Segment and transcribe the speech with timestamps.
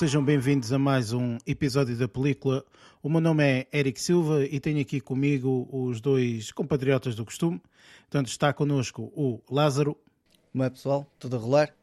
[0.00, 2.64] sejam bem-vindos a mais um episódio da película.
[3.02, 7.60] O meu nome é Eric Silva e tenho aqui comigo os dois compatriotas do costume.
[8.04, 9.94] Portanto, está connosco o Lázaro.
[10.50, 11.06] Como é, pessoal?
[11.18, 11.74] Tudo a rolar?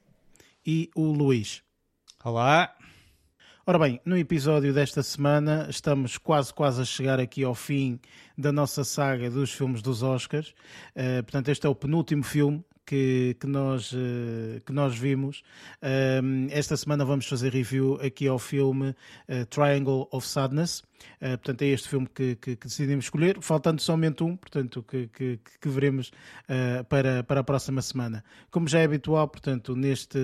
[0.65, 1.61] E o Luís.
[2.25, 2.75] Olá.
[3.67, 7.99] Ora bem, no episódio desta semana estamos quase quase a chegar aqui ao fim
[8.35, 10.55] da nossa saga dos filmes dos Oscars.
[10.95, 15.43] Uh, portanto, este é o penúltimo filme que, que, nós, uh, que nós vimos.
[16.49, 18.95] Esta semana vamos fazer review aqui ao filme
[19.49, 20.86] Triangle of Sadness.
[21.21, 25.07] Uh, portanto, é este filme que, que, que, decidimos escolher, faltando somente um, portanto, que,
[25.07, 28.23] que, que veremos uh, para, para a próxima semana.
[28.51, 30.17] Como já é habitual, portanto, neste,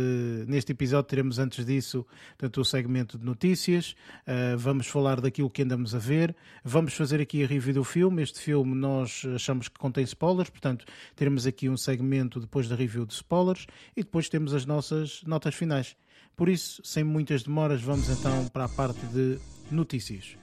[0.47, 2.05] neste episódio teremos antes disso
[2.37, 3.95] portanto, o segmento de notícias,
[4.27, 8.21] uh, vamos falar daquilo que andamos a ver, vamos fazer aqui a review do filme.
[8.21, 10.85] Este filme nós achamos que contém spoilers, portanto,
[11.15, 15.55] teremos aqui um segmento depois da review de spoilers e depois temos as nossas notas
[15.55, 15.95] finais.
[16.35, 19.39] Por isso, sem muitas demoras, vamos então para a parte de
[19.71, 20.42] notícias.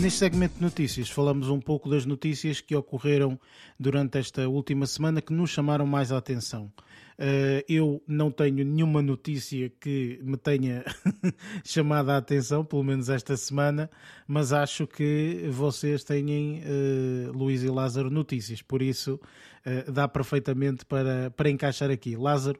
[0.00, 3.38] Neste segmento de notícias, falamos um pouco das notícias que ocorreram
[3.78, 6.72] durante esta última semana que nos chamaram mais a atenção.
[7.20, 10.82] Uh, eu não tenho nenhuma notícia que me tenha
[11.62, 13.90] chamado a atenção, pelo menos esta semana,
[14.26, 19.20] mas acho que vocês têm, uh, Luís e Lázaro, notícias, por isso
[19.66, 22.16] uh, dá perfeitamente para, para encaixar aqui.
[22.16, 22.58] Lázaro,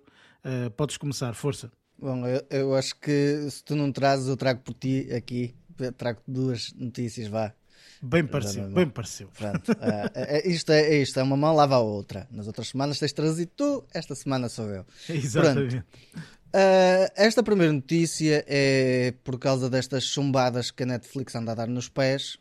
[0.77, 1.73] podes começar, força.
[1.99, 5.55] Bom, eu, eu acho que se tu não trazes, eu trago por ti aqui
[5.97, 7.55] trago duas notícias, vá.
[8.03, 9.29] Bem pareceu, bem pareceu.
[9.37, 12.27] Pronto, uh, é, isto, é, isto, é uma mão lava a outra.
[12.31, 14.87] Nas outras semanas tens trazido tu, esta semana sou eu.
[15.09, 15.77] Exatamente.
[15.77, 21.69] Uh, esta primeira notícia é por causa destas chumbadas que a Netflix anda a dar
[21.69, 22.39] nos pés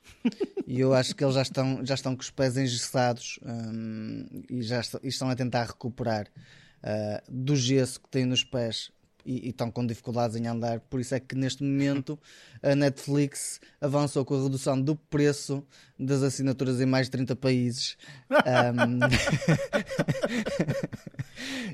[0.66, 4.64] e eu acho que eles já estão, já estão com os pés engessados um, e
[4.64, 8.92] já estão, estão a tentar recuperar uh, do gesso que têm nos pés
[9.26, 10.80] e, e, estão com dificuldades em andar.
[10.82, 12.18] Por isso é que neste momento
[12.62, 15.64] a Netflix avançou com a redução do preço
[15.98, 17.98] das assinaturas em mais de 30 países.
[18.30, 19.00] um...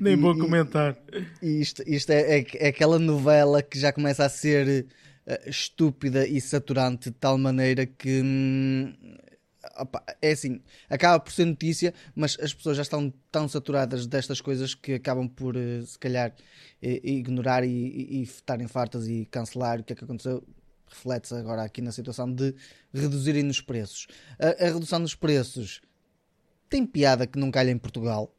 [0.00, 0.96] Nem vou comentar.
[1.42, 4.86] E isto, isto é, é, é, aquela novela que já começa a ser
[5.26, 8.22] uh, estúpida e saturante de tal maneira que.
[8.22, 8.94] Hum,
[9.78, 14.40] opa, é assim, acaba por ser notícia, mas as pessoas já estão tão saturadas destas
[14.40, 16.34] coisas que acabam por, uh, se calhar,
[16.82, 19.80] ignorar e, estarem fartas e cancelar.
[19.80, 20.42] O que é que aconteceu?
[20.86, 22.54] Reflete-se agora aqui na situação de
[22.92, 24.06] reduzirem os preços.
[24.38, 25.80] A, a redução dos preços
[26.68, 28.35] tem piada que não calha em Portugal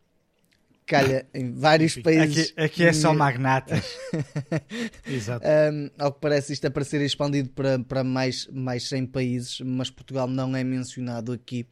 [0.87, 2.51] calha em vários países.
[2.51, 3.85] Aqui, aqui é só magnatas.
[5.05, 5.45] Exato.
[5.45, 9.59] Um, ao que parece, isto é para ser expandido para, para mais, mais 100 países,
[9.59, 11.67] mas Portugal não é mencionado aqui.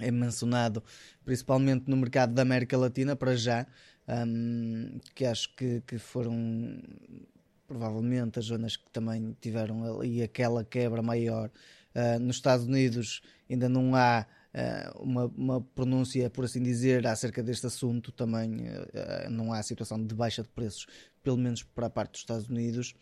[0.00, 0.82] É mencionado
[1.24, 3.66] principalmente no mercado da América Latina, para já,
[4.08, 6.82] um, que acho que, que foram
[7.66, 11.50] provavelmente as zonas que também tiveram ali aquela quebra maior.
[11.94, 17.42] Uh, nos Estados Unidos ainda não há uh, uma, uma pronúncia, por assim dizer, acerca
[17.42, 18.12] deste assunto.
[18.12, 20.86] Também uh, não há situação de baixa de preços,
[21.22, 22.94] pelo menos para a parte dos Estados Unidos.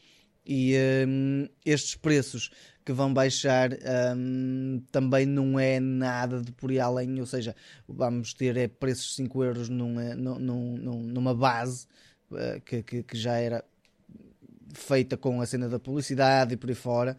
[0.45, 0.75] E
[1.07, 2.51] um, estes preços
[2.85, 3.71] que vão baixar
[4.17, 7.55] um, também não é nada de por aí além, ou seja,
[7.87, 11.87] vamos ter é, preços de 5 euros numa, numa, numa base
[12.33, 13.65] uh, que, que, que, já era
[14.73, 17.17] feita com a cena da publicidade e por aí fora,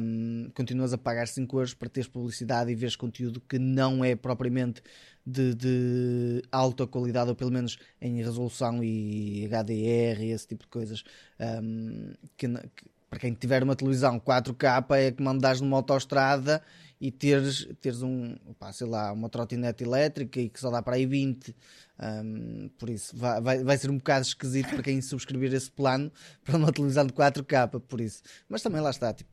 [0.00, 4.14] um, continuas a pagar 5 euros para teres publicidade e veres conteúdo que não é
[4.14, 4.82] propriamente
[5.26, 10.70] de, de, alta qualidade, ou pelo menos em resolução e HDR e esse tipo de
[10.70, 11.04] coisas.
[11.40, 16.60] Um, que, que, para quem tiver uma televisão 4K é que mandares numa autoestrada
[17.00, 20.96] e teres, teres um, pá, sei lá, uma trotinete elétrica e que só dá para
[20.96, 21.54] aí 20.
[22.00, 26.10] Um, por isso vai, vai, vai ser um bocado esquisito para quem subscrever esse plano
[26.44, 28.22] para uma televisão de 4K, por isso.
[28.48, 29.30] Mas também lá está, tipo,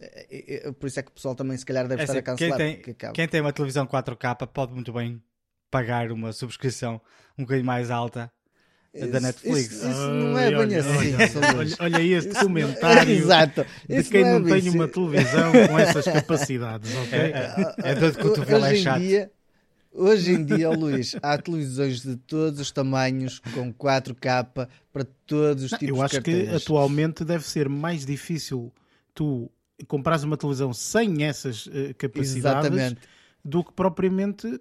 [0.00, 2.12] é, é, é, por isso é que o pessoal também se calhar deve é estar
[2.12, 2.58] assim, a cancelar.
[2.58, 5.22] Quem tem, quem tem uma televisão 4K pode muito bem
[5.70, 7.00] pagar uma subscrição
[7.36, 8.32] um bocadinho mais alta
[8.94, 9.70] da Netflix.
[9.72, 11.38] Isso, isso não é bem assim.
[11.56, 13.66] Olha, olha, este comentário Exato.
[13.88, 17.18] de quem não, não tem uma televisão com essas capacidades, ok?
[17.18, 19.00] É, é dor de cotovelo, é chato.
[19.00, 19.30] Dia,
[19.92, 25.70] hoje em dia, Luís, há televisões de todos os tamanhos, com 4K, para todos os
[25.70, 26.48] tipos Eu acho de carteiras.
[26.50, 28.72] que atualmente deve ser mais difícil
[29.14, 29.50] tu
[29.86, 33.00] comprares uma televisão sem essas uh, capacidades Exatamente.
[33.44, 34.60] do que propriamente.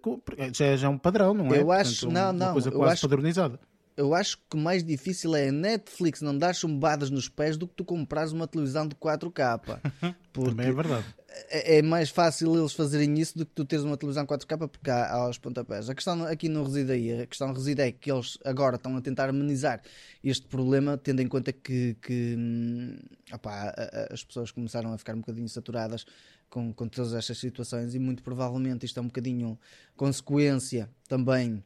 [0.54, 1.60] Já, já é um padrão, não é?
[1.60, 2.46] Eu acho, Portanto, não, não.
[2.48, 3.60] Uma coisa quase acho, padronizada.
[3.98, 7.68] Eu acho que o mais difícil é a Netflix não dar chumbadas nos pés do
[7.68, 9.60] que tu comprares uma televisão de 4K.
[10.32, 11.06] Porque Também é verdade.
[11.50, 14.92] É, é mais fácil eles fazerem isso do que tu teres uma televisão 4K porque
[14.92, 15.90] há aos pontapés.
[15.90, 17.22] A questão aqui não reside aí.
[17.22, 19.82] A questão reside é que eles agora estão a tentar amenizar
[20.24, 23.00] este problema, tendo em conta que, que hum,
[23.34, 23.74] opa,
[24.12, 26.06] as pessoas começaram a ficar um bocadinho saturadas
[26.52, 29.60] com, com todas estas situações e muito provavelmente isto é um bocadinho
[29.96, 31.64] consequência também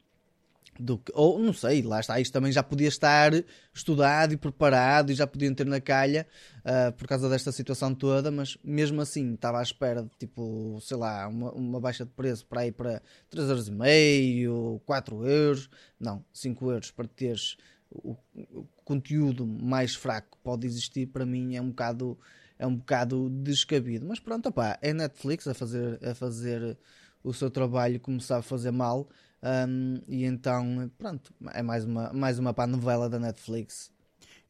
[0.79, 3.31] do que, ou não sei, lá está, isto também já podia estar
[3.73, 6.25] estudado e preparado e já podiam ter na calha
[6.59, 10.97] uh, por causa desta situação toda, mas mesmo assim estava à espera de tipo, sei
[10.97, 13.01] lá, uma, uma baixa de preço para ir para
[13.31, 15.69] 3,5€, 4€, euros,
[15.99, 17.57] não, 5€ euros para teres
[17.91, 22.17] o, o, conteúdo mais fraco que pode existir, para mim é um bocado,
[22.57, 26.77] é um bocado descabido, mas pronto, opá, é Netflix a fazer, a fazer
[27.23, 29.07] o seu trabalho, começar a fazer mal
[29.43, 33.91] um, e então, pronto, é mais uma, mais uma pá novela da Netflix.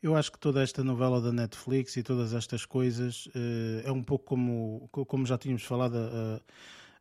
[0.03, 4.03] Eu acho que toda esta novela da Netflix e todas estas coisas uh, é um
[4.03, 6.41] pouco como, como já tínhamos falado uh,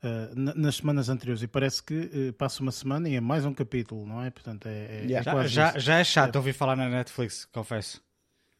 [0.06, 1.42] uh, nas semanas anteriores.
[1.42, 4.30] E parece que passa uma semana e é mais um capítulo, não é?
[4.30, 5.30] Portanto, é, é, yeah.
[5.30, 8.02] é já, já, já, é chato ouvir falar na Netflix, confesso.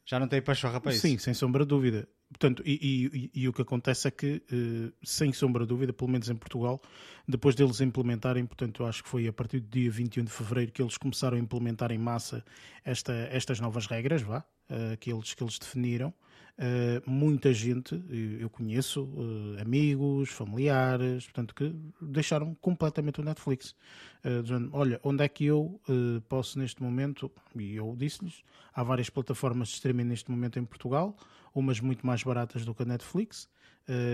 [0.06, 1.02] Já não tem pachorra para isso.
[1.02, 2.08] Sim, sem sombra de dúvida.
[2.30, 6.10] Portanto, e, e, e, o que acontece é que, eh, sem sombra de dúvida, pelo
[6.10, 6.80] menos em Portugal,
[7.26, 10.80] depois deles implementarem, portanto, acho que foi a partir do dia 21 de fevereiro que
[10.80, 12.44] eles começaram a implementar em massa
[12.84, 14.38] esta, estas novas regras, vá,
[14.70, 16.14] uh, que, eles, que eles definiram.
[16.60, 17.98] Uh, muita gente,
[18.38, 23.74] eu conheço, uh, amigos, familiares, portanto, que deixaram completamente o Netflix.
[24.22, 25.80] Uh, dizendo, olha, onde é que eu
[26.28, 31.16] posso neste momento, e eu disse-lhes, há várias plataformas de streaming neste momento em Portugal,
[31.54, 33.48] umas muito mais baratas do que a Netflix,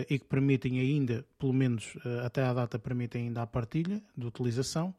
[0.09, 4.95] e que permitem ainda, pelo menos até à data, permitem ainda a partilha de utilização,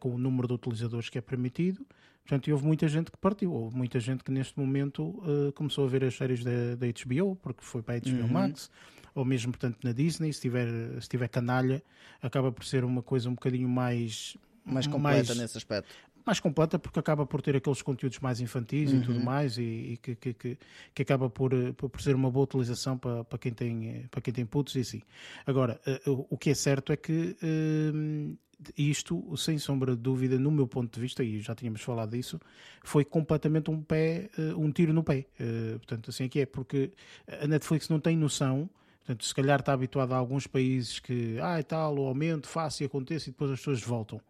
[0.00, 1.86] com o número de utilizadores que é permitido,
[2.24, 5.88] Portanto, houve muita gente que partiu, houve muita gente que neste momento uh, começou a
[5.88, 8.28] ver as séries da, da HBO, porque foi para a HBO uhum.
[8.28, 8.70] Max,
[9.14, 10.68] ou mesmo, portanto, na Disney, se tiver,
[11.02, 11.82] se tiver canalha,
[12.22, 14.36] acaba por ser uma coisa um bocadinho mais...
[14.64, 15.94] Mais completa mais, nesse aspecto.
[16.24, 18.98] Mais completa, porque acaba por ter aqueles conteúdos mais infantis uhum.
[18.98, 19.24] e tudo uhum.
[19.24, 20.58] mais, e, e que, que, que,
[20.94, 24.22] que, acaba por, eh, por ser uma boa utilização para, para, quem, tem, eh, para
[24.22, 25.02] quem tem putos e assim.
[25.46, 28.38] Agora, uh, o que é certo é que uh,
[28.76, 32.40] isto, sem sombra de dúvida, no meu ponto de vista, e já tínhamos falado disso,
[32.82, 35.26] foi completamente um pé, eh, um tiro no pé.
[35.38, 36.92] Eh, portanto, assim é que é, porque
[37.28, 38.68] a Netflix não tem noção.
[39.00, 42.82] Portanto, se calhar está habituado a alguns países que, ah, e tal, o aumento, faça
[42.82, 44.20] e aconteça e depois as pessoas voltam.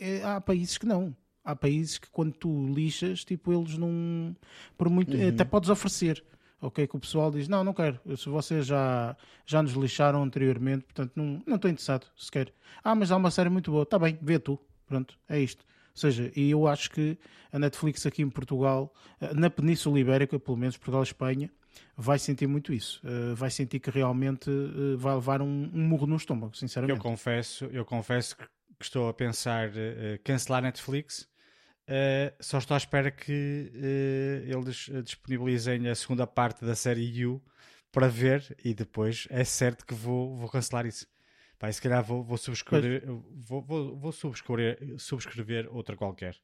[0.00, 1.14] É, há países que não.
[1.44, 4.34] Há países que quando tu lixas, tipo, eles não.
[4.76, 5.16] Por muito.
[5.16, 5.28] Uhum.
[5.28, 6.24] Até podes oferecer
[6.60, 6.86] ok?
[6.86, 8.00] Que o pessoal diz: Não, não quero.
[8.16, 12.52] Se vocês já, já nos lixaram anteriormente, portanto, não, não estou interessado sequer.
[12.82, 13.82] Ah, mas há uma série muito boa.
[13.82, 14.58] Está bem, vê tu.
[14.86, 15.64] Pronto, é isto.
[15.94, 17.18] Ou seja, e eu acho que
[17.50, 21.50] a Netflix aqui em Portugal, eh, na Península Ibérica, pelo menos Portugal e Espanha,
[21.96, 23.00] vai sentir muito isso.
[23.02, 26.98] Uh, vai sentir que realmente uh, vai levar um, um, murro no estômago, sinceramente.
[26.98, 28.44] Eu confesso, eu confesso que
[28.80, 31.28] estou a pensar uh, cancelar Netflix
[31.86, 37.40] Uh, só estou à espera que uh, eles disponibilizem a segunda parte da série U
[37.92, 41.06] para ver e depois é certo que vou, vou cancelar isso.
[41.58, 46.36] Pá, se calhar vou, vou subscrever, vou, vou, vou, subscrever, subscrever outra qualquer.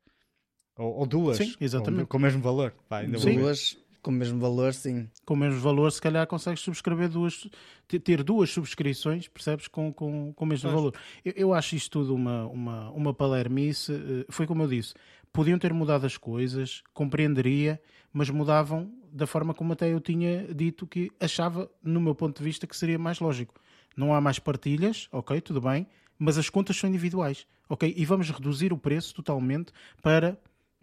[0.77, 1.39] Ou, ou duas.
[1.39, 2.05] Sim, exatamente.
[2.05, 2.73] Com, com o mesmo valor.
[2.89, 3.03] Pá.
[3.03, 5.09] Duas com o mesmo valor, sim.
[5.25, 7.49] Com o mesmo valor, se calhar consegues subscrever duas,
[7.87, 9.68] ter duas subscrições, percebes?
[9.68, 10.94] Com, com, com o mesmo valor.
[11.25, 13.92] Eu, eu, acho isto tudo uma, uma, uma palermice.
[13.92, 14.94] Eh, foi como eu disse
[15.32, 17.80] podiam ter mudado as coisas, compreenderia,
[18.12, 22.44] mas mudavam da forma como até eu tinha dito que achava, no meu ponto de
[22.44, 23.54] vista, que seria mais lógico.
[23.97, 25.87] Não há mais partilhas, ok, tudo bem,
[26.18, 27.92] mas as contas são individuais, ok?
[27.94, 30.38] E vamos reduzir o preço totalmente para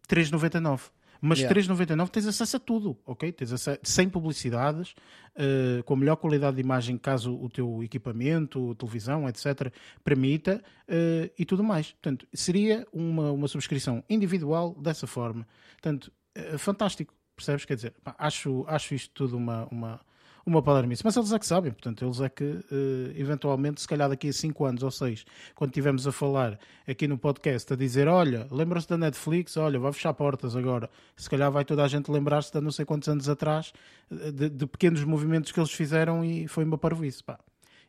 [0.07, 0.91] 3,99.
[1.21, 1.61] Mas yeah.
[1.61, 3.31] 3,99 tens acesso a tudo, ok?
[3.31, 4.93] Tens acesso, sem publicidades,
[5.35, 9.71] uh, com a melhor qualidade de imagem, caso o teu equipamento, televisão, etc.,
[10.03, 11.91] permita, uh, e tudo mais.
[11.91, 15.45] Portanto, seria uma, uma subscrição individual dessa forma.
[15.73, 17.65] Portanto, uh, fantástico, percebes?
[17.65, 19.99] Quer dizer, pá, acho, acho isto tudo uma, uma,
[20.46, 21.01] uma palermice.
[21.03, 22.65] Mas eles é que sabem, portanto, eles é que, uh,
[23.15, 27.17] eventualmente, se calhar daqui a 5 anos ou 6, quando estivermos a falar aqui no
[27.17, 29.58] podcast, a dizer: Olha, lembra-se da Netflix?
[29.58, 30.89] Olha, vai fechar portas agora.
[31.15, 33.74] Se calhar vai toda a gente lembrar-se de não sei quantos anos atrás
[34.10, 37.24] de, de, pequenos movimentos que eles fizeram e foi uma parvoíce.
[37.24, 37.39] Pá.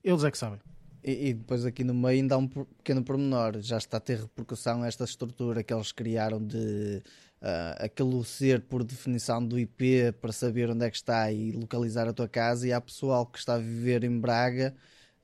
[0.04, 0.60] Eles é que sabem.
[1.02, 4.18] E, e, depois aqui no meio ainda há um pequeno pormenor, já está a ter
[4.18, 7.02] repercussão esta estrutura que eles criaram de
[7.42, 12.08] uh, aquele ser por definição do IP para saber onde é que está e localizar
[12.08, 14.74] a tua casa, e há pessoal que está a viver em Braga,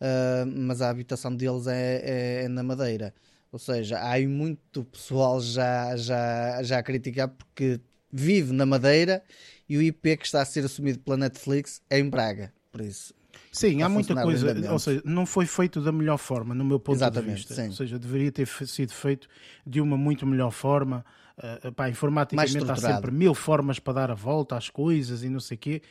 [0.01, 3.15] uh, mas a habitação deles é, é, é na Madeira.
[3.53, 7.81] Ou seja, há muito pessoal já, já, já a criticar porque
[8.13, 9.23] vive na Madeira
[9.69, 12.53] e o IP que está a ser assumido pela Netflix é em Braga.
[12.71, 13.15] Por isso,
[13.57, 16.97] Sim, há muita coisa, ou seja, não foi feito da melhor forma, no meu ponto
[16.97, 17.55] Exatamente, de vista.
[17.55, 17.69] sim.
[17.69, 19.27] Ou seja, deveria ter sido feito
[19.67, 21.05] de uma muito melhor forma.
[21.39, 25.39] Uh, pá, informaticamente há sempre mil formas para dar a volta às coisas e não
[25.39, 25.83] sei o quê,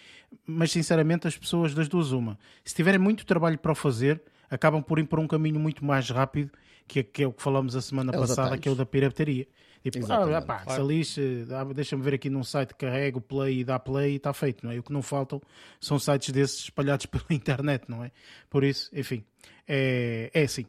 [0.46, 4.82] mas sinceramente as pessoas das duas uma, se tiverem muito trabalho para o fazer, acabam
[4.82, 6.50] por ir por um caminho muito mais rápido
[6.88, 8.60] que, é- que é o que falamos a semana É passada, atalhos.
[8.64, 9.48] que é o da pirataria.
[9.84, 10.82] Tipo, ah, pá, Claro.
[10.82, 14.34] se lixe, dá- deixa-me ver aqui num site, carrego, play e dá play e está
[14.34, 14.78] feito, não é?
[14.78, 15.40] E o que não faltam
[15.80, 18.12] são sites desses espalhados pela internet, não é?
[18.50, 19.24] Por isso, enfim,
[19.68, 20.66] é, é assim.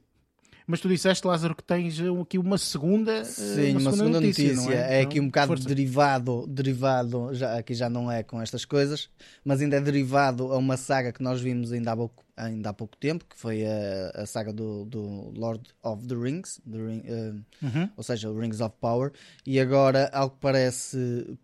[0.67, 4.53] Mas tu disseste, Lázaro, que tens uh, aqui uma segunda, uh, Sim, uma segunda, notícia,
[4.55, 5.01] não é?
[5.03, 5.69] aqui um Então, bocado força.
[5.69, 9.09] derivado, derivado já, aqui já não é com estas coisas,
[9.45, 12.73] mas ainda é derivado a uma saga que nós vimos ainda há pouco, ainda há
[12.73, 17.05] pouco tempo, que foi a, a saga do, do Lord of the Rings, the Ring-
[17.07, 17.33] eh,
[17.63, 17.89] Uhum.
[17.97, 19.13] ou seja, o Rings of Power,
[19.47, 21.39] e agora, ao que parece,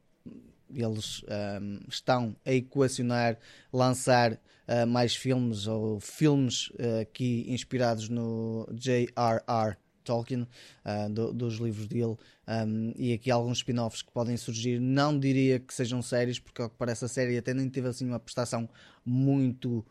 [0.74, 3.38] eles ahm, estão a equacionar
[3.72, 9.76] lançar ah, mais filmes ou filmes ah, aqui inspirados no J.R.R.
[10.04, 10.48] Tolkien,
[10.84, 14.80] ah, do- dos livros dele, ahm, e aqui alguns spin-offs que podem surgir.
[14.80, 18.06] Não diria que sejam séries, porque ao que parece a série até nem teve assim
[18.06, 18.68] uma prestação
[19.04, 19.84] muito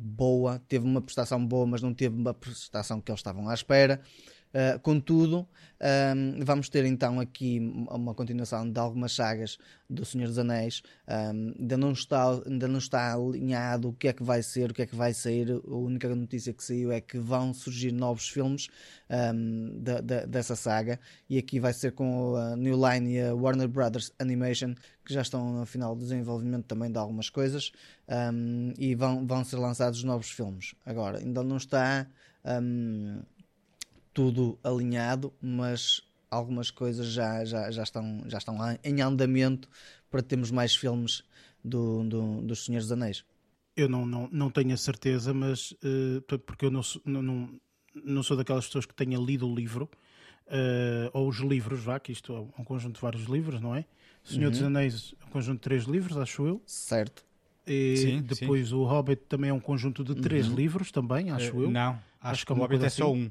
[0.00, 0.60] boa.
[0.68, 4.00] Teve uma prestação boa, mas não teve uma prestação que eles estavam à espera.
[4.54, 5.48] Uh, contudo,
[6.14, 7.58] um, vamos ter então aqui
[7.90, 10.82] uma continuação de algumas sagas do Senhor dos Anéis.
[11.08, 14.74] Um, ainda, não está, ainda não está alinhado o que é que vai ser, o
[14.74, 15.50] que é que vai sair.
[15.50, 18.68] A única notícia que saiu é que vão surgir novos filmes
[19.34, 21.00] um, da- dessa saga.
[21.28, 25.22] E aqui vai ser com a New Line e a Warner Brothers Animation, que já
[25.22, 27.72] estão no final de desenvolvimento também de algumas coisas.
[28.78, 30.74] e vão, vão ser lançados novos filmes.
[30.84, 32.06] Agora, ainda não está.
[32.44, 33.22] um,
[34.12, 39.68] tudo alinhado, mas algumas coisas já, já, já, estão, já estão em andamento
[40.10, 41.22] para termos mais filmes
[41.64, 43.24] do, do, dos Senhores dos Anéis.
[43.76, 47.60] Eu não, não, não tenho a certeza, mas uh, porque eu não, sou- não, não,
[48.04, 49.88] não sou daquelas pessoas que tenha lido o livro,
[50.48, 53.84] uh, ou os livros, vá, que isto é um conjunto de vários livros, não é?
[54.22, 56.62] Senhor dos Anéis é um conjunto de três livros, acho eu.
[56.66, 57.24] Certo?
[57.66, 61.62] E Sim, depois o Hobbit também é um conjunto de três livros, também, acho Eh,
[61.62, 61.70] eu.
[61.70, 63.14] Não, Acho acho, que é o Hobbit é só assim.
[63.14, 63.30] um.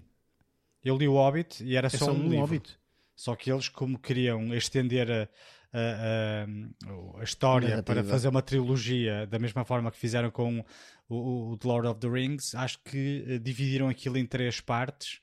[0.84, 2.42] Eu li o Hobbit e era é só, um um livro.
[2.42, 2.78] Hobbit.
[3.16, 5.30] Só que eles, como queriam estender a,
[5.74, 8.02] a, a- a história Narrativa.
[8.02, 10.64] para fazer uma trilogia da mesma forma que fizeram com
[11.08, 15.20] o, o The Lord of the Rings, acho que eh, dividiram aquilo em três partes.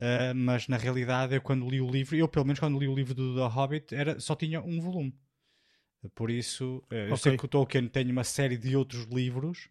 [0.00, 2.94] eh, mas na realidade, eu quando li o livro, eu pelo menos quando li o
[2.94, 5.14] livro do The Hobbit, era, só tinha um volume.
[6.14, 9.68] Por isso, eh, eu sei que o Tolkien tem uma série de outros livros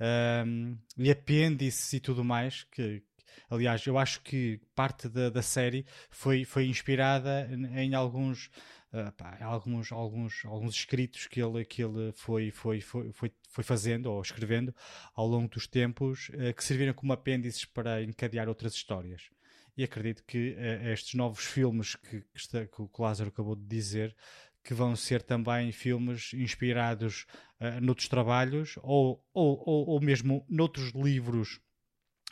[0.00, 3.02] ehm, e apêndices e tudo mais que,
[3.48, 8.50] Aliás, eu acho que parte da, da série foi, foi inspirada em, em alguns,
[8.92, 13.64] ah, pá, alguns, alguns, alguns escritos que ele, que ele foi, foi, foi, foi, foi
[13.64, 14.74] fazendo ou escrevendo
[15.14, 19.30] ao longo dos tempos eh, que serviram como apêndices para encadear outras histórias.
[19.76, 23.64] E acredito que eh, estes novos filmes que, que, está- que o Lázaro acabou de
[23.66, 24.14] dizer
[24.62, 27.26] que vão ser também filmes inspirados
[27.58, 31.60] ah, noutros trabalhos ou, ou, ou, ou mesmo noutros livros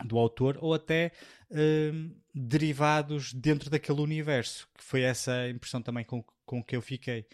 [0.04, 1.12] do autor ou até
[1.50, 7.26] hum, derivados dentro daquele universo, que foi essa impressão também com, com que eu fiquei,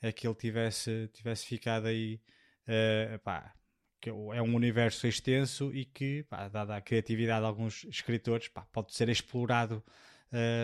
[0.00, 2.20] é que ele tivesse, tivesse ficado aí,
[2.66, 3.54] eh, pá,
[4.00, 8.62] que é um universo extenso e que, pá, dada a criatividade de alguns escritores, pá,
[8.72, 9.82] pode ser explorado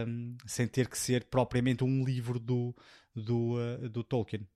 [0.07, 2.75] hum, sem ter que ser propriamente um livro do,
[3.15, 4.47] do, eh, do Tolkien.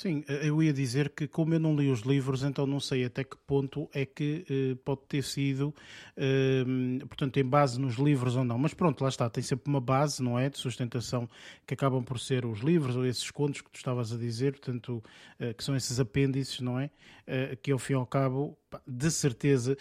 [0.00, 3.04] Sim, eh, eu ia dizer que como eu não li os livros, então não sei
[3.04, 5.74] até que ponto é que eh, pode ter sido,
[6.16, 6.64] eh,
[7.06, 8.56] portanto, em base nos livros ou não.
[8.56, 11.28] Mas pronto, lá está, tem sempre uma base, não é, de sustentação
[11.66, 15.04] que acabam por ser os livros ou esses contos que tu estavas a dizer, portanto,
[15.38, 16.88] eh, que são esses apêndices, não é,
[17.26, 19.76] Eh, que ao fim e ao cabo, de certeza,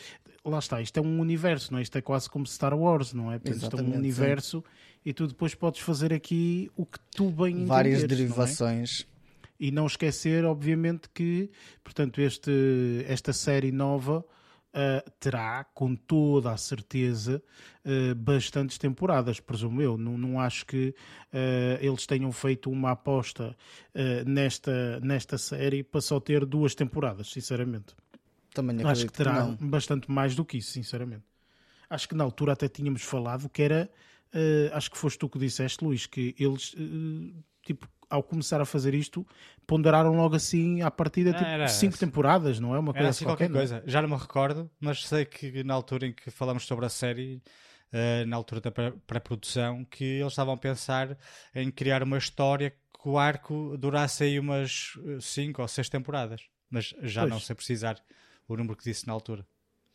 [0.45, 1.81] lá está, isto é um universo, não é?
[1.81, 3.39] Isto é quase como Star Wars, não é?
[3.39, 3.99] Portanto, isto é um Exatamente, sim.
[3.99, 4.63] universo
[5.03, 9.09] e tu depois podes fazer aqui o que tu bem Várias entenderes, não é?
[9.59, 11.51] E não esquecer, obviamente, que
[11.83, 14.25] portanto, este, esta série nova
[14.71, 17.41] ah, terá, com toda a certeza,
[17.83, 19.97] ah, bastantes temporadas, presumo eu.
[19.97, 20.93] Não, não acho que
[21.33, 23.55] ah, eles tenham feito uma aposta
[24.25, 27.95] nesta, nesta série para só ter duas temporadas, sinceramente.
[28.53, 29.55] Também Acho que terá não.
[29.69, 31.23] bastante mais do que isso, sinceramente.
[31.89, 33.89] Acho que na altura até tínhamos falado que era,
[34.73, 36.75] acho que foste tu que disseste, Luís, que eles,
[37.63, 39.25] tipo, ao começar a fazer isto,
[39.67, 42.79] ponderaram logo assim à partida tipo, Era- cinco temporadas, não é?
[42.79, 43.59] Uma coisa Era assim assim qualquer não é?
[43.59, 43.83] coisa.
[43.85, 47.41] Já não me recordo, mas sei que na altura em que falamos sobre a série
[47.93, 51.17] uh, na altura da pré-produção, que eles estavam a pensar
[51.53, 56.41] em criar uma história que o arco durasse aí umas 5 ou 6 temporadas.
[56.69, 57.31] Mas já pois.
[57.33, 57.99] não sei precisar
[58.47, 59.45] o número que disse na altura.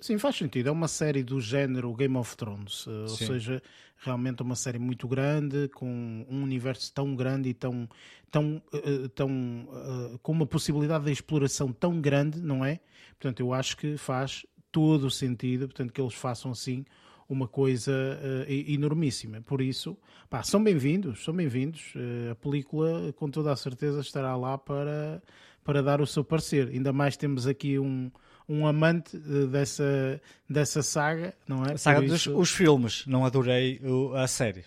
[0.05, 0.69] Sim, faz sentido.
[0.69, 3.63] É uma série do género Game of Thrones, uh, ou seja,
[3.97, 7.89] realmente uma série muito grande, com um universo tão grande e tão,
[8.31, 12.81] tão, uh, tão uh, com uma possibilidade de exploração tão grande, não é?
[13.19, 16.85] Portanto, eu acho que faz todo o sentido, portanto, que eles façam assim
[17.27, 19.41] uma coisa uh, enormíssima.
[19.41, 19.97] Por isso,
[20.29, 21.95] pá, são bem-vindos, são bem-vindos.
[21.95, 25.23] Uh, a película, com toda a certeza, estará lá para,
[25.65, 26.69] para dar o seu parecer.
[26.69, 28.11] Ainda mais temos aqui um,
[28.49, 31.77] um amante uh, dessa, dessa saga, não é?
[31.77, 34.65] saga dos os filmes, não adorei o, a série.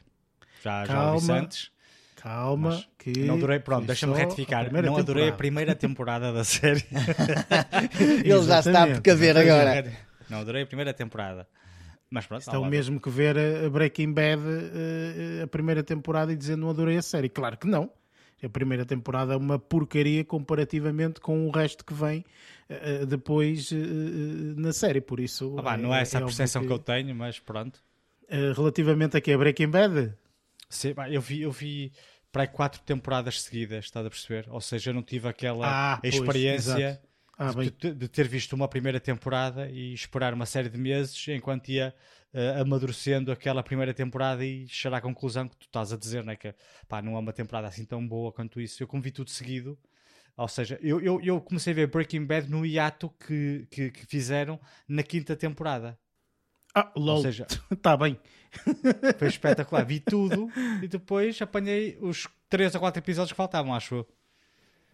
[0.64, 1.72] Já, calma, já antes.
[2.16, 3.12] Calma, que.
[3.20, 4.72] Não adorei, pronto, deixa-me retificar.
[4.72, 6.84] Não adorei a primeira temporada da série.
[8.26, 9.92] Ele já está a precaver agora.
[10.30, 11.48] Não adorei a primeira temporada.
[12.10, 14.42] Mas pronto, Isto é o mesmo que ver a Breaking Bad
[15.44, 17.30] a primeira temporada e dizer não adorei a série.
[17.30, 17.92] Claro que não.
[18.44, 22.24] A primeira temporada é uma porcaria comparativamente com o resto que vem
[22.70, 23.76] uh, depois uh,
[24.56, 25.56] na série, por isso...
[25.58, 26.68] Ah, bah, não é, é essa a percepção que...
[26.68, 26.74] que...
[26.74, 27.82] eu tenho, mas pronto.
[28.24, 30.14] Uh, relativamente aqui a Breaking Bad?
[30.70, 31.42] Sim, eu vi...
[31.42, 31.92] Eu vi
[32.32, 34.46] para quatro temporadas seguidas, estás a perceber?
[34.50, 37.02] Ou seja, eu não tive aquela ah, experiência
[37.38, 41.70] ah, de, de, ter visto uma primeira temporada e esperar uma série de meses enquanto
[41.70, 41.96] ia
[42.34, 46.36] uh, amadurecendo aquela primeira temporada e chegar à conclusão que tu estás a dizer, né?
[46.36, 46.54] que
[46.88, 48.82] pá, não é uma temporada assim tão boa quanto isso.
[48.82, 49.78] Eu como vi tudo seguido,
[50.36, 54.06] ou seja, eu, eu, eu comecei a ver Breaking Bad no hiato que, que, que
[54.06, 55.98] fizeram na quinta temporada.
[56.76, 57.16] Ah, lol.
[57.18, 58.20] Ou seja, está bem.
[59.18, 59.84] Foi espetacular.
[59.84, 60.48] Vi tudo
[60.82, 64.08] e depois apanhei os 3 ou 4 episódios que faltavam, acho eu.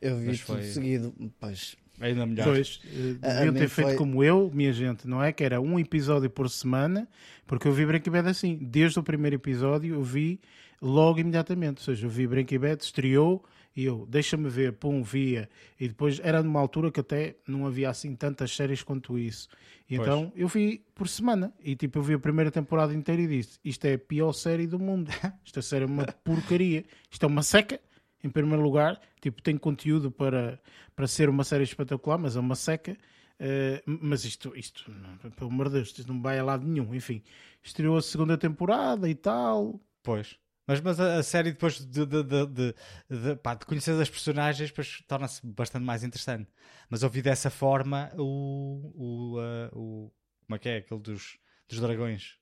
[0.02, 0.63] Eu vi Mas tudo foi...
[0.63, 1.13] seguido.
[1.39, 2.46] Pois, Ainda melhor.
[2.46, 3.96] Pois, uh, deviam ter feito foi...
[3.96, 5.32] como eu, minha gente, não é?
[5.32, 7.08] Que era um episódio por semana,
[7.48, 8.58] porque eu vi Breaking Bad assim.
[8.62, 10.42] Desde o primeiro episódio eu vi
[10.82, 11.78] logo imediatamente.
[11.78, 13.44] Ou seja, eu vi Breaking Bad, estreou
[13.76, 15.50] e eu, deixa-me ver, pum, via.
[15.80, 19.48] E depois era numa altura que até não havia assim tantas séries quanto isso.
[19.89, 21.54] E então eu vi por semana.
[21.63, 24.68] E tipo, eu vi a primeira temporada inteira e disse: Isto é a pior série
[24.68, 25.10] do mundo.
[25.46, 26.84] Esta série é uma porcaria.
[27.10, 27.80] Isto é uma seca
[28.23, 30.59] em primeiro lugar, tipo, tem conteúdo para,
[30.95, 32.97] para ser uma série espetacular, mas é uma seca.
[33.39, 36.93] Uh, mas isto, isto, não, pelo amor de Deus, isto não vai a lado nenhum.
[36.95, 37.21] Enfim,
[37.62, 39.79] estreou a segunda temporada e tal.
[40.01, 40.38] Pois.
[40.65, 42.75] Mas, mas a, a série, depois de, de, de, de,
[43.09, 44.73] de, pá, de conhecer as personagens,
[45.07, 46.49] torna-se bastante mais interessante.
[46.89, 48.93] Mas ouvi dessa forma o.
[48.95, 50.12] o, uh, o
[50.45, 50.77] como é que é?
[50.77, 52.38] Aquele dos, dos dragões.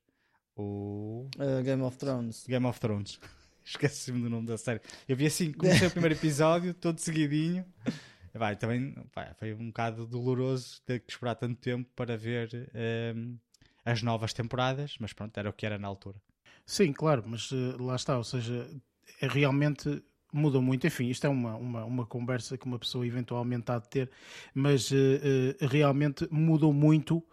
[0.55, 1.27] O.
[1.37, 2.45] Uh, Game of Thrones.
[2.47, 3.19] Game of Thrones.
[3.65, 4.81] Esqueci-me do nome da série.
[5.07, 7.65] Eu vi assim, comecei o primeiro episódio, todo seguidinho.
[8.33, 12.67] Vai, também vai, foi um bocado doloroso ter que esperar tanto tempo para ver um,
[12.73, 13.35] ehm,
[13.83, 16.21] as novas temporadas, mas pronto, era o que era na altura.
[16.65, 18.69] Sim, claro, mas uh, lá está, ou seja,
[19.19, 20.87] é realmente mudou muito.
[20.87, 24.09] Enfim, isto é uma, uma, uma conversa que uma pessoa eventualmente há de ter,
[24.53, 27.25] mas uh, uh, realmente mudou muito uh,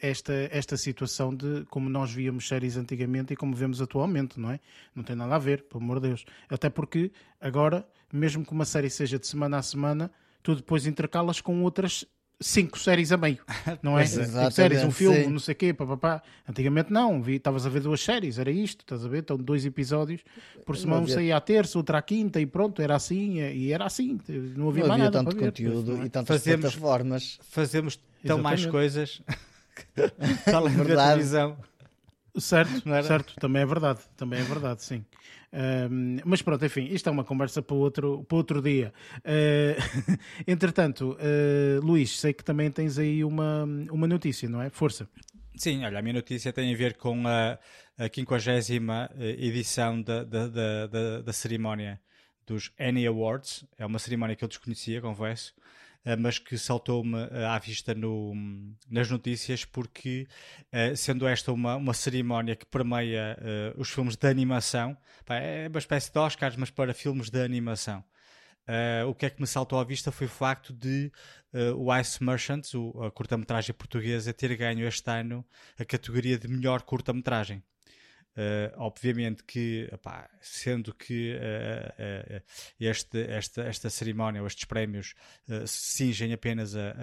[0.00, 4.60] esta, esta situação de como nós víamos séries antigamente e como vemos atualmente, não é?
[4.94, 6.24] Não tem nada a ver, pelo amor de Deus.
[6.48, 7.10] Até porque
[7.40, 10.10] agora, mesmo que uma série seja de semana a semana,
[10.42, 12.04] tu depois intercalas com outras
[12.40, 13.38] cinco séries a meio,
[13.82, 14.06] não é?
[14.06, 15.30] Cinco séries, um filme, sim.
[15.30, 16.22] não sei o quê, papapá.
[16.48, 19.18] Antigamente não, estavas a ver duas séries, era isto, estás a ver?
[19.18, 20.22] Então, dois episódios
[20.64, 23.84] por semana, um saía à terça, outra à quinta e pronto, era assim, e era
[23.84, 24.18] assim,
[24.56, 26.06] não havia não mais havia nada tanto conteúdo ver, é?
[26.06, 27.38] e tantas fazemos, plataformas.
[27.50, 28.04] Fazemos tão
[28.38, 28.42] Exatamente.
[28.42, 29.22] mais coisas
[30.54, 31.56] além da televisão.
[32.36, 35.04] Certo, certo, também é verdade, também é verdade, sim.
[36.24, 38.92] Mas pronto, enfim, isto é uma conversa para outro, para outro dia.
[39.18, 44.70] Uh, entretanto, uh, Luís, sei que também tens aí uma, uma notícia, não é?
[44.70, 45.08] Força.
[45.58, 47.58] Sim, olha, a minha notícia tem a ver com a,
[47.98, 48.08] a
[48.62, 52.00] 50 eh, edição da, da, da, da, cerimónia
[52.46, 53.64] dos Annie Awards.
[53.76, 55.52] É uma cerimónia que eu desconhecia, confesso.
[56.08, 58.32] Eh, mas que saltou-me eh, à vista no,
[58.90, 60.26] nas notícias porque,
[60.72, 63.36] eh, sendo esta uma, uma cerimónia que permeia
[63.76, 64.96] os filmes de animação,
[65.28, 68.02] é uma espécie de Oscars, mas para filmes de animação.
[68.68, 71.10] Uh, o que é que me saltou à vista foi o facto de
[71.54, 75.42] uh, o Ice Merchants, o, a curta-metragem portuguesa, ter ganho este ano
[75.78, 77.62] a categoria de melhor curta-metragem.
[78.38, 82.42] Uh, obviamente que, epá, sendo que uh, uh,
[82.78, 85.16] este, esta, esta cerimónia, ou estes prémios,
[85.66, 86.94] se cingem apenas a,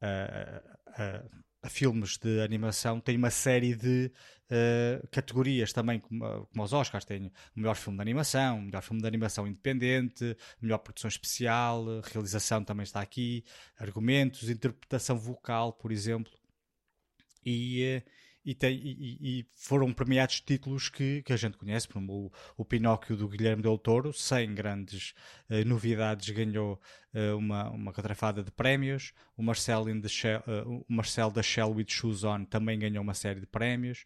[0.00, 0.62] a,
[0.96, 1.22] a,
[1.62, 4.10] a, filmes de animação, tem uma série de
[5.10, 7.04] categorias também, como, como os Oscars.
[7.04, 11.84] Tem o melhor filme de animação, o melhor filme de animação independente, melhor produção especial,
[12.00, 13.44] realização também está aqui,
[13.76, 16.32] argumentos, interpretação vocal, por exemplo.
[17.44, 18.02] E
[18.44, 22.64] e, tem, e, e, foram premiados títulos que, que a gente conhece, como o, o
[22.64, 25.12] Pinóquio do Guilherme Del Toro, sem grandes
[25.50, 26.80] uh, novidades, ganhou
[27.14, 31.42] uh, uma, uma catrafada de prémios, o Marcel, in the Shell, uh, o Marcel da
[31.42, 34.04] Shell with Shoes On também ganhou uma série de prémios,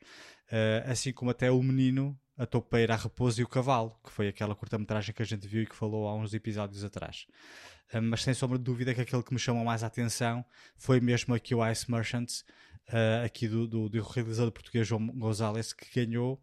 [0.86, 4.54] assim como até o Menino, a Topeira, a Raposa e o Cavalo, que foi aquela
[4.54, 7.26] curta-metragem que a gente viu e que falou há uns episódios atrás.
[8.02, 10.44] mas sem sombra de dúvida que aquele que me chamou mais a atenção
[10.76, 12.44] foi mesmo aqui o Ice Merchants,
[12.88, 16.42] uh, aqui do, do, do, realizador português João Gonzalez, que ganhou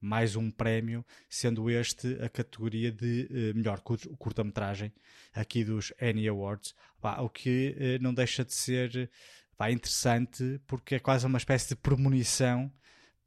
[0.00, 4.92] mais um prémio, sendo este a categoria de uh, melhor curta-metragem
[5.32, 6.74] aqui dos Annie Awards,
[7.18, 9.10] o que uh, não deixa de ser
[9.56, 12.72] pá, interessante porque é quase uma espécie de premonição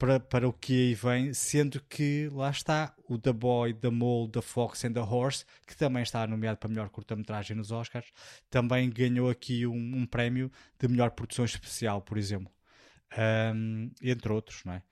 [0.03, 4.29] para, para o que aí vem, sendo que lá está o The Boy, The Mole,
[4.29, 8.11] The Fox and the Horse, que também está nomeado para melhor curta-metragem nos Oscars,
[8.49, 12.51] também ganhou aqui um, um prémio de melhor produção especial, por exemplo.
[13.55, 14.83] Um, entre outros, não é?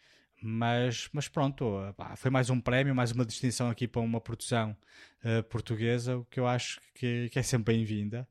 [0.41, 1.69] Mas, mas pronto,
[2.15, 4.77] foi mais um prémio, mais uma distinção aqui para uma produção
[5.25, 8.25] uh, portuguesa, o que eu acho que, que é sempre bem-vinda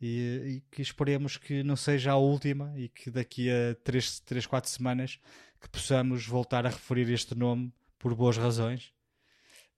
[0.00, 4.46] e, e, que esperemos que não seja a última e que daqui a 3, 3
[4.46, 5.18] 4 semanas
[5.64, 8.92] que possamos voltar a referir este nome por boas razões.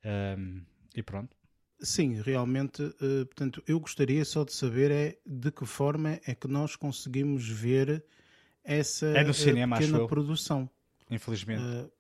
[0.05, 0.65] Um,
[0.97, 1.37] e pronto.
[1.81, 6.49] Sim, realmente, uh, portanto, eu gostaria só de saber é de que forma é que
[6.49, 8.05] nós conseguimos ver
[8.65, 10.69] essa é no cinema, pequena produção.
[11.09, 11.63] Infelizmente.
[11.63, 11.93] Uh,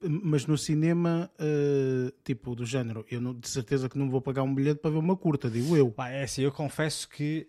[0.00, 4.42] mas no cinema, uh, tipo, do género, eu não, de certeza que não vou pagar
[4.42, 5.90] um bilhete para ver uma curta, digo eu.
[5.90, 7.48] Pá, é assim, eu confesso que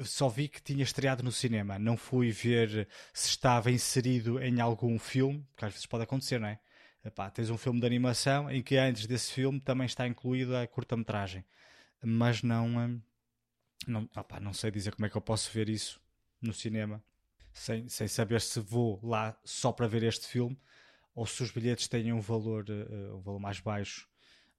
[0.00, 1.78] uh, só vi que tinha estreado no cinema.
[1.78, 6.48] Não fui ver se estava inserido em algum filme, que às vezes pode acontecer, não
[6.48, 6.58] é?
[7.04, 10.66] Epá, tens um filme de animação em que antes desse filme também está incluída a
[10.66, 11.44] curta-metragem.
[12.02, 13.00] Mas não,
[13.86, 16.00] não, opá, não sei dizer como é que eu posso ver isso
[16.40, 17.02] no cinema
[17.52, 20.58] sem, sem saber se vou lá só para ver este filme
[21.14, 24.08] ou se os bilhetes têm um valor, uh, um valor mais baixo,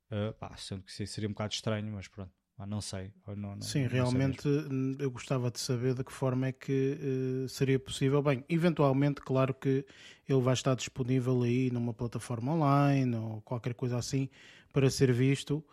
[0.09, 2.31] uh, pá, sendo que seria um bocado estranho, mas pronto,
[2.65, 3.11] não sei.
[3.27, 6.97] Não, não, Sim, não realmente hum, eu gostava de saber de que forma é que
[7.43, 8.21] uh, seria possível.
[8.21, 9.85] Bem, eventualmente, claro que
[10.27, 14.29] ele vai estar disponível aí numa plataforma online ou qualquer coisa assim
[14.71, 15.63] para ser visto.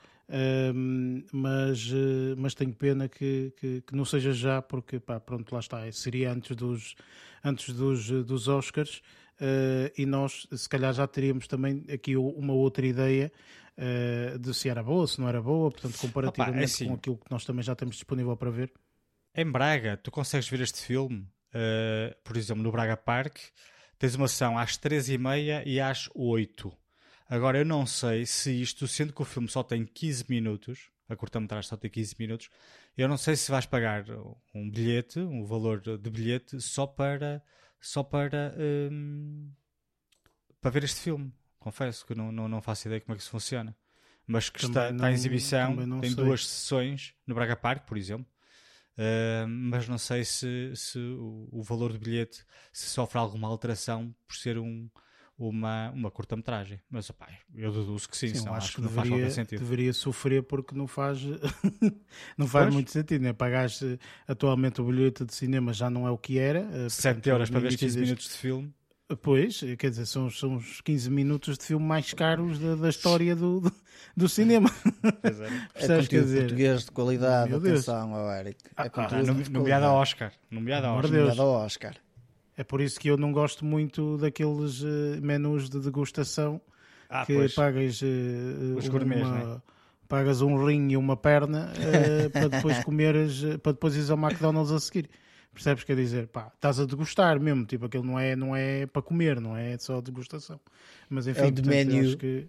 [0.75, 1.91] Um, mas,
[2.39, 6.33] mas tenho pena que, que, que, não seja já, porque pá, pronto, lá está, seria
[6.33, 6.95] antes dos,
[7.45, 9.03] antes dos, dos Oscars
[9.97, 13.33] e nós se calhar já teríamos também aqui uma outra ideia
[13.77, 16.95] uh, de se era boa, se não era boa, portanto, comparativamente Opa, é assim, com
[16.95, 18.73] aquilo que nós também já temos disponível para ver.
[19.35, 21.21] Em Braga, tu consegues ver este filme,
[21.55, 23.39] uh, por exemplo, no Braga Park,
[23.99, 26.73] tens uma sessão às 3h30 e às 8
[27.33, 31.17] Agora, eu não sei se isto, sendo que o filme só tem 15 minutos, a
[31.17, 32.51] curta-metragem só tem 15 minutos,
[32.95, 34.05] eu não sei se vais pagar
[34.55, 37.43] um bilhete, um valor de bilhete, só para
[37.83, 38.55] só para,
[38.91, 39.51] um,
[40.61, 41.33] para ver este filme.
[41.59, 43.77] Confesso que não, não, não faço ideia como é que isso funciona.
[44.27, 46.25] Mas que está, não, está em exibição, tem sei.
[46.25, 48.27] duas sessões no Braga Park, por exemplo.
[48.93, 54.15] Uh, mas não sei se, se o, o, valor do bilhete se sofre alguma alteração
[54.27, 54.89] por ser um,
[55.39, 56.81] uma, uma curta-metragem.
[56.91, 59.59] Mas opa, eu deduzo que sim, sim acho, acho, que, não deveria, faz sentido.
[59.59, 61.21] Deveria sofrer porque não faz,
[62.37, 63.23] não faz muito sentido.
[63.23, 63.33] Né?
[63.33, 66.89] Pagaste atualmente o bilhete de cinema já não é o que era.
[66.89, 68.73] 7 euros para ver 15 minutos de filme.
[69.21, 73.37] Pois, quer dizer, são, são os 15 minutos de filme mais caros da, da história
[73.37, 73.73] do, do,
[74.17, 74.71] do cinema.
[75.75, 75.83] É.
[75.85, 78.59] é dizer, português de qualidade, Meu atenção ao Eric.
[78.67, 80.33] É ah, ah, nomeado ao Oscar.
[80.51, 81.39] Nomeado ao Oscar.
[81.65, 81.97] Oscar.
[82.57, 86.61] É por isso que eu não gosto muito daqueles uh, menus de degustação
[87.09, 87.55] ah, que pois.
[87.55, 89.63] pagas uh, Os gourmets, uma, né?
[90.09, 94.73] pagas um rim e uma perna uh, para depois comeres, para depois ires ao McDonald's
[94.73, 95.09] a seguir.
[95.53, 95.85] Percebes?
[95.85, 99.39] Quer dizer, pá, estás a degustar mesmo, tipo, aquilo não é, não é para comer,
[99.39, 100.59] não é só degustação.
[101.11, 102.17] Mas enfim, é o de menu.
[102.17, 102.49] Que...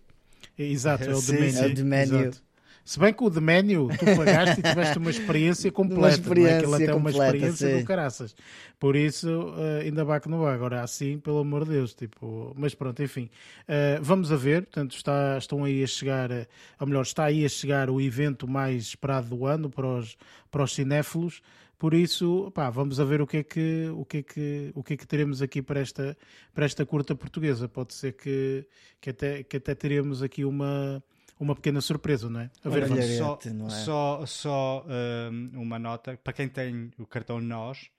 [0.57, 1.57] Exato, é o de menu.
[1.57, 2.19] É o de menu.
[2.19, 2.43] Exato.
[2.85, 6.57] Se bem que o Menu tu pagaste e tiveste uma experiência completa, uma experiência é?
[6.57, 7.79] Aquilo até uma experiência sim.
[7.79, 8.35] do caraças.
[8.77, 10.53] Por isso, uh, ainda vai que não vai.
[10.53, 13.29] Agora, assim, pelo amor de Deus, tipo, mas pronto, enfim.
[13.63, 16.45] Uh, vamos a ver, portanto, está, estão aí a chegar, uh,
[16.77, 20.17] ou melhor, está aí a chegar o evento mais esperado do ano para os,
[20.51, 21.41] para os cinéfilos.
[21.79, 24.83] Por isso, pá, vamos a ver o que é que o que é que o
[24.83, 26.17] que é que teremos aqui para esta
[26.53, 27.67] para esta curta portuguesa.
[27.67, 28.65] Pode ser que
[29.01, 31.03] que até que até teremos aqui uma
[31.39, 32.51] uma pequena surpresa, não é?
[32.63, 33.69] A ver, Olha, só, é?
[33.69, 34.85] só, só
[35.31, 37.89] um, uma nota para quem tem o cartão Nós,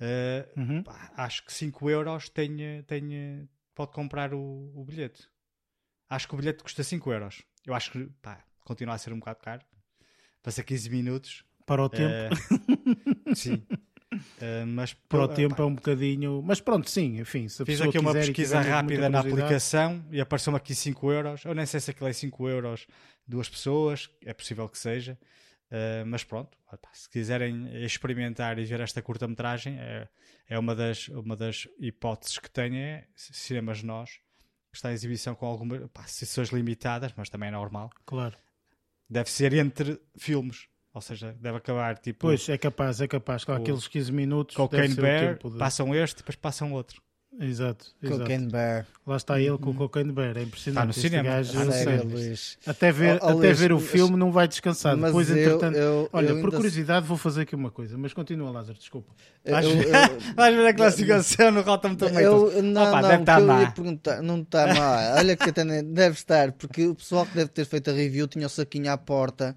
[0.00, 0.82] uh, uhum.
[0.82, 5.28] pá, acho que 5 euros tem, tem, pode comprar o, o, bilhete.
[6.08, 7.42] Acho que o bilhete custa 5 euros.
[7.66, 9.62] Eu acho que pá, continua a ser um bocado caro.
[10.42, 11.44] Passa 15 minutos.
[11.66, 12.34] Para o tempo.
[12.34, 13.66] Uh, sim.
[14.14, 16.42] Uh, mas para o tempo é um bocadinho.
[16.42, 17.48] Mas pronto, sim, enfim.
[17.48, 21.44] Se Fiz aqui uma pesquisa rápida na aplicação e apareceu-me aqui 5 euros.
[21.44, 22.86] Eu nem sei se aquilo é 5 euros
[23.26, 25.18] duas pessoas, é possível que seja.
[25.70, 26.56] Uh, mas pronto,
[26.92, 30.08] se quiserem experimentar e ver esta curta-metragem, é,
[30.48, 32.76] é uma, das, uma das hipóteses que tenho.
[32.76, 34.20] É cinemas nós,
[34.72, 37.90] está em exibição com algumas sessões limitadas, mas também é normal.
[38.04, 38.36] Claro.
[39.08, 40.68] Deve ser entre filmes.
[40.94, 42.20] Ou seja, deve acabar tipo.
[42.20, 43.44] Pois, é capaz, é capaz.
[43.44, 44.54] Com aqueles 15 minutos.
[44.54, 45.58] Cocaine Bear, de...
[45.58, 47.02] passam este, depois passam outro.
[47.40, 48.20] Exato, exato.
[48.20, 48.86] Cocaine Bear.
[49.04, 50.56] Lá está ele com o Cocaine Bear, é impressionante.
[50.60, 51.30] Está no cinema.
[51.30, 54.96] Gajo, ah, sério, até ver, oh, oh, até ver o filme não vai descansar.
[54.96, 58.12] Mas Depois, eu, entretanto, eu, olha, eu por curiosidade vou fazer aqui uma coisa, mas
[58.12, 59.12] continua Lázaro, desculpa.
[59.44, 59.66] Vais,
[60.36, 62.54] vais ver a classificação no Rotten Tomatoes.
[62.54, 63.74] Eu, não, Opa, não, deve estar eu má.
[64.22, 65.14] não está má.
[65.16, 68.46] Olha que até deve estar, porque o pessoal que deve ter feito a review tinha
[68.46, 69.56] o saquinho à porta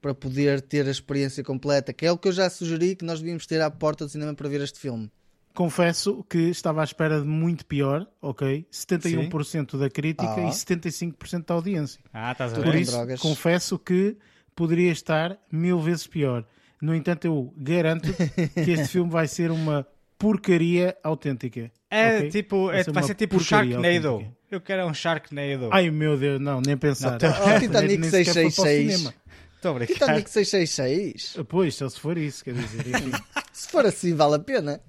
[0.00, 3.18] para poder ter a experiência completa, que é o que eu já sugeri que nós
[3.20, 5.10] devíamos ter à porta do cinema para ver este filme.
[5.54, 8.64] Confesso que estava à espera de muito pior, ok?
[8.72, 10.48] 71% da crítica Ah.
[10.48, 12.00] e 75% da audiência.
[12.12, 12.80] Ah, estás a Por ver?
[12.82, 13.20] isso, drogas.
[13.20, 14.16] confesso que
[14.54, 16.44] poderia estar mil vezes pior.
[16.80, 18.08] No entanto, eu garanto
[18.54, 19.84] que este filme vai ser uma
[20.16, 21.70] porcaria autêntica.
[21.90, 22.28] É ok?
[22.30, 24.08] tipo, Vai é, ser vai ser tipo Sharknado.
[24.08, 24.36] autêntica.
[24.50, 25.68] Eu quero um Sharknado.
[25.72, 27.18] Ai meu Deus, não, nem pensar.
[27.20, 29.14] Não, Oh, Titanic Nem sequer foi para o 666.
[29.58, 29.86] Estou a.
[29.86, 31.36] Titanic 666.
[31.48, 32.84] Pois, só se for isso, quer dizer.
[33.52, 34.80] Se for assim, vale a pena.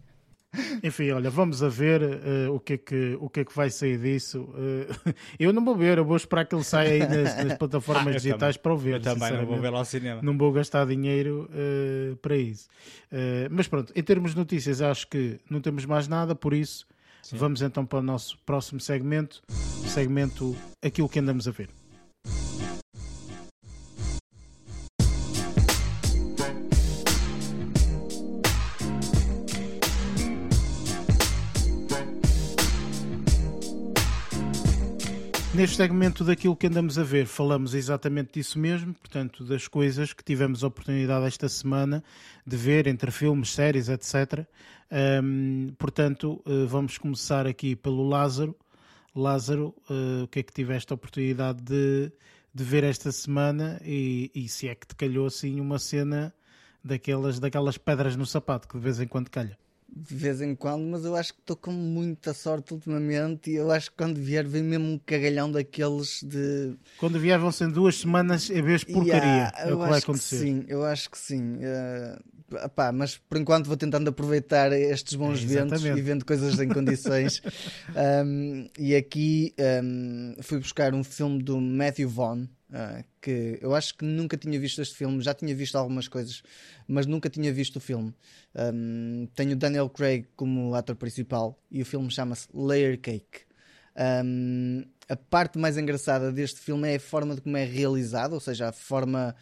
[0.84, 3.72] Enfim, olha, vamos a ver eh, o, que é que, o que é que vai
[3.72, 4.48] sair disso.
[4.56, 8.16] Eh, eu não vou ver, eu vou esperar que ele saia aí nas, nas plataformas
[8.16, 8.62] Ah, digitais também.
[8.62, 8.94] para o ver.
[8.96, 10.22] Eu também não vou ver lá ao cinema.
[10.22, 12.68] Não vou gastar dinheiro eh, para isso.
[13.50, 16.86] Mas pronto, em termos de notícias, acho que não temos mais nada, por isso
[17.34, 19.42] vamos então para o nosso próximo segmento
[19.88, 21.70] segmento Aquilo que andamos a ver.
[35.60, 40.24] Neste segmento daquilo que andamos a ver, falamos exatamente disso mesmo, portanto, das coisas que
[40.24, 42.02] tivemos a oportunidade esta semana
[42.48, 44.48] de ver entre filmes, séries, etc.
[44.90, 48.56] Ahm, portanto, eh, vamos começar aqui pelo Lázaro.
[49.14, 52.10] Lázaro, eh, o que é que tiveste a oportunidade de,
[52.54, 56.34] de ver esta semana e, e se é que te calhou assim uma cena
[56.82, 59.58] daquelas, daquelas pedras no sapato que de vez em quando calha?
[59.92, 63.70] De vez em quando, mas eu acho que estou com muita sorte ultimamente e eu
[63.72, 66.76] acho que quando vier vem mesmo um cagalhão daqueles de.
[66.98, 69.28] Quando vier vão ser duas semanas a vez porcaria.
[69.28, 70.38] Yeah, é o eu que vai acho acontecer.
[70.38, 71.58] sim, eu acho que sim.
[71.62, 72.20] Eh,
[72.66, 76.70] epá, mas por enquanto vou tentando aproveitar estes bons É, ventos e vendo coisas em
[76.70, 77.42] condições.
[78.26, 82.46] Um, e aqui um, fui buscar um filme do Matthew Vaughn.
[82.72, 86.44] Ah, que eu acho que nunca tinha visto este filme, já tinha visto algumas coisas,
[86.88, 88.14] mas nunca tinha visto o filme.
[88.56, 93.42] Um, tenho Daniel Craig como ator principal e o filme chama-se Layer Cake.
[94.24, 98.40] Um, a parte mais engraçada deste filme é a forma de como é realizado, ou
[98.40, 99.36] seja, a forma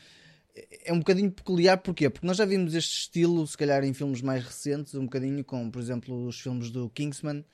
[0.85, 2.09] é um bocadinho peculiar, porquê?
[2.09, 5.69] Porque nós já vimos este estilo, se calhar, em filmes mais recentes, um bocadinho com,
[5.69, 7.45] por exemplo, os filmes do Kingsman,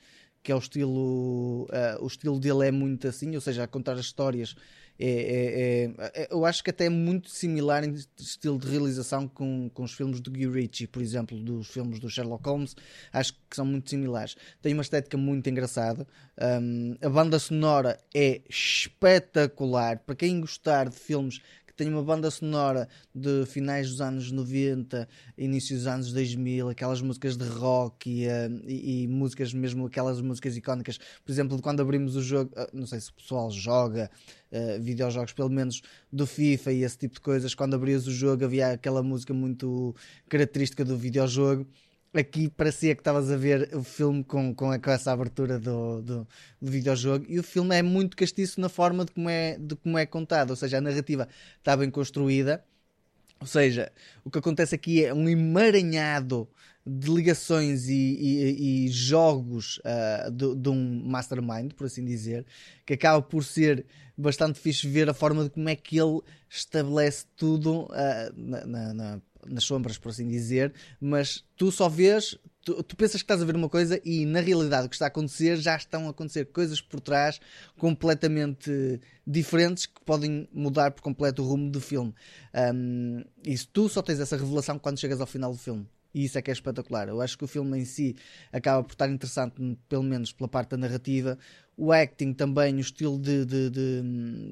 [0.42, 3.92] que é o estilo, ah, o estilo dele é muito assim, ou seja, a contar
[3.94, 4.54] as histórias.
[4.98, 9.26] É, é- é- é- eu acho que até é muito similar em estilo de realização
[9.26, 12.76] com, com os filmes do Guy Ritchie, por exemplo, dos filmes do Sherlock Holmes,
[13.12, 14.36] acho que são muito similares.
[14.62, 16.06] Tem uma estética muito engraçada.
[16.62, 19.98] Um, a banda sonora é espetacular.
[19.98, 21.40] Para quem gostar de filmes
[21.76, 27.00] que têm uma banda sonora de finais dos anos 90, início dos anos 2000, aquelas
[27.02, 31.80] músicas de rock e, eh, e- e músicas mesmo, aquelas músicas icónicas, por exemplo, quando
[31.82, 34.10] abrimos o jogo, ah, não sei se o pessoal joga
[34.52, 35.82] eh, videojogos, pelo menos
[36.12, 39.94] do FIFA e esse tipo de coisas, quando abrias o jogo havia aquela música muito
[40.28, 41.66] característica do videojogo.
[42.16, 46.28] Aqui parecia que estavas a ver o filme com, com, essa abertura do, do,
[46.62, 47.26] do videojogo.
[47.28, 50.50] E o filme é muito castiço na forma de como é, de como é contado,
[50.50, 52.64] ou seja, a narrativa está bem construída,
[53.40, 53.92] ou seja,
[54.24, 56.48] o que acontece aqui é um emaranhado
[56.86, 62.46] de ligações e, e- e jogos ah, de, de um mastermind, por assim dizer,
[62.86, 67.26] que acaba por ser bastante fixe ver a forma de como é que ele estabelece
[67.36, 72.82] tudo ah, na- na- na- nas sombras, por assim dizer, mas tu só vês, tu,
[72.82, 75.08] tu pensas que estás a ver uma coisa e na realidade o que está a
[75.08, 77.40] acontecer já estão a acontecer coisas por trás
[77.78, 82.14] completamente diferentes que podem mudar por completo o rumo do filme.
[82.74, 85.86] Um, se tu só tens essa revelação quando chegas ao final do filme.
[86.14, 87.08] E isso é que é espetacular.
[87.08, 88.14] Eu acho que o filme em si
[88.52, 89.54] acaba por estar interessante,
[89.88, 91.36] pelo menos pela parte da narrativa.
[91.76, 94.02] O acting também, o estilo de, de, de,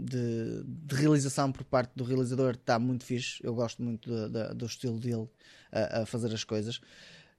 [0.05, 3.39] de- de realização por parte do realizador está muito fixe.
[3.45, 5.29] Eu gosto muito do, do- estilo dele
[5.71, 6.81] a, a fazer as coisas.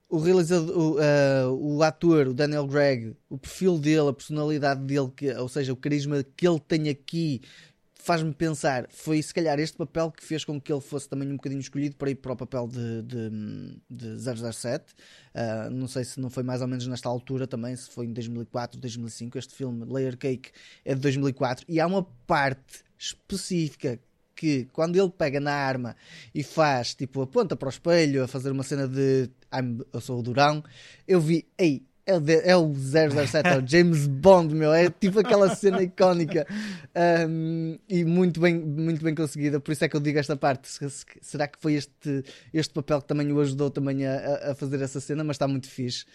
[0.09, 5.11] o realizador, o, uh, o ator, o Daniel Gregg, o perfil dele, a personalidade dele,
[5.15, 7.41] que, ou seja, o carisma que ele tem aqui,
[8.03, 11.37] faz-me pensar, foi se calhar este papel que fez com que ele fosse também um
[11.37, 13.29] bocadinho escolhido para ir para o papel de, de,
[13.89, 14.93] de 007.
[15.33, 18.11] Uh, não sei se não foi mais ou menos nesta altura também, se foi em
[18.11, 19.37] 2004, 2005.
[19.37, 20.51] Este filme, Layer Cake,
[20.83, 23.97] é de 2004 e há uma parte específica
[24.35, 25.95] que quando ele pega na arma
[26.35, 29.29] e faz tipo aponta para o espelho a fazer uma cena de
[29.93, 30.61] eu sou o Durão,
[31.07, 35.19] eu vi, ei, é o, é o 007, é o James Bond, meu, é tipo
[35.19, 36.45] aquela cena icónica
[37.29, 39.59] um, e muito bem, muito bem conseguida.
[39.59, 40.69] Por isso é que eu digo esta parte.
[41.21, 44.99] Será que foi este, este papel que também o ajudou também a, a fazer essa
[44.99, 45.23] cena?
[45.23, 46.05] Mas está muito fixe.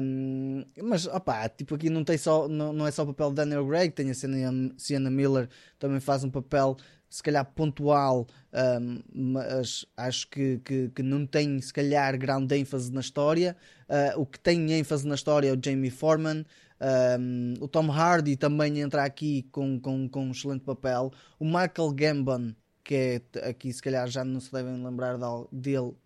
[0.00, 3.36] Um, mas opá, tipo aqui não, tem só, não, não é só o papel de
[3.36, 6.76] Daniel Craig, tem a Sienna Miller, também faz um papel
[7.16, 9.00] se calhar pontual, um,
[9.40, 13.56] mas acho que, que, que, não tem se calhar grande ênfase na história.
[13.88, 16.44] Uh, o que tem ênfase na história é o Jamie Foreman.
[17.18, 21.10] Um, o Tom Hardy também entra aqui com, com, com um excelente papel.
[21.38, 25.16] O Michael Gambon, que é aqui se calhar já não se devem lembrar
[25.50, 25.96] dele uh,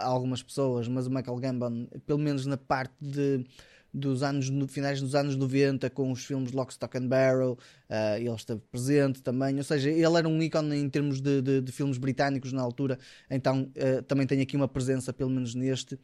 [0.00, 3.44] algumas pessoas, mas o Michael Gambon, pelo menos na parte de
[3.92, 8.16] dos anos, no, finais dos anos 90 com os filmes Lock, Stock and Barrel, uh,
[8.16, 11.72] ele esteve presente também, ou seja, ele era um ícone em termos de, de, de
[11.72, 12.98] filmes britânicos na altura,
[13.28, 15.98] então uh, também tem aqui uma presença, pelo menos neste,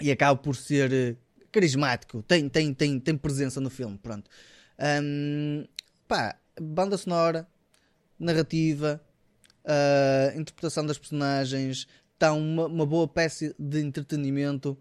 [0.00, 1.16] e acaba por ser uh,
[1.50, 4.30] carismático, tem, tem, tem, tem presença no filme, pronto.
[5.02, 5.66] Um,
[6.06, 7.46] pá, banda sonora,
[8.18, 9.00] narrativa,
[10.36, 11.86] interpretação das personagens,
[12.20, 14.78] está uma, uma boa peça de entretenimento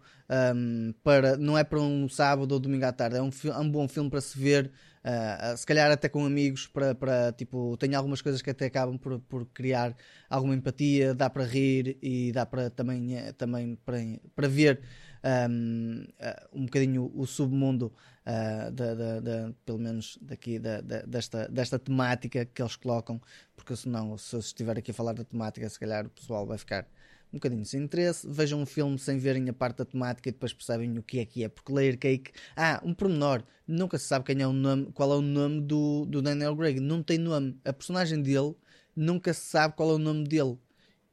[0.54, 3.71] um, para não é para um sábado ou domingo à tarde é um, é um
[3.71, 4.69] bom filme para se ver
[5.06, 8.97] uh, se calhar até com amigos para, para tipo tem algumas coisas que até acabam
[8.97, 9.95] por, por criar
[10.30, 13.97] alguma empatia dá para rir e dá para também eh, também para,
[14.36, 14.82] para ver
[15.49, 17.93] um, uh, um bocadinho o submundo
[18.25, 23.21] uh, da, da, pelo menos daqui da, desta, desta temática que eles colocam
[23.56, 26.58] porque senão se eu estiver aqui a falar da temática se calhar o pessoal vai
[26.58, 26.86] ficar
[27.32, 30.54] um bocadinho sem interesse, vejam um filme sem verem a parte da temática e depois
[30.54, 34.26] percebem o que é que é, porque Layer Cake, ah, um pormenor, nunca se sabe
[34.26, 37.60] quem é o nome, qual é o nome do, do Daniel Craig, não tem nome,
[37.63, 38.56] a personagem dele
[38.96, 40.58] nunca se sabe qual é o nome dele,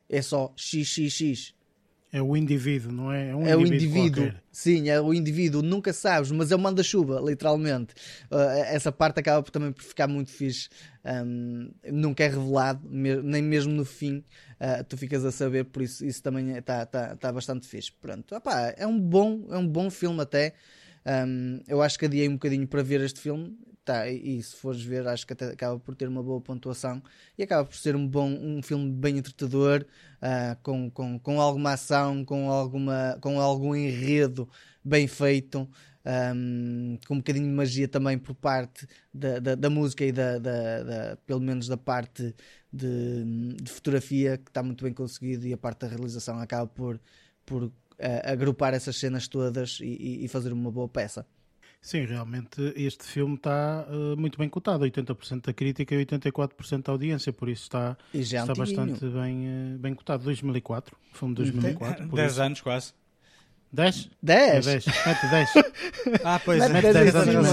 [0.08, 1.55] é só XXX.
[2.12, 3.30] É o indivíduo, não é?
[3.30, 4.32] É, um é o indivíduo.
[4.50, 5.60] Sim, é o indivíduo.
[5.60, 7.94] Nunca sabes, mas é o manda-chuva, literalmente.
[8.30, 10.68] Uh, essa parte acaba por, também por ficar muito fixe.
[11.04, 14.24] Um, nunca é revelado, nem mesmo no fim
[14.60, 17.92] uh, tu ficas a saber, por isso isso também está tá, tá bastante fixe.
[18.00, 18.34] Pronto,
[18.76, 20.54] é um bom, é um bom filme até.
[21.06, 23.56] Um, eu acho que adiei um bocadinho para ver este filme.
[23.86, 27.00] Tá, e, e se fores ver, acho que até acaba por ter uma boa pontuação
[27.38, 29.86] e acaba por ser um bom um filme bem entretador,
[30.20, 34.48] uh, com, com, com alguma ação, com, alguma, com algum enredo
[34.84, 35.68] bem feito
[36.34, 40.38] um, com um bocadinho de magia também por parte da, da, da música e da,
[40.38, 42.34] da, da, pelo menos da parte
[42.72, 47.00] de, de, fotografia que está muito bem conseguido e a parte da realização acaba por,
[47.44, 47.72] por uh,
[48.24, 51.26] agrupar essas cenas todas e, e, fazer uma boa peça.
[51.80, 56.92] Sim, realmente este filme está uh, muito bem cotado, 80% da crítica e 84% da
[56.92, 60.24] audiência, por isso está, é está bastante bem, uh, bem cotado.
[60.24, 62.08] 2004, filme de 2004.
[62.08, 62.92] 10 anos quase.
[63.76, 64.10] 10?
[64.22, 64.64] 10?
[64.64, 64.86] 10.
[64.86, 65.50] Mete 10.
[66.24, 66.68] Ah, pois é.
[66.70, 67.48] Mete 10 anos.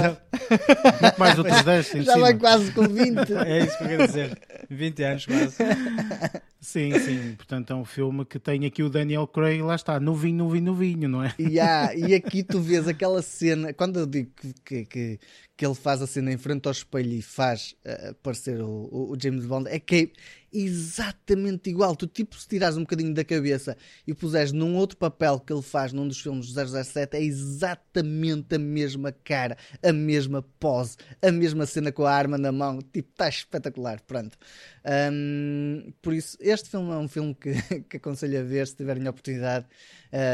[1.02, 2.26] Mete mais outros 10 em Já cima.
[2.26, 3.34] vai quase com 20.
[3.46, 4.40] É isso que eu quero dizer.
[4.70, 5.56] 20 anos quase.
[6.64, 7.36] Sim, sim.
[7.36, 11.10] Portanto, é um filme que tem aqui o Daniel Craig, lá está, novinho, novinho, novinho,
[11.10, 11.36] não é?
[11.38, 14.32] Yeah, e aqui tu vês aquela cena, quando eu digo
[14.64, 15.20] que, que,
[15.58, 19.18] que ele faz a cena em frente ao espelho e faz uh, aparecer o, o,
[19.22, 20.14] James Bond, é que
[20.54, 21.96] exatamente igual.
[21.96, 23.76] Tu, tipo, se tirares um bocadinho da cabeça
[24.06, 28.56] e puseres num outro papel que ele faz num dos filmes do 007, é exatamente
[28.56, 32.80] a mesma cara, a mesma pose, a mesma cena com a arma na mão.
[32.80, 34.00] Tipo, está espetacular.
[34.02, 34.38] Pronto.
[35.12, 37.54] Um, por isso, este filme é um filme que,
[37.90, 39.66] que aconselho a ver se tiverem a oportunidade.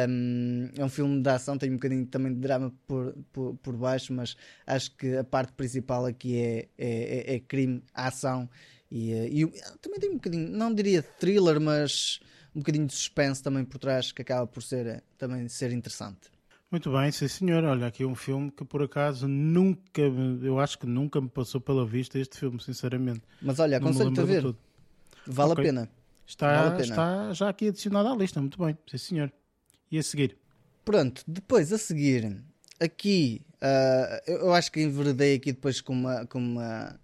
[0.09, 3.77] Um, é um filme de ação, tem um bocadinho também de drama por, por, por
[3.77, 4.35] baixo, mas
[4.67, 8.49] acho que a parte principal aqui é, é, é crime, ação
[8.91, 9.47] e, eh, e,
[9.81, 12.19] também tem um bocadinho, não diria thriller, mas
[12.55, 16.31] um bocadinho de suspense também por trás que acaba por ser eh, também ser interessante.
[16.71, 17.63] Muito bem, sim senhor.
[17.63, 20.01] Olha, aqui um filme que por acaso nunca,
[20.43, 23.21] eu acho que nunca me passou pela vista este filme, sinceramente.
[23.41, 24.55] Mas olha, aconselho-te a ver.
[25.25, 25.63] Vale okay.
[25.63, 25.89] a pena.
[26.27, 26.83] Está, vale a pena.
[26.83, 29.33] está já aqui adicionado à lista, muito bem, sim senhor.
[29.91, 30.37] E a seguir?
[30.85, 32.39] Pronto, depois a seguir,
[32.79, 36.99] aqui, uh, eu acho que enveredei aqui depois com uma, com uma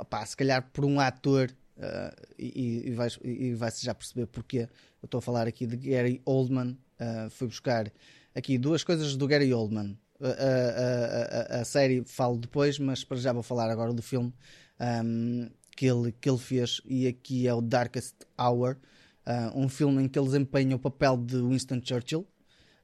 [0.00, 4.68] opá, se calhar por um ator, uh, e, e, vais, e vais já perceber porque
[5.02, 7.90] eu estou a falar aqui de Gary Oldman, uh, foi buscar
[8.34, 9.98] aqui duas coisas do Gary Oldman.
[10.20, 14.34] A, a, a, a, série falo depois, mas para já vou falar agora do filme
[14.80, 16.80] um, que, ele, que ele fez.
[16.84, 18.76] E aqui é o Darkest Hour,
[19.26, 22.26] uh, um filme em que ele desempenha o papel de Winston Churchill.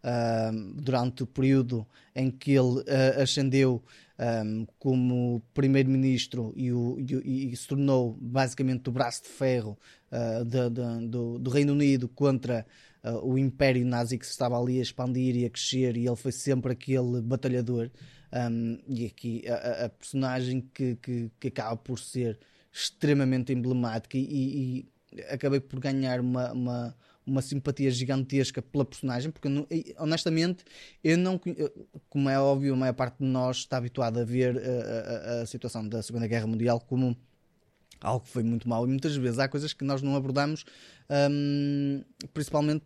[0.05, 3.83] Uh, durante o período em que ele uh, ascendeu
[4.19, 9.79] um, como primeiro-ministro e, e, e, se tornou basicamente o braço de ferro
[10.13, 12.65] uh, de, de, do, do, Reino Unido contra
[13.03, 16.17] uh, o Império Nazi que se estava ali a expandir e a crescer, e ele
[16.17, 17.91] foi sempre aquele batalhador.
[18.33, 22.39] Um, e aqui a, a personagem que, que, que, acaba por ser
[22.73, 24.89] extremamente emblemática e, e
[25.31, 26.97] acabei por ganhar uma, uma
[27.27, 29.49] uma simpatia gigantesca pela personagem, porque
[29.99, 30.65] honestamente
[31.03, 31.41] eu não,
[32.09, 35.47] como é óbvio, a maior parte de nós está habituada a ver a, a, a
[35.47, 37.17] situação da Segunda Guerra Mundial como
[38.01, 38.85] algo que foi muito mau.
[38.85, 40.65] E muitas vezes há coisas que nós não abordamos,
[41.31, 42.03] hum,
[42.33, 42.85] principalmente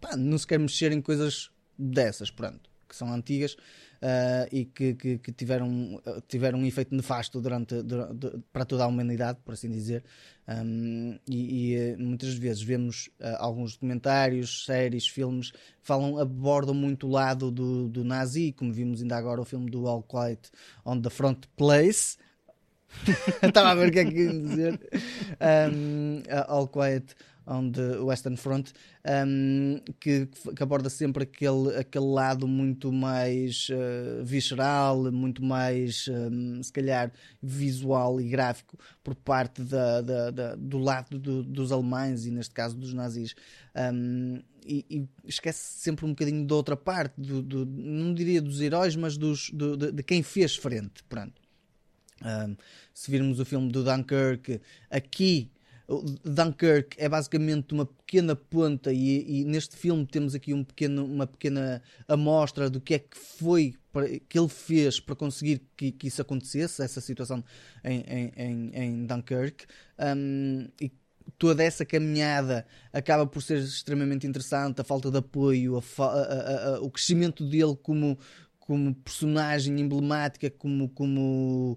[0.00, 3.54] pá, não se quer mexer em coisas dessas, pronto, que são antigas
[4.02, 8.86] uh, e que, que, que, tiveram, tiveram um efeito nefasto durante, durante, para toda a
[8.86, 10.04] humanidade, por assim dizer.
[10.46, 17.06] Um, e, e, eh, muitas vezes vemos uh, alguns documentários, séries, filmes, falam, abordam muito
[17.06, 20.50] o lado do, do nazi, como vimos ainda agora o filme do All Quiet
[20.84, 22.18] on the Front Place.
[23.42, 24.80] Estava a ver o que é que ia dizer.
[25.40, 27.14] Um, All Quiet
[27.46, 28.72] on the Western Front,
[29.26, 36.62] um, que, que, aborda sempre aquele, aquele lado muito mais uh, visceral, muito mais, um,
[36.62, 37.12] se calhar,
[37.42, 42.54] visual e gráfico por parte da, da, da do lado do, dos alemães e, neste
[42.54, 43.34] caso, dos nazis.
[43.74, 48.60] Um, e, e, esquece sempre um bocadinho da outra parte, do, do, não diria dos
[48.60, 51.02] heróis, mas dos, do, de, de, quem fez frente.
[51.08, 51.40] Pronto.
[52.24, 52.56] Um,
[52.94, 55.50] se virmos o filme do Dunkirk, aqui
[56.24, 61.26] Dunkirk é basicamente uma pequena ponta e, e, neste filme temos aqui um pequeno, uma
[61.26, 63.74] pequena amostra do que é que foi
[64.28, 67.44] que ele fez para conseguir que, que isso acontecesse, essa situação
[67.84, 69.66] em, em, em, em Dunkirk.
[69.98, 70.90] Um, e
[71.38, 76.80] toda essa caminhada acaba por ser extremamente interessante, a falta de apoio, a, a, a,
[76.80, 78.18] o crescimento dele como,
[78.58, 81.76] como personagem emblemática, como, como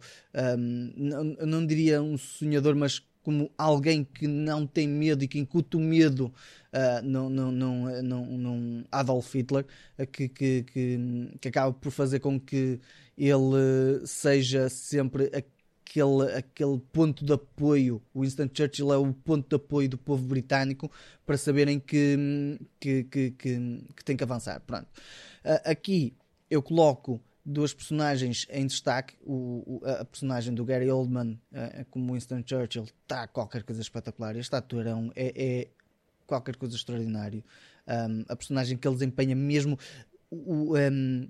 [0.57, 5.39] um, não, não diria um sonhador, mas como alguém que não tem medo e que
[5.39, 6.31] incute o medo
[6.71, 9.65] uh, num, num, num, num, Adolf Hitler,
[9.97, 10.99] uh, que, que, que,
[11.41, 12.79] que, acaba por fazer com que
[13.17, 17.99] ele seja sempre aquele, aquele ponto de apoio.
[18.13, 20.91] O Winston Churchill é o ponto de apoio do povo britânico
[21.25, 24.59] para saberem que, que, que, que, que tem que avançar.
[24.59, 24.85] Pronto.
[25.43, 26.13] Uh, aqui
[26.47, 29.15] eu coloco duas personagens em destaque.
[29.21, 34.35] O, o, a personagem do Gary Oldman, uh, como Winston Churchill, está qualquer coisa espetacular.
[34.35, 35.67] Este ator é, é, é
[36.25, 37.43] qualquer coisa extraordinário.
[37.87, 39.77] Um, a personagem que ele desempenha, mesmo
[40.29, 41.29] o, um,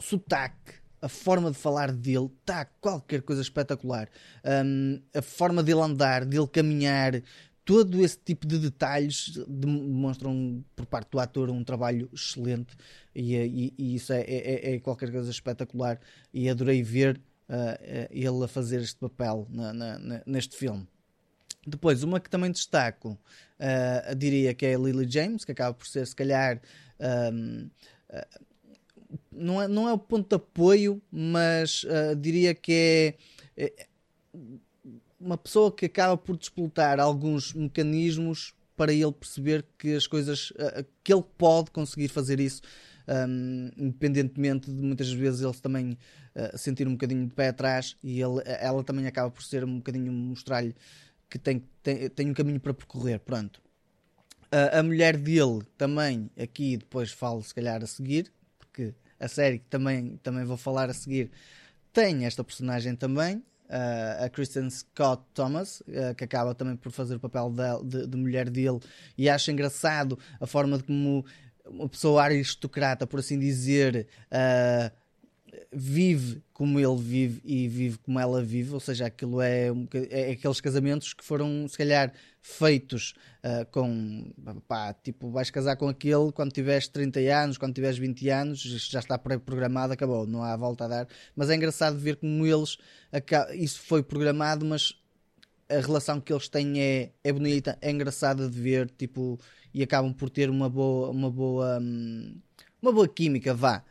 [0.00, 4.08] sotaque, a forma de falar dele, está qualquer coisa espetacular.
[4.44, 7.22] Um, a forma dele andar, dele caminhar,
[7.64, 12.76] todo esse tipo de detalhes demonstram por parte do ator um trabalho excelente
[13.14, 16.00] e, e, e isso é, é, é, qualquer coisa espetacular
[16.32, 20.86] e adorei ver uh, ele a fazer este papel na, na, neste filme.
[21.66, 25.86] Depois, uma que também destaco, uh, diria que é a Lily James, que acaba por
[25.86, 26.60] ser, se calhar,
[27.32, 27.68] um,
[28.08, 28.40] uh,
[29.30, 31.84] não, é, não é o ponto de apoio, mas
[32.20, 33.16] diria que
[33.56, 33.86] é
[35.20, 40.84] uma pessoa que acaba por despoltar alguns mecanismos para ele perceber que as coisas uh,
[41.04, 42.62] que ele pode conseguir fazer isso
[43.06, 45.98] um, independentemente de muitas vezes ele também
[46.34, 49.76] uh, sentir um bocadinho de pé atrás e ele, ela também acaba por ser um
[49.76, 50.74] bocadinho mostrar-lhe
[51.28, 53.60] que tem, tem, tem um caminho para percorrer, pronto.
[54.52, 59.58] Uh, a mulher dele também, aqui depois falo se calhar a seguir, porque a série
[59.58, 61.30] que também, também vou falar a seguir
[61.92, 63.42] tem esta personagem também,
[64.24, 68.16] a Kristen Scott Thomas, uh, que acaba também por fazer o papel de, de, de,
[68.16, 68.80] mulher dele,
[69.16, 71.24] e acho engraçado a forma de como
[71.66, 74.92] uma pessoa aristocrata, por assim dizer, uh,
[75.72, 79.68] vive como ele vive e vive como ela vive, ou seja, aquilo é,
[80.10, 82.12] é aqueles casamentos que foram, se calhar,
[82.42, 83.14] feitos
[83.44, 84.32] uh, com
[84.66, 88.98] pá, tipo, vais casar com aquele quando tiveres 30 anos, quando tiveres 20 anos, já
[88.98, 91.08] está pré-programado, acabou, não há volta a dar.
[91.36, 92.78] Mas é engraçado ver como eles,
[93.54, 94.94] isso foi programado, mas
[95.68, 99.38] a relação que eles têm é, é bonita, é engraçada de ver, tipo,
[99.72, 102.36] e acabam por ter uma boa, uma boa, hum,
[102.82, 103.84] uma boa química, vá.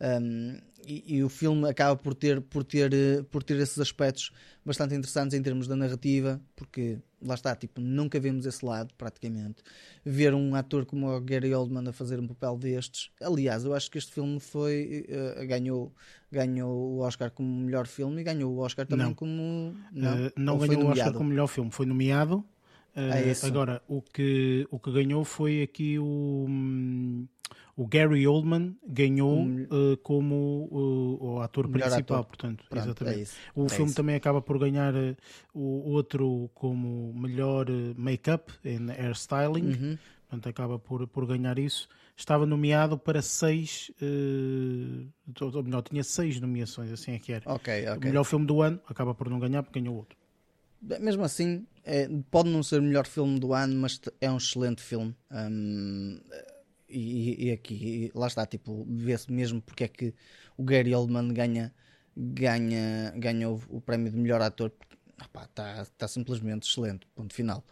[0.00, 4.30] Um, e, e, o filme acaba por ter, por, ter, por ter esses aspectos
[4.64, 9.62] bastante interessantes em termos da narrativa, porque lá está, tipo, nunca vemos esse lado, praticamente.
[10.04, 13.10] Ver um ator como o Gary Oldman a fazer um papel destes.
[13.20, 15.06] Aliás, eu acho que este filme foi.
[15.08, 15.92] Uh, ganhou,
[16.30, 19.14] ganhou o Oscar como melhor filme e ganhou o Oscar também não.
[19.14, 19.74] como.
[19.92, 22.44] Não, uh, não ganhou o Oscar como melhor filme, foi nomeado.
[22.96, 26.46] Uh, agora, o que, o que ganhou foi aqui o.
[26.48, 27.28] Um,
[27.76, 32.24] o Gary Oldman ganhou uh, como uh, o ator principal, ator.
[32.24, 33.30] portanto, Pronto, exatamente.
[33.54, 33.96] É o é filme isso.
[33.96, 35.14] também acaba por ganhar uh,
[35.52, 39.98] o outro como melhor make-up em hairstyling, uhum.
[40.22, 41.86] portanto, acaba por, por ganhar isso.
[42.16, 43.90] Estava nomeado para seis,
[45.38, 47.52] ou melhor, tinha seis nomeações, assim é que era.
[47.52, 47.94] Okay, okay.
[47.94, 50.16] O melhor filme do ano acaba por não ganhar porque ganhou outro.
[50.80, 54.82] Mesmo assim, é, pode não ser o melhor filme do ano, mas é um excelente
[54.82, 55.14] filme.
[55.30, 56.20] Um,
[56.88, 60.14] e, e, aqui, lá está, tipo, vê-se mesmo porque é que
[60.56, 61.72] o Gary Oldman ganha,
[62.16, 64.72] ganha, o, o prémio de melhor ator.
[65.18, 67.64] Está tá simplesmente excelente, ponto final.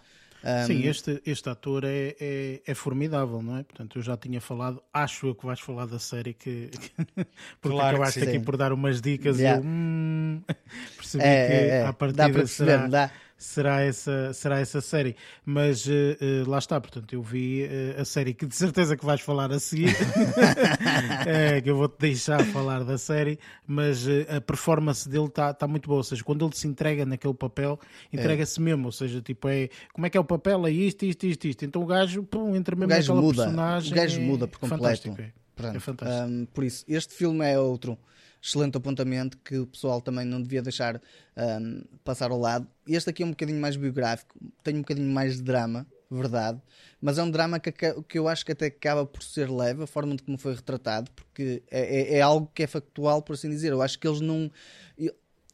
[0.44, 0.66] Um...
[0.66, 3.62] Sim, este, este ator é, é, é, formidável, não é?
[3.62, 6.70] Portanto, eu já tinha falado, acho eu que vais falar da série que.
[7.62, 9.58] porque claro acabaste aqui por dar umas dicas yeah.
[9.58, 10.42] e eu hum,
[10.96, 11.86] percebi é, que é, é.
[11.86, 15.16] a partir dá para perceber, será, dá será essa, será essa série.
[15.44, 19.04] Mas uh, uh, lá está, portanto, eu vi uh, a série que de certeza que
[19.04, 19.94] vais falar a seguir,
[21.62, 25.98] que eu vou-te deixar falar da série, mas a performance dele está tá muito boa.
[25.98, 27.78] Ou seja, quando ele se entrega naquele papel,
[28.12, 28.62] entrega-se é.
[28.62, 28.86] mesmo.
[28.86, 30.66] Ou seja, tipo, é como é que é o papel?
[30.66, 31.64] É isto, isto, isto, isto.
[31.64, 33.42] Então o gajo pum, entra mesmo naquela muda.
[33.42, 33.92] personagem.
[33.92, 34.84] O gajo muda por completo.
[34.84, 35.32] Fantástico, é.
[35.54, 35.76] Pronto.
[35.76, 36.28] é fantástico.
[36.28, 37.98] Um, por isso, este filme é outro
[38.44, 41.00] excelente apontamento que o pessoal também não devia deixar
[41.34, 42.66] um, passar ao lado.
[42.86, 46.60] Este aqui é um bocadinho mais biográfico, tem um bocadinho mais de drama, verdade,
[47.00, 49.86] mas é um drama que, que eu acho que até acaba por ser leve, a
[49.86, 53.48] forma de como foi retratado, porque é, é, é algo que é factual, por assim
[53.48, 53.72] dizer.
[53.72, 54.50] Eu acho que eles não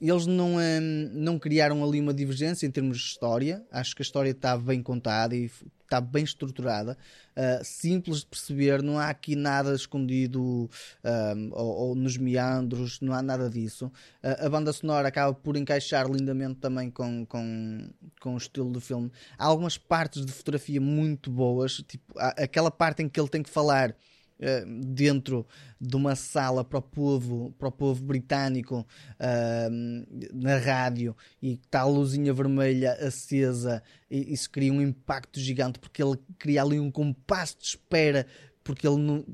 [0.01, 3.65] eles não, hum, não criaram ali uma divergência em termos de história.
[3.71, 5.51] Acho que a história está bem contada e
[5.91, 6.97] está bem estruturada,
[7.37, 13.13] uh, simples de perceber, não há aqui nada escondido um, ou, ou, nos meandros, não
[13.13, 13.87] há nada disso.
[14.23, 17.91] Uh, a banda sonora acaba por encaixar lindamente também com, com,
[18.21, 19.11] com o estilo do filme.
[19.37, 23.51] Há algumas partes de fotografia muito boas, tipo aquela parte em que ele tem que
[23.51, 23.97] falar
[24.67, 25.47] dentro
[25.81, 31.81] de uma sala para o povo, para o povo britânico uh, na rádio e está
[31.81, 36.91] a luzinha vermelha acesa e isso cria um impacto gigante porque ele cria ali um
[36.91, 38.27] compasso de espera
[38.63, 39.25] porque ele não,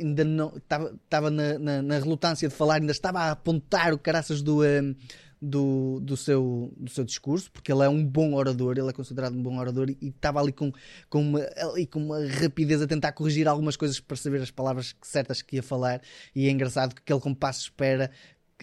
[0.00, 4.40] ainda não estava na, na, na, relutância de falar, ainda estava a apontar o caraças
[4.40, 4.94] do, um,
[5.40, 9.34] do, do, seu, do seu discurso, porque ele é um bom orador, ele é considerado
[9.34, 10.72] um bom orador e estava ali com,
[11.08, 14.94] com, uma, ali com uma rapidez a tentar corrigir algumas coisas para saber as palavras
[15.02, 16.00] certas que ia falar.
[16.34, 18.10] E é engraçado que aquele compasso de espera,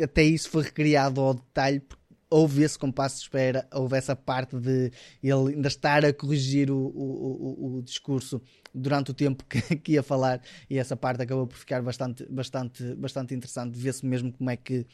[0.02, 1.82] até isso foi recriado ao detalhe,
[2.30, 4.92] houve esse compasso de espera, houve essa parte de
[5.24, 8.42] ele ainda estar a corrigir o, o, o, o discurso
[8.74, 12.96] durante o tempo que, que, ia falar, e essa parte acabou por ficar bastante, bastante,
[12.96, 13.78] bastante interessante.
[13.78, 14.86] Vê-se mesmo como é que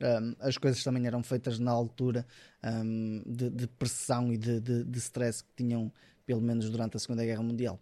[0.00, 2.26] um, as coisas também eram feitas na altura
[2.64, 5.92] um, de, de, pressão e de, de, de stress que tinham,
[6.26, 7.80] pelo menos durante a Segunda Guerra Mundial.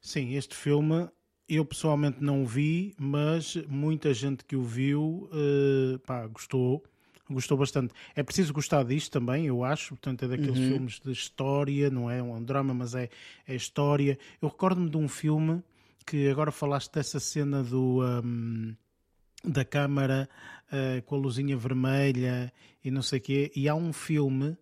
[0.00, 1.08] Sim, este filme
[1.48, 6.82] eu pessoalmente não o vi, mas muita gente que o viu uh, pá, gostou.
[7.28, 7.94] Gostou bastante.
[8.14, 9.90] É preciso gostar disto também, eu acho.
[9.90, 10.68] Portanto, é daqueles uhum.
[10.68, 13.08] filmes de história, não é um drama, mas é,
[13.46, 14.18] é história.
[14.42, 15.62] Eu recordo-me de um filme
[16.06, 18.02] que agora falaste dessa cena do.
[18.02, 18.76] Um,
[19.44, 20.28] da câmara
[20.72, 22.52] uh, com a luzinha vermelha
[22.84, 23.52] e não sei o quê.
[23.54, 24.56] E há um filme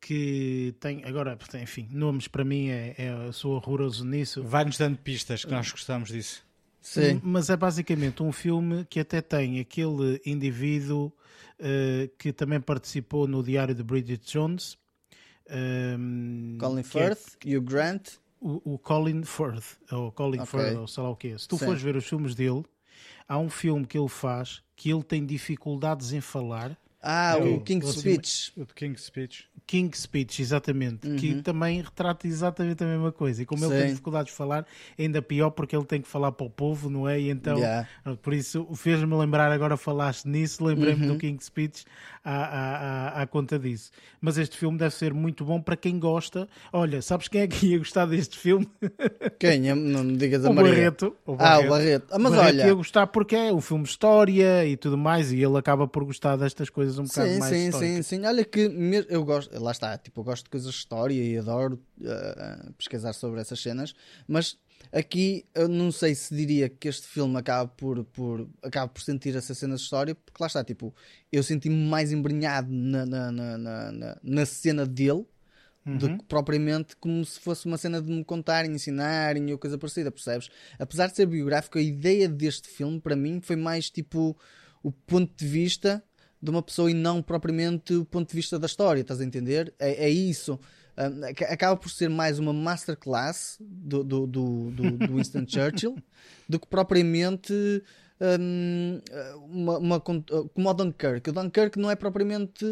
[0.00, 4.42] que tem, agora, enfim, nomes para mim é, é sou horroroso nisso.
[4.42, 6.46] Vai-nos dando pistas que nós gostamos disso.
[6.80, 7.20] Sim.
[7.22, 11.12] Mas é basicamente um filme que até tem aquele indivíduo
[11.58, 14.78] uh, que também participou no Diário de Bridget Jones.
[15.50, 18.08] Um, ehm, Colin é Firth, é, Hugh Grant.
[18.40, 20.60] O, o, Colin Firth, ou Colin okay.
[20.60, 21.38] Firth, ou sei lá o que é.
[21.38, 21.66] Se tu Sim.
[21.66, 22.62] fores ver os filmes dele,
[23.28, 26.78] há um filme que ele faz que ele tem dificuldades em falar.
[27.00, 28.52] Ah, é o, King's Speech.
[28.56, 29.48] O King's Speech.
[29.66, 31.06] King's Speech, exatamente.
[31.06, 31.16] Uhum.
[31.16, 33.42] Que também retrata exatamente a mesma coisa.
[33.42, 33.70] E como Sim.
[33.70, 34.66] ele tem dificuldades de falar,
[34.98, 37.20] ainda pior porque ele tem que falar para o povo, não é?
[37.20, 37.86] E então, yeah.
[38.22, 41.12] por isso, fez-me lembrar, agora falaste nisso, lembrei-me uhum.
[41.12, 41.84] do King's Speech
[42.24, 43.90] à, à, à, à, conta disso.
[44.20, 46.48] Mas este filme deve ser muito bom para quem gosta.
[46.72, 48.66] Olha, sabes quem é que ia gostar deste filme?
[49.38, 49.60] Quem?
[49.74, 50.72] Não me digas a o Maria.
[50.72, 51.62] Barreto, o Barreto.
[51.62, 52.06] Ah, o Barreto.
[52.10, 52.66] Ah, mas Barreto olha...
[52.66, 56.04] ia gostar porque é um filme de história e tudo mais, e ele acaba por
[56.04, 58.06] gostar destas coisas um bocado sim, mais sim, históricas.
[58.06, 58.60] Sim, sim, Olha que
[59.08, 63.12] eu gosto, lá está, tipo, eu gosto de coisas de história e adoro uh, pesquisar
[63.12, 63.94] sobre essas cenas,
[64.28, 64.56] mas
[64.90, 69.36] Aqui eu não sei se diria que este filme acaba por, por, acaba por sentir
[69.36, 70.94] essa cena de história, porque lá está, tipo,
[71.30, 75.26] eu senti-me mais embrenhado na, na, na, na, na cena dele
[75.84, 76.18] do Uhum.
[76.18, 80.50] que propriamente como se fosse uma cena de me contarem, ensinarem ou coisa parecida, percebes?
[80.78, 84.36] Apesar de ser biográfico, a ideia deste filme para mim foi mais tipo
[84.82, 86.04] o ponto de vista
[86.40, 89.72] de uma pessoa e não propriamente o ponto de vista da história, estás a entender?
[89.78, 90.58] É, é isso.
[90.96, 95.96] Um, aca- acaba por ser mais uma masterclass do, do, do, do, do Winston Churchill
[96.48, 97.52] do que propriamente
[98.20, 99.00] um,
[99.48, 101.30] uma, uma, con- como o Dunkirk.
[101.30, 102.64] O Dunkirk não é propriamente.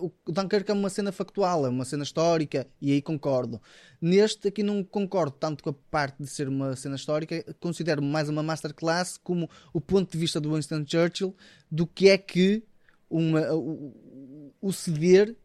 [0.00, 3.60] O Dunkirk é uma cena factual, é uma cena histórica, e aí concordo.
[4.00, 8.28] Neste aqui não concordo tanto com a parte de ser uma cena histórica, considero mais
[8.30, 11.34] uma masterclass como o ponto de vista do Winston Churchill
[11.70, 12.62] do que é que
[13.08, 15.36] uma, o, o ceder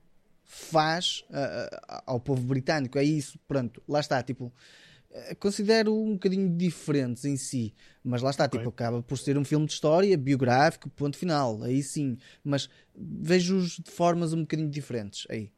[0.43, 2.97] faz ah, ao povo britânico.
[2.97, 4.51] É isso, pronto, lá está, tipo,
[5.11, 8.57] eh, considero um bocadinho diferentes em si, mas lá está, Ok.
[8.59, 13.77] tipo, acaba por ser um filme de história, biográfico, ponto final, aí sim, mas vejo-os
[13.77, 15.51] de formas um bocadinho diferentes, aí.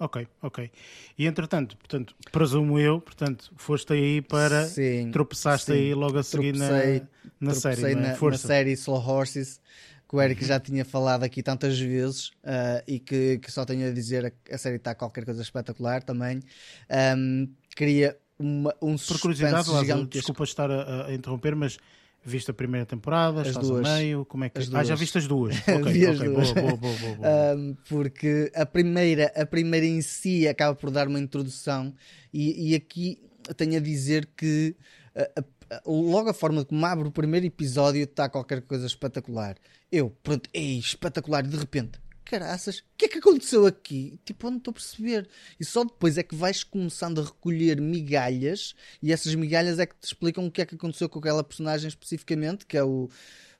[0.00, 0.70] Ok, ok.
[1.18, 4.64] E entretanto, portanto, presumo eu, portanto, foste aí para.
[4.68, 5.78] Sim, tropeçaste sim.
[5.78, 7.02] aí logo a seguir na, Tropecei-
[7.40, 7.98] na Tropecei série.
[7.98, 8.02] é?
[8.12, 9.60] na, na série Slow Horses,
[10.08, 13.88] que o Eric já tinha falado aqui tantas vezes ah, e que, que só tenho
[13.88, 16.40] a dizer a, a série está qualquer coisa espetacular também.
[16.88, 17.46] Ahm,
[17.76, 21.76] queria uma, um Por curiosidade, Lázaro, desculpa estar a, a interromper, mas
[22.24, 23.86] viste a primeira temporada, As estás duas.
[23.88, 25.00] a meio, como é que As Ah, já duas.
[25.00, 25.54] viste as duas?
[25.68, 26.52] Ok, as duas.
[26.52, 27.54] boa, boa, boa, boa, boa.
[27.56, 31.94] Um, porque a primeira, a primeira em si acaba por dar uma introdução
[32.32, 33.20] e, e aqui
[33.56, 34.74] tenho a dizer que
[35.16, 35.44] uh, a- a-
[35.86, 39.56] logo a forma como abre o primeiro episódio está qualquer coisa espetacular.
[39.90, 44.20] Eu, pronto, ei, espetacular, e de repente, caraças, o que é que aconteceu aqui?
[44.24, 45.28] Tipo, eu não estou a perceber.
[45.58, 49.94] E só depois é que vais começando a recolher migalhas e essas migalhas é que
[49.96, 53.08] te explicam o que é que aconteceu com aquela personagem especificamente, que é o,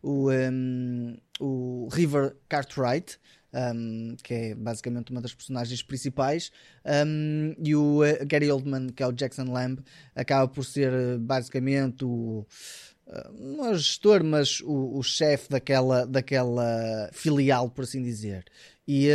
[0.03, 3.19] o, um, o River Cartwright,
[3.53, 6.51] um, que é basicamente uma das personagens principais,
[7.07, 9.81] um, e o uh, Gary Oldman, que é o Jackson Lamb,
[10.15, 12.47] acaba por ser uh, basicamente o.
[13.07, 18.45] uh, Não é o gestor, mas o, o chefe daquela, daquela filial, por assim dizer.
[18.87, 19.09] E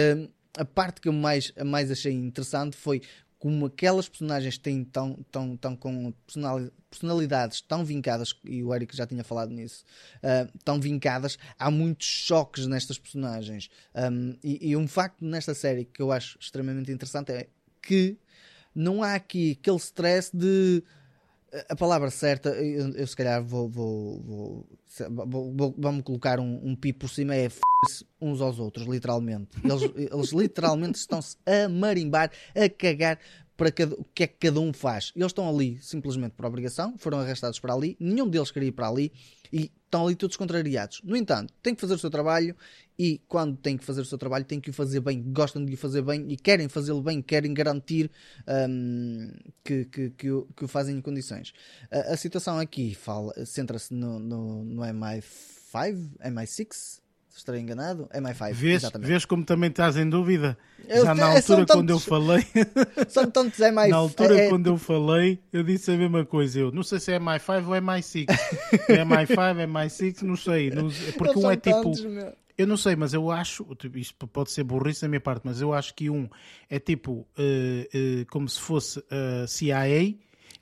[0.57, 3.01] a parte que eu mais, mais achei interessante foi
[3.43, 8.95] como aquelas personagens têm tão, tão, tão com personali- personalidades tão vincadas, e o Eric
[8.95, 9.83] já tinha falado nisso,
[10.19, 13.69] uh, tão vincadas, há muitos choques nestas personagens.
[13.93, 17.49] Um, e, e um facto nesta série que eu acho extremamente interessante é
[17.81, 18.15] que
[18.73, 20.81] não há aqui aquele stress de
[21.69, 24.67] a palavra certa, eu, eu se calhar vou, vou, vou,
[25.25, 29.49] vou- vou- vamos colocar um, um pi por cima, é f***se uns aos outros, literalmente.
[29.63, 29.81] Eles,
[30.13, 33.19] eles literalmente estão-se a marimbar, a cagar
[33.55, 35.11] para cada- o que é que cada um faz.
[35.15, 38.87] Eles estão ali simplesmente por obrigação, foram arrastados para ali, nenhum deles queria ir para
[38.89, 39.11] ali
[39.51, 41.01] e estão ali todos contrariados.
[41.03, 42.55] No entanto, têm que fazer o seu trabalho
[42.97, 45.73] e quando têm que fazer o seu trabalho têm que o fazer bem, gostam de
[45.73, 48.09] o fazer bem e querem fazê-lo bem, querem garantir
[48.69, 49.31] hum,
[49.63, 51.53] que, que, que, o, que o fazem em condições.
[51.91, 52.97] A, a situação aqui
[53.45, 57.01] centra-se no, no, no MI5, MI6, se
[57.35, 59.07] estarei enganado, MI5, Vês, exatamente.
[59.07, 60.57] vês como também estás em dúvida?
[60.87, 62.45] Eu- Já na é, altura, quando eu tantos- falei,
[63.09, 63.89] São tantos MI5.
[63.89, 66.59] na altura, é- quando eu falei, eu disse a mesma coisa.
[66.59, 68.25] Eu não sei se é MI5 ou MI6.
[68.89, 70.69] é MI5, MI6, não sei.
[70.69, 71.81] Não- porque um é tipo.
[71.83, 72.33] tantos, meu.
[72.55, 75.59] Eu não sei, mas eu acho, tipo, isto pode ser burrice da minha parte, mas
[75.59, 76.29] eu acho que um
[76.69, 80.13] é tipo eh, eh, como se fosse a CIA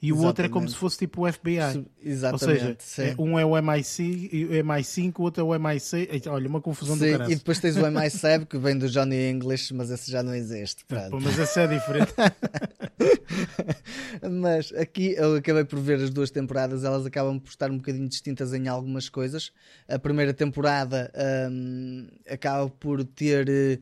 [0.02, 0.72] e o outro é como Exatamente.
[0.74, 1.58] se fosse tipo o FBI.
[1.74, 1.86] Su- Ou
[2.40, 2.84] seja, Exatamente.
[2.84, 3.02] sim.
[3.04, 6.28] é- um é o MI5, o MI5, o outro é o MI6.
[6.28, 7.32] Olha, uma confusão do Sim, caralho.
[7.32, 10.84] e depois tens o MI7 que vem do Johnny English, mas esse já não existe.
[10.86, 11.20] pronto.
[11.22, 12.12] Mas esse é diferente.
[14.30, 18.08] Mas aqui eu acabei por ver as duas temporadas, elas acabam por estar um bocadinho
[18.08, 19.52] distintas em algumas coisas.
[19.88, 21.12] A primeira temporada
[21.52, 23.80] hum, acaba por ter eh,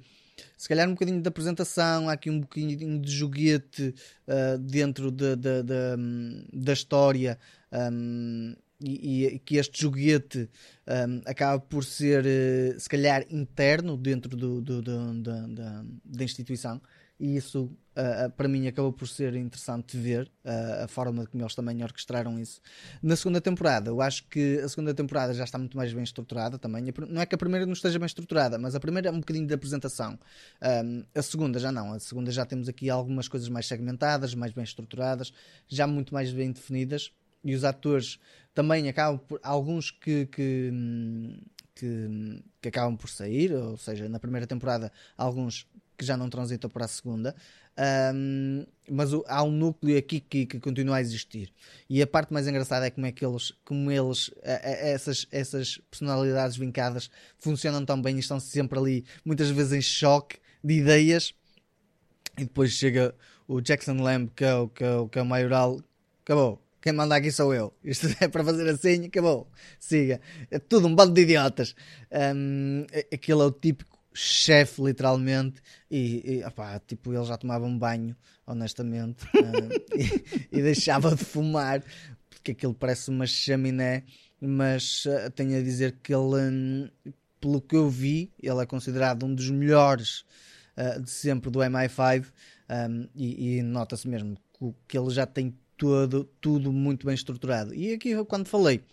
[0.57, 3.93] se calhar um bocadinho de apresentação, há aqui um bocadinho de joguete
[4.27, 7.37] ah, dentro da da- da, hum, da história.
[7.71, 10.49] hum, e, e que este joguete
[10.87, 16.23] hum, acaba por ser eh, se calhar interno dentro do, do- do- da- da- da
[16.23, 16.81] instituição
[17.19, 21.53] e isso ah, para mim acabou por ser interessante ver ah, a forma como eles
[21.53, 22.61] também orquestraram isso.
[23.03, 26.57] Na segunda temporada, eu acho que a segunda temporada já está muito mais bem estruturada
[26.57, 26.81] também.
[27.09, 29.45] Não é que a primeira não esteja bem estruturada, mas a primeira é um bocadinho
[29.45, 30.17] de apresentação.
[30.61, 31.91] Ahm, a segunda já não.
[31.91, 35.33] A segunda já temos aqui algumas coisas mais segmentadas, mais bem estruturadas,
[35.67, 37.11] já muito mais bem definidas.
[37.43, 38.17] E os atores
[38.53, 39.39] também acabam por.
[39.43, 41.37] Alguns que, que, hum,
[41.79, 45.65] que, que acabam por sair, ou seja, na primeira temporada, alguns
[45.99, 47.35] que já não transitam para a segunda.
[47.77, 51.51] Ahm, mas o- há um núcleo aqui que, que continua a existir.
[51.89, 55.27] E a parte mais engraçada é como é que eles, como eles, eh, eh, essas,
[55.31, 60.75] essas personalidades vincadas funcionam tão bem e estão sempre ali, muitas vezes em choque de
[60.75, 61.33] ideias.
[62.37, 63.13] E depois chega
[63.47, 65.81] o Jackson Lamb, que é o, que é o, que é o maioral,
[66.23, 66.61] acabou.
[66.81, 67.73] Quem manda aqui sou eu.
[67.83, 69.49] Isto é para fazer assim, acabou.
[69.79, 70.21] Siga.
[70.49, 71.75] É tudo um bando de idiotas.
[72.35, 75.61] Um, aquele é o típico chefe, literalmente.
[75.89, 78.15] E, e opá, tipo, ele já tomava um banho,
[78.45, 79.25] honestamente.
[79.35, 81.83] um, e, e, deixava de fumar,
[82.29, 84.03] porque aquilo parece uma chaminé.
[84.41, 86.89] Mas uh, tenho a dizer que ele, um,
[87.39, 90.25] pelo que eu vi, ele é considerado um dos melhores
[90.77, 92.25] uh, de sempre do MI5.
[92.69, 94.37] Um, e, e nota-se mesmo
[94.87, 97.73] que ele já tem todo, tudo muito bem estruturado.
[97.73, 98.83] E aqui, quando falei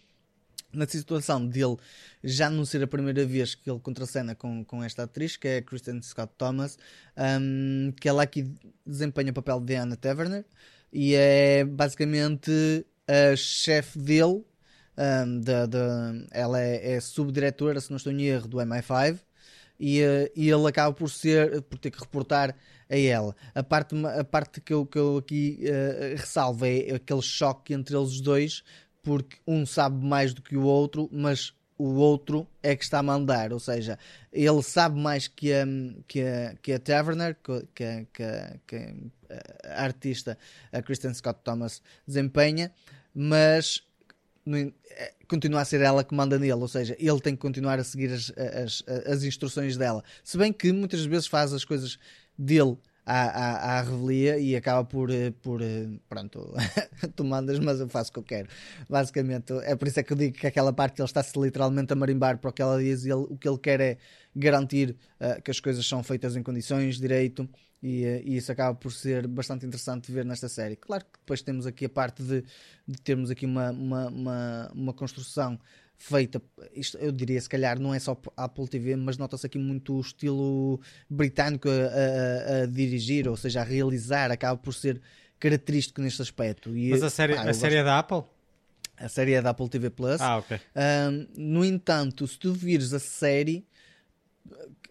[0.76, 1.76] na situação dele
[2.22, 5.56] já não ser a primeira vez que ele contracena com, com esta atriz, que é
[5.58, 6.78] a Kristen Scott Thomas,
[7.16, 8.52] um, que ela aqui
[8.84, 10.44] desempenha o papel de Anna Taverner
[10.92, 12.50] e é basicamente
[13.06, 14.44] a chefe dele.
[14.98, 19.18] Um, de, de, ela é, é subdiretora, se não estou em erro, do MI5
[19.78, 20.00] e,
[20.34, 22.54] e ele acaba por ser por ter que reportar
[22.88, 23.34] a ela.
[23.54, 27.96] A parte, a parte que, eu, que eu aqui uh, ressalvo é aquele choque entre
[27.96, 28.62] eles dois,
[29.07, 33.02] porque um sabe mais do que o outro, mas o outro é que está a
[33.04, 33.96] mandar, ou seja,
[34.32, 35.64] ele sabe mais que a,
[36.09, 37.36] que a, que a Taverner,
[37.72, 38.94] que, a, que, a, que
[39.64, 40.36] a artista,
[40.72, 42.72] a Kristen Scott Thomas, desempenha,
[43.14, 43.84] mas
[44.90, 47.84] é, continua a ser ela que manda nele, ou seja, ele tem que continuar a
[47.84, 50.02] seguir as, as, as instruções dela.
[50.24, 51.96] Se bem que muitas vezes faz as coisas
[52.36, 52.76] dele
[53.07, 56.52] à, à, à revelia e acaba por, eh, por eh, pronto,
[57.14, 58.48] tu mandas, mas eu faço o que eu quero.
[58.90, 61.96] Basicamente, é por isso é que eu digo que aquela parte ele está-se literalmente a
[61.96, 63.98] marimbar para o que ela diz e ele, o que ele quer é
[64.34, 67.48] garantir uh, que as coisas são feitas em condições, direito,
[67.82, 70.76] e, e, isso acaba por ser bastante interessante de ver nesta série.
[70.76, 72.42] Claro que depois temos aqui a parte de,
[72.86, 75.59] de termos aqui uma, uma, uma, uma, construção
[75.99, 76.42] feita,
[76.74, 80.01] isto eu diria se calhar não é só Apple TV, mas nota-se aqui muito o
[80.01, 85.01] estilo britânico a, a, a, dirigir, ou seja, a realizar, acaba por ser
[85.38, 86.76] característico neste aspecto.
[86.76, 88.22] E, mas a série, pá, a série é da Apple?
[88.97, 90.20] A série é da Apple TV Plus.
[90.20, 90.59] Ah, ok.
[90.74, 93.66] Um, no entanto, se tu vires a série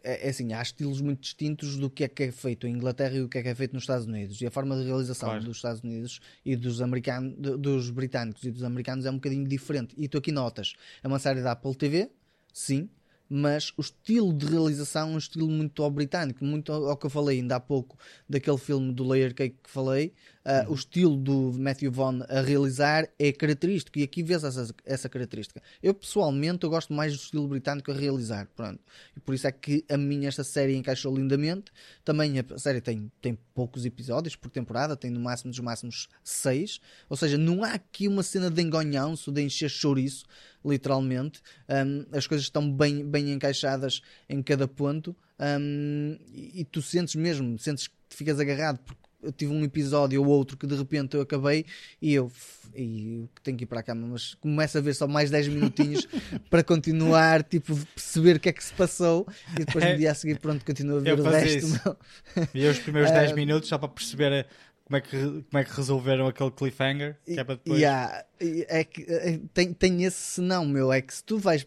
[0.05, 3.15] é, é, assim, há estilos muito distintos do que é que é feito em Inglaterra
[3.15, 4.39] e o que é que é feito nos Estados Unidos.
[4.39, 5.43] E a forma de realização claro.
[5.43, 9.95] dos Estados Unidos e dos americanos, dos britânicos e dos americanos é um bocadinho diferente.
[9.97, 12.11] E tu aqui notas, é uma série da Apple TV,
[12.53, 12.87] sim,
[13.29, 17.39] mas o estilo de realização é um estilo muito britânico, muito ao que eu falei
[17.39, 17.97] ainda há pouco
[18.29, 20.13] daquele filme do Layer Cake que falei,
[20.45, 25.09] Uh, o estilo do Matthew Vaughn a realizar é característico e aqui vês essa, essa
[25.09, 25.59] característica.
[25.81, 28.79] Eu pessoalmente eu gosto mais do estilo britânico a realizar, pronto.
[29.17, 31.71] E por isso é que a minha esta série encaixou lindamente.
[32.03, 36.79] Também a série tem, tem poucos episódios por temporada, tem no máximo dos máximos seis.
[37.09, 40.25] Ou seja, não há aqui uma cena de engonhãoço, de encher chouriço,
[40.65, 41.41] literalmente.
[41.69, 45.15] Um, as coisas estão bem, bem encaixadas em cada ponto.
[45.39, 50.21] Um, e, e tu sentes mesmo, sentes que ficas agarrado porque eu tive um episódio
[50.21, 51.65] ou outro que de repente eu acabei
[52.01, 52.31] e eu
[52.77, 56.07] e tenho que ir para a cama, mas começo a ver só mais 10 minutinhos
[56.49, 60.13] para continuar, tipo, perceber o que é que se passou e depois no dia a
[60.13, 61.97] seguir, pronto, continuo a ver eu o resto.
[62.53, 64.45] E os primeiros 10 uh, minutos só para perceber
[64.85, 67.79] como é que, como é que resolveram aquele cliffhanger que é para depois...
[67.79, 71.65] Yeah, é que eh, tem, tem esse senão, meu, é que se tu vais,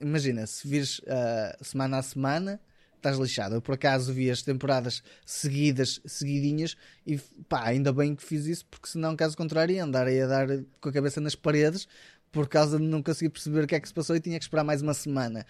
[0.00, 2.60] imagina, se vires uh, semana a semana
[2.96, 3.56] estás lixado.
[3.56, 6.76] Eu por acaso vi as temporadas seguidas, seguidinhas,
[7.06, 7.18] e
[7.48, 10.46] pá, ainda bem que fiz isso, porque senão, caso contrário, ia andar a dar
[10.80, 11.86] com a cabeça nas paredes
[12.30, 14.44] por causa de não conseguir perceber o que é que se passou e tinha que
[14.44, 15.44] esperar mais uma semana.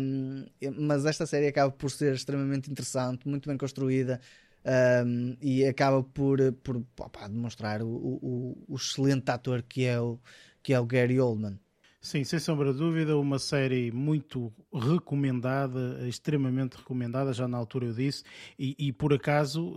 [0.00, 0.44] Um,
[0.76, 4.20] mas esta série acaba por ser extremamente interessante, muito bem construída.
[4.64, 10.18] Um, e acaba por, por opa, demonstrar o, o, o, excelente ator que é o,
[10.62, 11.58] que é o Gary Oldman.
[12.00, 17.94] Sim, sem sombra de dúvida, uma série muito recomendada, extremamente recomendada, já na altura eu
[17.94, 18.22] disse,
[18.58, 19.74] e, e por acaso,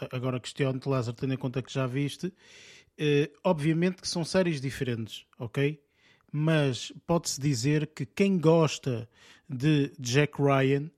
[0.00, 2.32] eh, agora questiono-te, Lázaro, tendo em conta que já viste,
[2.96, 5.78] eh, obviamente que são séries diferentes, ok?
[6.32, 9.06] Mas pode-se dizer que quem gosta
[9.46, 10.90] de Jack Ryan,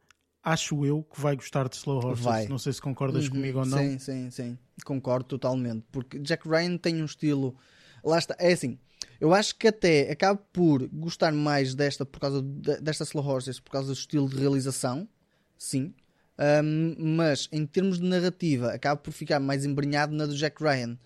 [0.43, 2.25] acho eu que vai gostar de Slow Horses.
[2.25, 2.49] Vai.
[2.49, 3.79] Não sei se concordas uhum, comigo ou não.
[3.79, 4.59] Sim, sim, sim.
[4.85, 5.85] Concordo totalmente.
[5.91, 7.57] Porque Jack Ryan tem um estilo.
[8.05, 8.37] Lá está.
[8.39, 8.79] É assim
[9.21, 13.59] eu acho que até acabo por gostar mais desta por causa de, desta Slow Horses,
[13.59, 15.09] por causa do estilo de realização,
[15.57, 15.93] sim.
[16.39, 20.97] Um, mas em termos de narrativa, acabo por ficar mais embrenhado na do Jack Ryan.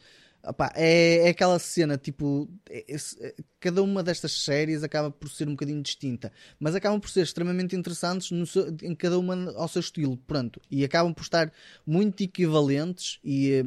[0.44, 5.46] Opa, é, é, aquela cena, tipo, é, é, cada uma destas séries acaba por ser
[5.46, 9.78] um bocadinho distinta, mas acabam por ser extremamente interessantes seu, em cada uma ao seu
[9.78, 11.52] estilo, pronto, e acabam por estar
[11.86, 13.62] muito equivalentes e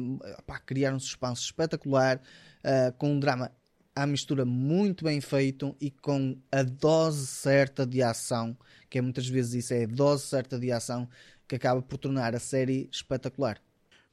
[0.66, 2.20] criar um suspense espetacular,
[2.62, 3.50] uh, com um drama
[3.94, 8.54] à mistura muito bem feito e com a dose certa de ação,
[8.90, 11.08] que é muitas vezes isso, é a dose certa de ação
[11.48, 13.65] que acaba por tornar a série espetacular.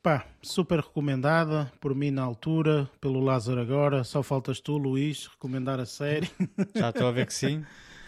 [0.04, 4.04] Pá, super recomendada, por mim na altura, pelo Lázaro agora.
[4.04, 6.30] Só faltas tu, Luís, recomendar a série.
[6.76, 7.64] Já estou a ver que sim.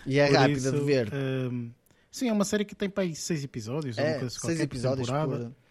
[0.06, 1.10] E é Por rápida isso, de ver.
[1.14, 1.72] hum,
[2.12, 5.46] sim, é uma série que tem para aí seis episódios, é, coisa seis episódios temporada.
[5.46, 5.66] por...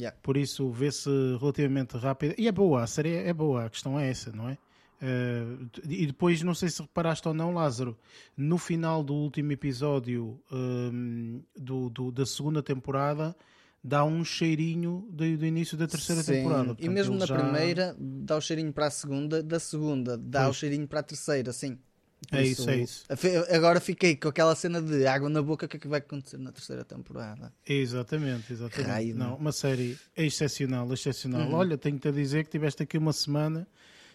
[0.00, 0.16] Yeah.
[0.22, 1.08] Por isso vê-se
[1.40, 2.34] relativamente rápida.
[2.38, 4.58] E é boa, a série é boa, a questão é essa, não é?
[5.00, 5.44] Eh,
[5.88, 7.96] e depois, não sei se reparaste ou não, Lázaro,
[8.36, 13.34] no final do último episódio hum, do, do- da segunda temporada,
[13.86, 16.62] dá um cheirinho do, do início da terceira Sim, temporada.
[16.64, 20.18] E Portanto, mesmo ele na já- primeira dá o cheirinho para a segunda, da segunda
[20.18, 21.78] dá o cheirinho para a terceira, sim.
[22.28, 23.04] Por É isso, é isso.
[23.54, 26.38] Agora fiquei com aquela cena de água na boca, o que é que vai acontecer
[26.38, 27.52] na terceira temporada?
[27.64, 28.88] Exatamente, exatamente.
[28.88, 29.36] Raio, não, não.
[29.36, 31.42] uma série excepcional, excepcional.
[31.46, 31.54] Uhum.
[31.54, 33.66] Olha, tenho-te a dizer que tiveste aqui uma semana.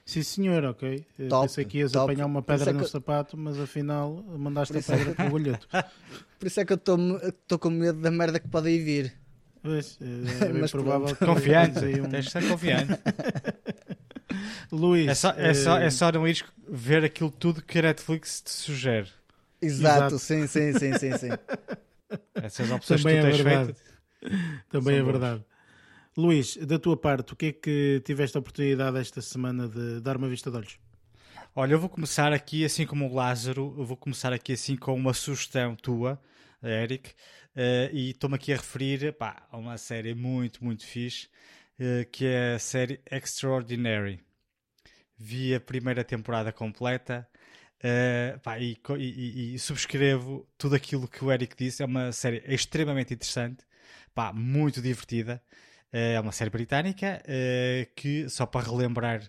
[0.04, 1.06] Sim, senhor, ok.
[1.18, 2.12] Eu Top, Pensei que ias top.
[2.12, 5.14] apanhar uma isso pedra é no que- sapato, mas afinal mandaste a isso é pedra
[5.16, 5.68] para o olheto.
[6.40, 6.80] Por isso é que eu
[7.30, 9.21] estou com medo da merda que pode aí vir.
[9.62, 10.06] Pois, é,
[10.50, 11.36] é bem Mas provável pronto.
[11.36, 11.80] Confiante.
[11.86, 13.00] um- Tens de ser confiante.
[14.72, 17.82] Luís, É só, é, só, eh, é só não ires ver aquilo tudo que a
[17.82, 19.10] Netflix te sugere.
[19.62, 20.20] Exato, Exato.
[20.20, 21.30] sim, sim, sim, sim, sim.
[22.36, 23.74] Essas opções Também que tu é tens verdade.
[23.74, 23.82] feito.
[24.70, 25.12] Também é boas.
[25.12, 25.46] verdade.
[26.18, 30.18] Luís, da tua parte, o que é que tiveste a oportunidade esta semana de dar
[30.18, 30.80] uma vista de olhos?
[31.56, 34.94] Olha, eu vou começar aqui, assim como o Lázaro, eu vou começar aqui assim com
[34.96, 36.20] uma sugestão tua,
[36.64, 37.12] Eric,
[37.56, 41.28] eh, e estou-me aqui a referir pá, a uma série muito, muito fixe,
[41.80, 44.20] eh, que é a série Extraordinary.
[45.18, 47.28] Vi a primeira temporada completa
[47.84, 51.84] eh, pá, e, e- e- subscrevo tudo aquilo que o Eric disse.
[51.84, 53.64] É uma série extremamente interessante,
[54.14, 55.42] pá, muito divertida.
[55.94, 57.22] É uma série britânica
[57.96, 59.22] que, só para relembrar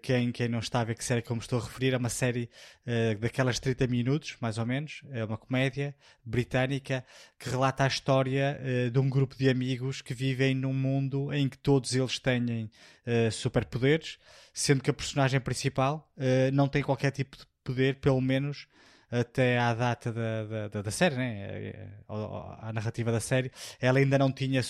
[0.00, 1.96] quem, quem não está a ver que série que eu me estou a referir, é
[1.96, 2.48] uma série
[2.86, 5.02] eh, daquelas 30 minutos, mais ou menos.
[5.10, 7.04] É uma comédia britânica
[7.38, 11.48] que relata a história eh, de um grupo de amigos que vivem num mundo em
[11.48, 12.70] que todos eles têm
[13.04, 14.18] eh, superpoderes,
[14.52, 18.66] sendo que a personagem principal eh, não tem qualquer tipo de poder, pelo menos
[19.10, 21.68] até à data da, da, da, da série, né?
[21.68, 23.50] Eh, a, a narrativa da série,
[23.80, 24.60] ela ainda não tinha,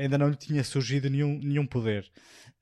[0.00, 2.10] ainda não tinha surgido nenhum, nenhum poder.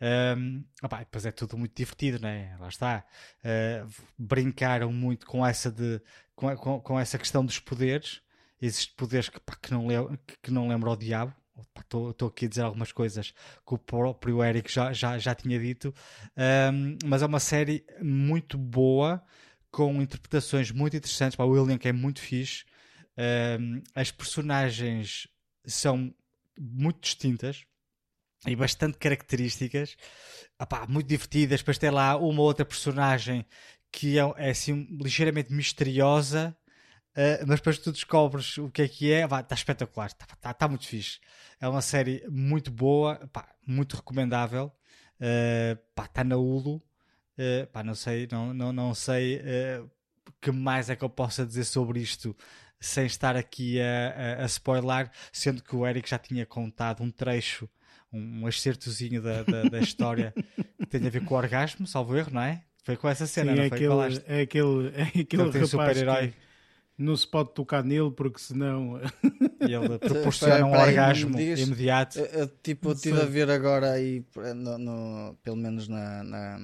[0.00, 0.62] Um,
[0.98, 2.56] depois é tudo muito divertido, né?
[2.60, 3.04] Lá está.
[3.40, 3.88] Uh,
[4.18, 6.00] brincaram muito com essa, de,
[6.34, 8.20] com, com, com essa questão dos poderes.
[8.60, 11.34] Existem poderes que, pá, que, não, le, que não lembro ao diabo.
[11.78, 13.32] Estou aqui a dizer algumas coisas
[13.66, 15.94] que o próprio Eric já, já, já tinha dito.
[16.36, 19.22] Um, mas é uma série muito boa,
[19.76, 21.36] com interpretações muito interessantes.
[21.36, 22.64] Pá, o William que é muito fixe.
[23.60, 25.28] Um, as personagens
[25.66, 26.14] são
[26.58, 27.66] muito distintas
[28.46, 29.94] e bastante características,
[30.58, 31.60] Epá, muito divertidas.
[31.60, 33.44] Depois tem lá uma outra personagem
[33.92, 36.56] que é, é assim ligeiramente misteriosa,
[37.10, 40.68] uh, mas depois tu descobres o que é que é, está espetacular, está tá, tá
[40.68, 41.20] muito fixe.
[41.60, 43.20] É uma série muito boa,
[43.66, 44.72] muito recomendável,
[45.98, 46.82] está na Hulu.
[47.38, 49.90] Uh, pá, não sei, não, não, não sei uh,
[50.40, 52.34] que mais é que eu possa dizer sobre isto
[52.80, 57.10] sem estar aqui a, a, a spoiler, sendo que o Eric já tinha contado um
[57.10, 57.68] trecho
[58.12, 60.32] um excertozinho da, da, da história
[60.78, 62.62] que tem a ver com o orgasmo, salvo erro, não é?
[62.84, 63.76] Foi com essa cena, Sim, não é foi?
[63.76, 64.24] aquele, Falaste.
[64.26, 66.28] é aquele, é aquele rapaz super-herói.
[66.28, 69.00] que não se pode tocar nele porque senão...
[69.60, 72.18] E ele proporciona um orgasmo digas- imediato.
[72.18, 76.58] Eu, eu, tipo, eu estive a ver agora aí, no, no- pelo menos na, na-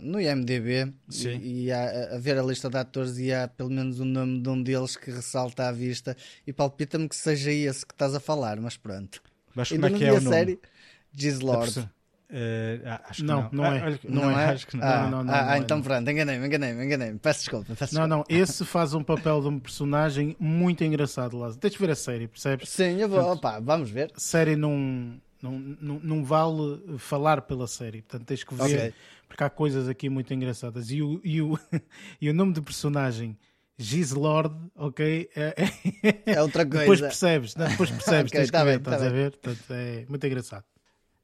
[0.00, 1.36] no IMDB, Sim.
[1.38, 4.40] e, e há- a, ver a lista de atores e há pelo menos o nome
[4.40, 6.16] de um deles que ressalta à vista
[6.46, 9.22] e palpita-me que seja esse que estás a falar, mas pronto.
[9.54, 10.36] Mas como é que é o nome?
[10.36, 10.58] série
[11.12, 11.88] Giz Lord.
[12.30, 13.50] Ah, acho que Não, não.
[13.52, 13.98] não Ah, é.
[13.98, 14.44] que- Não, é?
[14.46, 14.84] Acho que não.
[14.84, 15.84] Ah, Não, não, ah, não ah, é, então não.
[15.84, 17.18] pronto, enganei-me, enganei-me, enganei-me.
[17.18, 18.08] Peço desculpa, peço Não, desculpa.
[18.08, 21.60] não, esse faz um papel de um personagem muito engraçado, Lázaro.
[21.60, 22.68] Tens de ver a série, percebes?
[22.68, 24.10] Sim, eu vou, opa, vamos ver.
[24.16, 28.94] A série não, não, não, não vale falar pela série, portanto tens que ver, Ok.
[29.28, 30.90] porque há coisas aqui muito engraçadas.
[30.90, 31.58] E o, e o,
[32.20, 33.36] e o nome do personagem,
[33.78, 35.28] Gislord, ok?
[35.36, 37.06] É, é- É outra depois coisa.
[37.08, 39.22] percebes, não, depois percebes, Ok, tens tá que ver, bem, tá estás a bem.
[39.24, 39.30] ver?
[39.36, 40.64] Portanto, é muito engraçado.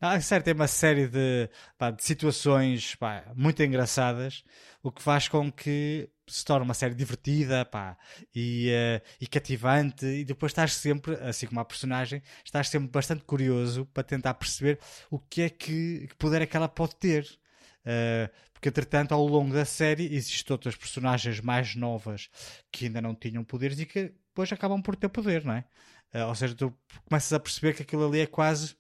[0.05, 1.49] Ah, certo, tem uma série de,
[1.79, 4.43] pá, de situações pá, muito engraçadas,
[4.83, 7.97] o que faz com que se torne uma série divertida pá,
[8.35, 13.23] e, eh, e cativante, e depois estás sempre, assim como a personagem, estás sempre bastante
[13.23, 17.25] curioso para tentar perceber o que é que, que poder é que ela pode ter.
[17.85, 22.29] Eh, porque entretanto, ao longo da série, existem outras personagens mais novas
[22.73, 25.65] que ainda não tinham poderes e que depois acabam por ter poder, não é?
[26.13, 26.77] Eh, ou seja, tu
[27.09, 28.75] começas a perceber que aquilo ali é quase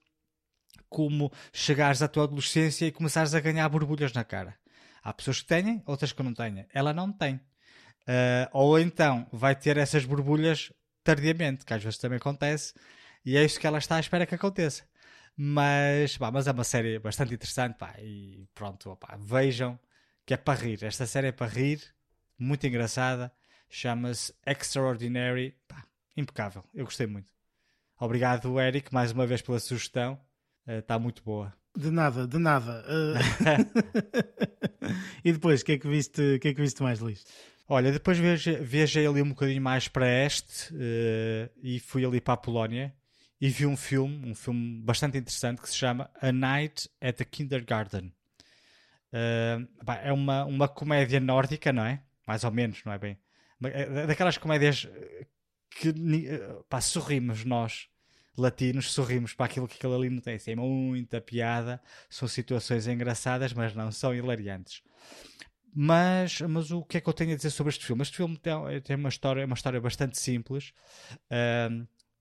[0.92, 4.56] como chegares à tua adolescência e começares a ganhar borbulhas na cara.
[5.02, 6.66] Há pessoas que têm, outras que não têm.
[6.72, 7.40] Ela não tem.
[8.06, 10.72] Ah, ou então vai ter essas borbulhas
[11.04, 12.74] tardiamente, que às vezes também acontece,
[13.24, 14.84] e é isso que ela está à espera que aconteça.
[15.36, 19.78] Mas, pá, mas é uma série bastante interessante, pá, e pronto, vejam
[20.26, 20.84] que é para rir.
[20.84, 21.80] Esta série é para rir,
[22.38, 23.32] muito engraçada,
[23.68, 25.84] chama-se Extraordinary, pá,
[26.16, 27.28] impecável, eu gostei muito.
[27.98, 30.20] Obrigado, Eric, mais uma vez pela sugestão,
[30.66, 31.52] está uh, muito boa.
[31.76, 32.84] De nada, de nada.
[32.86, 33.16] Uh...
[35.24, 37.24] e depois, o que, é que, viste, que é que viste mais, Luís?
[37.68, 42.36] Olha, depois viajei ali um bocadinho mais para este uh, e fui ali para a
[42.36, 42.94] Polónia
[43.40, 47.24] e vi um filme, um filme bastante interessante que se chama A Night at the
[47.24, 48.12] Kindergarten.
[49.12, 49.66] Uh,
[50.02, 52.02] é uma, uma comédia nórdica, não é?
[52.26, 53.18] Mais ou menos, não é bem?
[54.06, 54.88] Daquelas comédias
[55.70, 55.94] que
[56.68, 57.88] pá, sorrimos nós,
[58.36, 60.34] latinos, sorrimos para aquilo que aquilo ali não tem.
[60.34, 64.82] Assim, é muita piada, são situações engraçadas, mas não são hilariantes.
[65.74, 68.02] Mas, mas o que é que eu tenho a dizer sobre este filme?
[68.02, 68.52] Este filme tem,
[68.82, 70.74] tem uma, história, uma história bastante simples.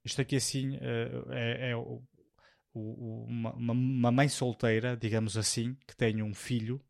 [0.03, 2.01] Isto aqui assim uh, é, é o,
[2.73, 6.81] o, uma, uma, mãe solteira, digamos assim, que tem um filho.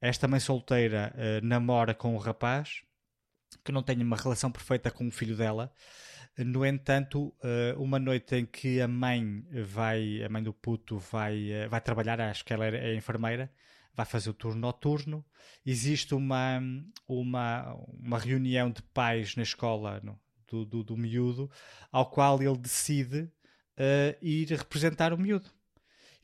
[0.00, 2.82] Esta mãe solteira uh, namora com um rapaz
[3.64, 5.72] que não tem uma relação perfeita com o filho dela.
[6.36, 11.68] No entanto, uh, uma noite em que a mãe vai, a mãe do puto vai,
[11.68, 13.52] vai trabalhar, acho que ela é, é enfermeira,
[13.94, 15.24] vai fazer o turno noturno.
[15.64, 16.60] Existe uma,
[17.06, 20.18] uma, uma reunião de pais na escola no,
[20.48, 21.50] do, do, do miúdo,
[21.92, 23.30] ao qual ele decide
[23.78, 25.48] uh, ir representar o miúdo.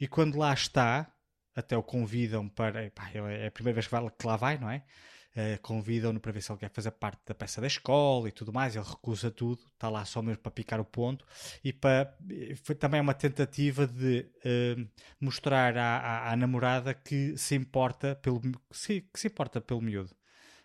[0.01, 1.13] E quando lá está,
[1.55, 2.87] até o convidam para.
[2.87, 4.83] Epá, é a primeira vez que lá vai, não é?
[5.31, 8.53] Uh, convidam-no para ver se ele quer fazer parte da peça da escola e tudo
[8.53, 8.75] mais.
[8.75, 11.25] Ele recusa tudo, está lá só mesmo para picar o ponto.
[11.63, 12.17] E para,
[12.65, 14.89] foi também uma tentativa de uh,
[15.21, 20.11] mostrar à, à, à, namorada que se importa pelo, que se importa pelo miúdo.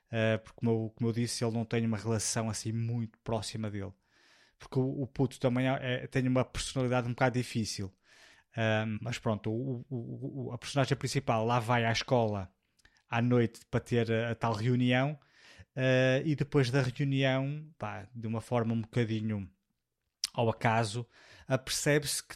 [0.08, 3.70] Uh, porque, como eu, como eu disse, ele não tem uma relação assim muito próxima
[3.70, 3.94] dele.
[4.58, 7.94] Porque o, o puto também é, é, tem uma personalidade um bocado difícil.
[8.58, 12.50] Uh, mas pronto, o, o, a personagem principal lá vai à escola
[13.10, 15.20] à noite para ter a, a tal reunião.
[15.76, 19.50] Uh, e depois da reunião, pá, de uma forma um bocadinho
[20.34, 21.06] ao acaso,
[21.48, 22.36] apercebe-se que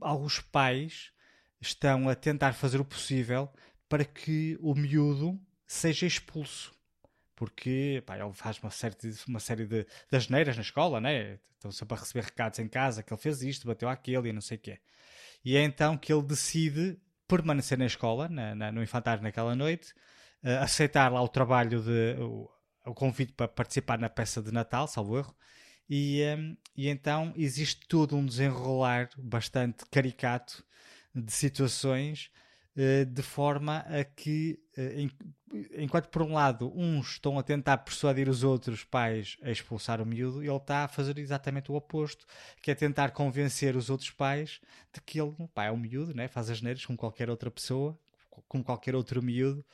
[0.00, 1.12] alguns pais
[1.60, 3.52] estão a tentar fazer o possível
[3.88, 6.74] para que o miúdo seja expulso.
[7.36, 11.38] Porque pá, ele faz uma série de, uma série de, de asneiras na escola, né?
[11.54, 14.40] Estão sempre a receber recados em casa que ele fez isto, bateu aquele e não
[14.40, 14.80] sei o quê.
[15.44, 19.92] E é então que ele decide permanecer na escola, na, na, no infantário naquela noite,
[20.44, 22.48] uh, aceitar lá o trabalho de o,
[22.86, 25.34] o, convite para participar na peça de Natal, salvo erro,
[25.88, 30.64] e, um, ehm, e então existe todo um desenrolar bastante caricato
[31.14, 32.30] de situações
[32.74, 35.32] de forma a que uh,
[35.76, 40.06] enquanto por um lado uns estão a tentar persuadir os outros pais a expulsar o
[40.06, 42.24] miúdo, ele está a fazer exatamente o oposto,
[42.62, 44.60] que é tentar convencer os outros pais
[44.92, 46.28] de que ele pá, é um miúdo, né?
[46.28, 47.98] faz as neiras como qualquer outra pessoa,
[48.48, 49.64] como qualquer outro miúdo,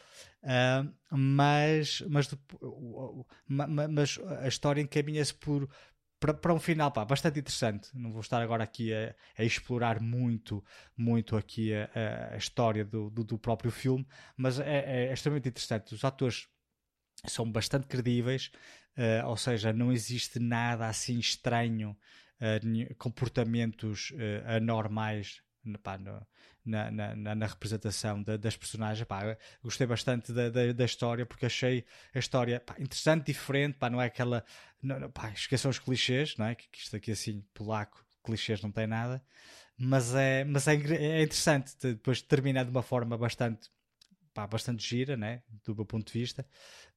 [0.42, 2.28] uh, mas, mas,
[3.46, 5.68] mas a história encaminha-se por,
[6.18, 7.90] para, um final pá, bastante interessante.
[7.94, 10.64] Não vou estar agora aqui a, a explorar muito,
[10.96, 11.88] muito aqui a,
[12.32, 14.06] a história do, do, do, próprio filme,
[14.36, 15.94] mas é, é, extremamente interessante.
[15.94, 16.48] Os atores
[17.26, 18.50] são bastante credíveis,
[18.96, 21.96] uh, ou seja, não existe nada assim estranho,
[22.40, 25.42] uh, comportamentos uh, anormais
[25.76, 26.24] pá, no,
[26.64, 29.06] na, na, na, representação da, das personagens.
[29.06, 33.76] Pá, gostei bastante da, da, da, história porque achei a história pá, interessante, diferente.
[33.76, 34.44] Pá, não é aquela.
[34.82, 36.54] Não, pá, esqueçam os clichês, não é?
[36.54, 39.22] Que, que isto aqui assim, polaco, clichês não tem nada.
[39.76, 41.74] Mas é, mas é, é interessante.
[41.80, 43.70] Depois terminar de uma forma bastante
[44.38, 45.42] pá, bastante gira, né?
[45.64, 46.46] do meu ponto de vista,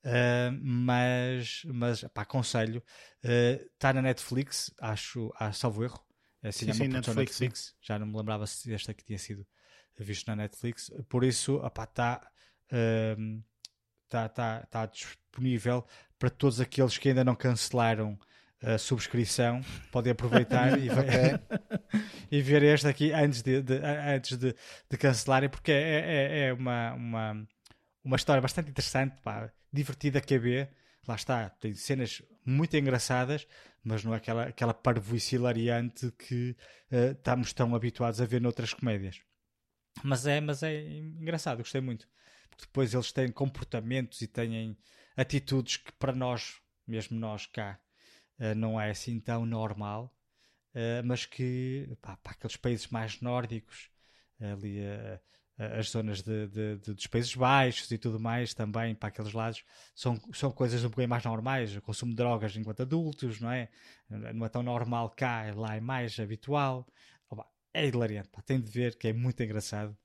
[0.05, 2.83] uh, mas, mas pá, aconselho.
[3.73, 5.99] Está uh, na Netflix, acho, acho salvo erro.
[6.43, 7.75] Assim, sim, é uma sim, Netflix, Netflix.
[7.81, 9.45] Já não me lembrava se esta que tinha sido
[9.97, 10.91] visto na Netflix.
[11.07, 12.31] Por isso, está
[13.17, 13.43] um,
[14.09, 15.85] tá, tá, tá disponível
[16.17, 18.19] para todos aqueles que ainda não cancelaram
[18.61, 19.61] a subscrição.
[19.91, 21.41] Podem aproveitar e, ver,
[22.31, 24.55] e ver este aqui antes de, de antes de,
[24.89, 27.47] de, cancelarem, porque é, é, é uma, uma,
[28.03, 30.69] uma história bastante interessante, pá, divertida a ver.
[31.07, 33.47] Lá está, tem cenas muito engraçadas,
[33.83, 36.55] mas não é aquela, aquela parvoíce hilariante que
[36.91, 39.21] uh, estamos tão habituados a ver noutras comédias.
[40.03, 42.07] Mas é, mas é engraçado, gostei muito.
[42.49, 44.77] Porque depois eles têm comportamentos e têm
[45.17, 47.79] atitudes que para nós, mesmo nós cá,
[48.39, 50.15] uh, não é assim tão normal,
[50.75, 53.89] uh, mas que pá, para aqueles países mais nórdicos,
[54.39, 54.79] ali
[55.77, 59.63] as zonas de, de, de, dos Países Baixos e tudo mais também para aqueles lados
[59.95, 63.69] são, são coisas um bocadinho mais normais o consumo de drogas enquanto adultos não é
[64.09, 66.87] não é tão normal cá lá é mais habitual
[67.73, 69.97] é hilariante, tem de ver que é muito engraçado.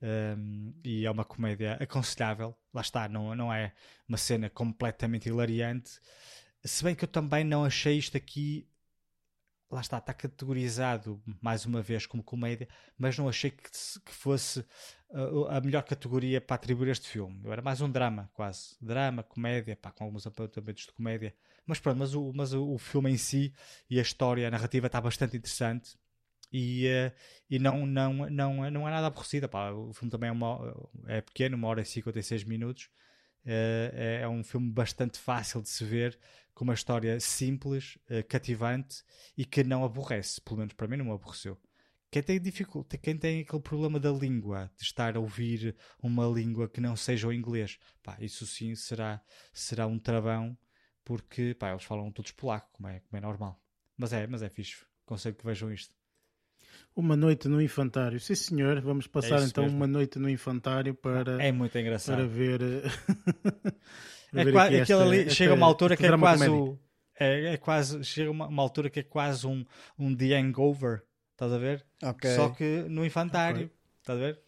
[0.00, 2.56] Um, e é uma comédia aconselhável.
[2.72, 3.72] Lá está, não, não é
[4.08, 6.00] uma cena completamente hilariante.
[6.64, 8.68] Se bem que eu também não achei isto aqui.
[9.70, 12.66] Lá está, está categorizado mais uma vez como comédia,
[12.96, 14.60] mas não achei que, que fosse
[15.10, 17.40] uh, a melhor categoria para atribuir este filme.
[17.46, 18.76] Era mais um drama, quase.
[18.80, 21.34] Drama, comédia, pá, com alguns apontamentos de comédia.
[21.66, 23.52] Mas pronto, mas o, mas o filme em si
[23.90, 25.98] e a história, a narrativa está bastante interessante
[26.52, 27.12] e, uh,
[27.50, 29.48] e não, não, não, não é nada aborrecida.
[29.48, 29.70] Pá.
[29.70, 30.74] O filme também é, uma,
[31.06, 32.88] é pequeno, uma hora e 56 minutos.
[33.44, 36.18] Uh, é, é um filme bastante fácil de se ver,
[36.54, 39.02] com uma história simples, uh, cativante
[39.36, 40.40] e que não aborrece.
[40.40, 41.58] Pelo menos para mim não aborreceu.
[42.10, 46.66] Quem tem dificuldade, quem tem aquele problema da língua, de estar a ouvir uma língua
[46.66, 49.20] que não seja o inglês, pá, isso sim será,
[49.52, 50.56] será um travão,
[51.04, 53.62] porque pá, eles falam todos polaco, como é, como é normal.
[53.96, 54.86] Mas é, mas é fixe.
[55.04, 55.97] Conselho que vejam isto.
[56.94, 58.18] Uma noite no infantário.
[58.18, 58.80] Sim, senhor.
[58.80, 59.76] Vamos passar é então mesmo.
[59.76, 61.42] uma noite no infantário para.
[61.42, 62.16] É muito engraçado.
[62.16, 62.60] Para ver.
[64.30, 66.48] para é ver quase, esta, ali esta, chega uma altura que é quase.
[66.48, 66.78] O,
[67.18, 68.02] é, é, quase.
[68.04, 69.64] Chega uma, uma, altura que é quase um,
[69.98, 71.02] um The Hangover.
[71.32, 71.86] Estás a ver?
[72.02, 72.34] Okay.
[72.34, 73.66] Só que no infantário.
[73.66, 73.70] Okay.
[74.00, 74.40] Estás a ver?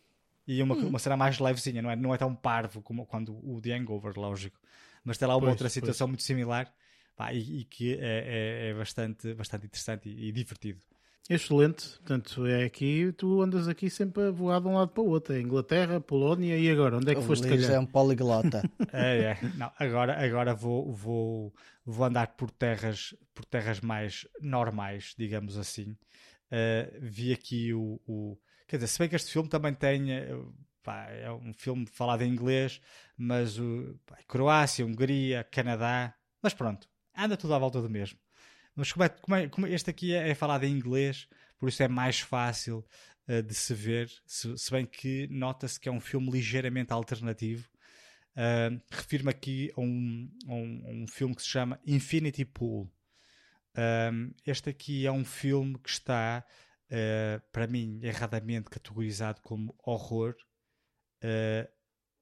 [0.46, 0.88] E uma, hum.
[0.88, 4.18] uma cena mais levezinha, não é, não é tão parvo como quando o The Hangover,
[4.18, 4.58] lógico.
[5.04, 6.12] Mas tem lá uma pois, outra situação pois.
[6.12, 6.72] muito similar
[7.20, 10.80] pá, e, e, que é, é, é, bastante, bastante interessante e, e divertido.
[11.28, 15.08] Excelente, portanto é aqui, tu andas aqui sempre a voar de um lado para o
[15.08, 17.70] outro, é Inglaterra, Polónia e agora, onde é que o foste calhar?
[17.70, 18.68] é um poliglota.
[18.92, 21.54] é, é, não, agora, agora vou, vou,
[21.84, 25.92] vou andar por terras, por terras mais normais, digamos assim.
[26.50, 30.36] Uh, vi aqui o, o, quer dizer, se bem que este filme também tem, eh,
[30.82, 32.80] pá, é um filme falado em inglês,
[33.16, 36.12] mas o, pá, Croácia, Hungria, Canadá,
[36.42, 38.18] mas pronto, anda tudo à volta do mesmo.
[38.74, 41.82] Mas como, é, como, é, como este aqui é, é, falado em inglês, por isso
[41.82, 42.84] é mais fácil
[43.28, 47.68] uh, de se ver, se, se bem que nota-se que é um filme ligeiramente alternativo.
[48.36, 52.90] Uh, Refiro-me aqui a um, a, um, a um, filme que se chama Infinity Pool.
[53.76, 56.44] Uh, este aqui é um filme que está,
[56.86, 60.34] uh, para mim, erradamente categorizado como horror.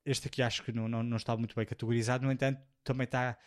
[0.05, 3.39] este aqui acho que não, não, não está muito bem categorizado, no entanto, também está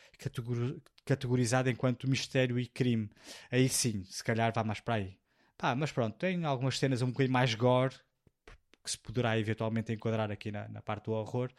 [1.06, 3.10] categorizado enquanto mistério e crime.
[3.52, 5.18] Aí sim, se calhar vá mais para aí.
[5.58, 7.96] Pá, mas pronto, tem algumas cenas um bocadinho mais gore
[8.84, 11.52] que se poderá eventualmente enquadrar aqui na, na parte do horror,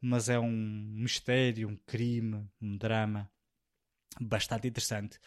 [0.00, 3.28] mas é um mistério, um crime, um drama
[4.20, 5.18] bastante interessante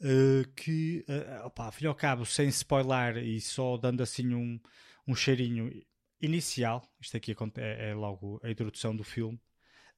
[0.00, 4.34] uh, que, uh, opa, ao fim e ao cabo, sem spoiler e só dando assim
[4.34, 4.60] um,
[5.06, 5.70] um cheirinho
[6.20, 9.40] inicial, isto aqui é, é logo a introdução do filme,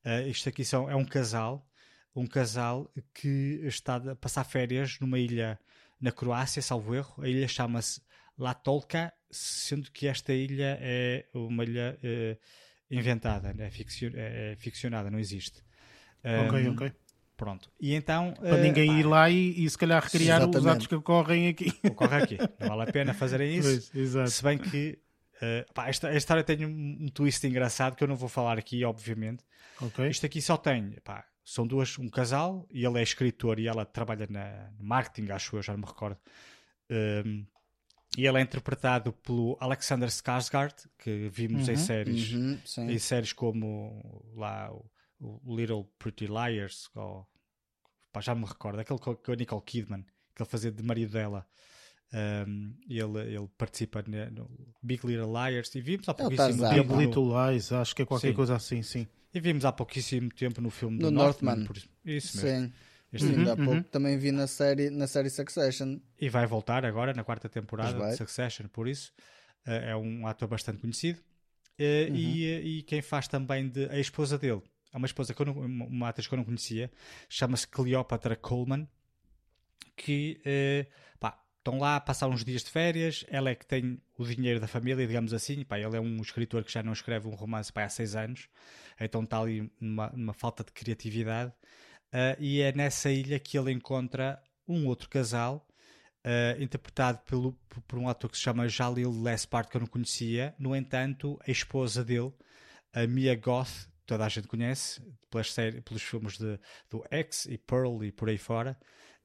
[0.04, 1.66] uh, isto aqui são, é um casal
[2.14, 5.58] um casal que está a passar férias numa ilha
[6.00, 7.22] na Croácia, salvo erro.
[7.22, 8.00] A ilha chama-se
[8.36, 12.38] Latolka, sendo que esta ilha é uma ilha uh,
[12.90, 15.62] inventada, é, ficcion, é, é, ficcionada, não existe.
[16.46, 16.92] Ok, um, ok.
[17.36, 17.70] Pronto.
[17.80, 18.34] E então.
[18.34, 20.58] Para uh, ninguém pá, ir lá e, e, se calhar recriar exatamente.
[20.58, 21.72] os atos que ocorrem aqui.
[21.90, 22.38] Ocorre aqui.
[22.60, 23.90] Não vale a pena fazerem isso.
[23.92, 24.98] Pois, se bem que.
[25.36, 28.58] Uh, pá, esta, esta história tem um, um, twist engraçado que eu não vou falar
[28.58, 29.42] aqui, obviamente.
[29.80, 30.08] Okay.
[30.08, 30.92] Isto aqui só tem.
[31.02, 35.30] Pá, são duas, um casal, e ele é escritor e ela trabalha na, no marketing,
[35.30, 36.18] acho eu, já não me recordo.
[36.90, 37.44] Um,
[38.16, 43.32] e ele é interpretado pelo Alexander Skarsgård, que vimos uhum, em séries, uhum, em séries
[43.32, 47.26] como lá o, o, Little Pretty Liars, ou
[48.12, 50.04] pá, já me recordo, aquele com, com a Nicole Kidman,
[50.34, 51.46] que ele fazia de marido dela.
[52.14, 54.46] Um, ele, ele participa no
[54.82, 56.94] Big Little Liars e vimos há pouquíssimo tempo.
[56.94, 58.34] Big Little Lies, acho que é qualquer sim.
[58.34, 59.08] coisa assim, sim.
[59.34, 61.56] E vimos há pouquíssimo tempo no filme no do Northman.
[61.56, 61.66] Northman.
[61.66, 61.76] Por...
[62.04, 62.66] Isso mesmo.
[62.66, 62.72] Sim.
[63.12, 63.82] Este uhum, ainda há pouco uhum.
[63.82, 65.98] também vi na série, na série Succession.
[66.18, 69.12] E vai voltar agora na quarta temporada de Succession, por isso.
[69.66, 71.20] Uh, é um ator bastante conhecido.
[71.78, 72.16] Uh, uhum.
[72.16, 75.46] e, eh, e, quem faz também de a esposa dele, é uma esposa que eu
[75.46, 76.90] não, uma atriz que eu não conhecia,
[77.28, 78.86] chama-se Cleopatra Coleman,
[79.96, 80.90] que uh,
[81.62, 84.66] estão lá a passar uns dias de férias, ela é que tem o dinheiro da
[84.66, 87.84] família, digamos assim, pá, ele é um escritor que já não escreve um romance pá,
[87.84, 88.48] há seis anos,
[89.00, 91.52] então está ali numa, falta de criatividade,
[92.12, 95.66] uh, e é nessa ilha que ele encontra um outro casal,
[96.26, 97.52] uh, interpretado pelo,
[97.86, 101.50] por um ator que se chama Jalil Lespard, que eu não conhecia, no entanto, a
[101.50, 102.32] esposa dele,
[102.92, 106.58] a Mia Goth, toda a gente conhece, pelas séries, pelos filmes de,
[106.90, 108.76] do X e Pearl e por aí fora.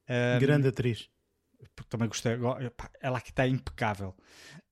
[0.08, 1.10] Um, Grande atriz
[1.74, 2.32] porque também gostei.
[3.00, 4.14] Ela aqui está impecável.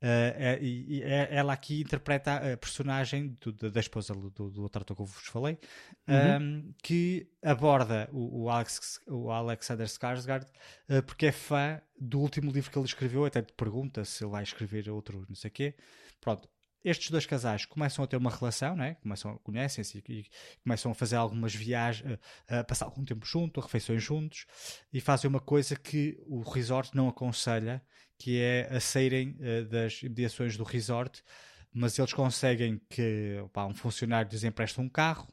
[0.03, 4.95] Uh, e, é, ela aqui interpreta a personagem do, da esposa do, do outro ator
[4.95, 5.59] que eu vos falei,
[6.07, 6.43] uhum.
[6.43, 12.53] um, que aborda o, o, Alex, o Alexander Skarsgård uh, porque é fã do último
[12.53, 13.25] livro que ele escreveu.
[13.25, 15.75] Até te pergunta se ele vai escrever outro, não sei o quê.
[16.21, 16.49] Pronto,
[16.87, 18.95] estes dois casais começam a ter uma relação, né?
[19.03, 20.27] começam a conhecem-se e, e,
[20.63, 22.17] começam a fazer algumas viagens,
[22.49, 24.47] a, a, passar algum tempo juntos, refeições juntos
[24.93, 27.83] e fazem uma coisa que o resort não aconselha,
[28.17, 31.25] que é a saírem uh, das imediações do resort,
[31.73, 33.37] mas eles conseguem que
[33.69, 35.29] um funcionário lhes empresta um carro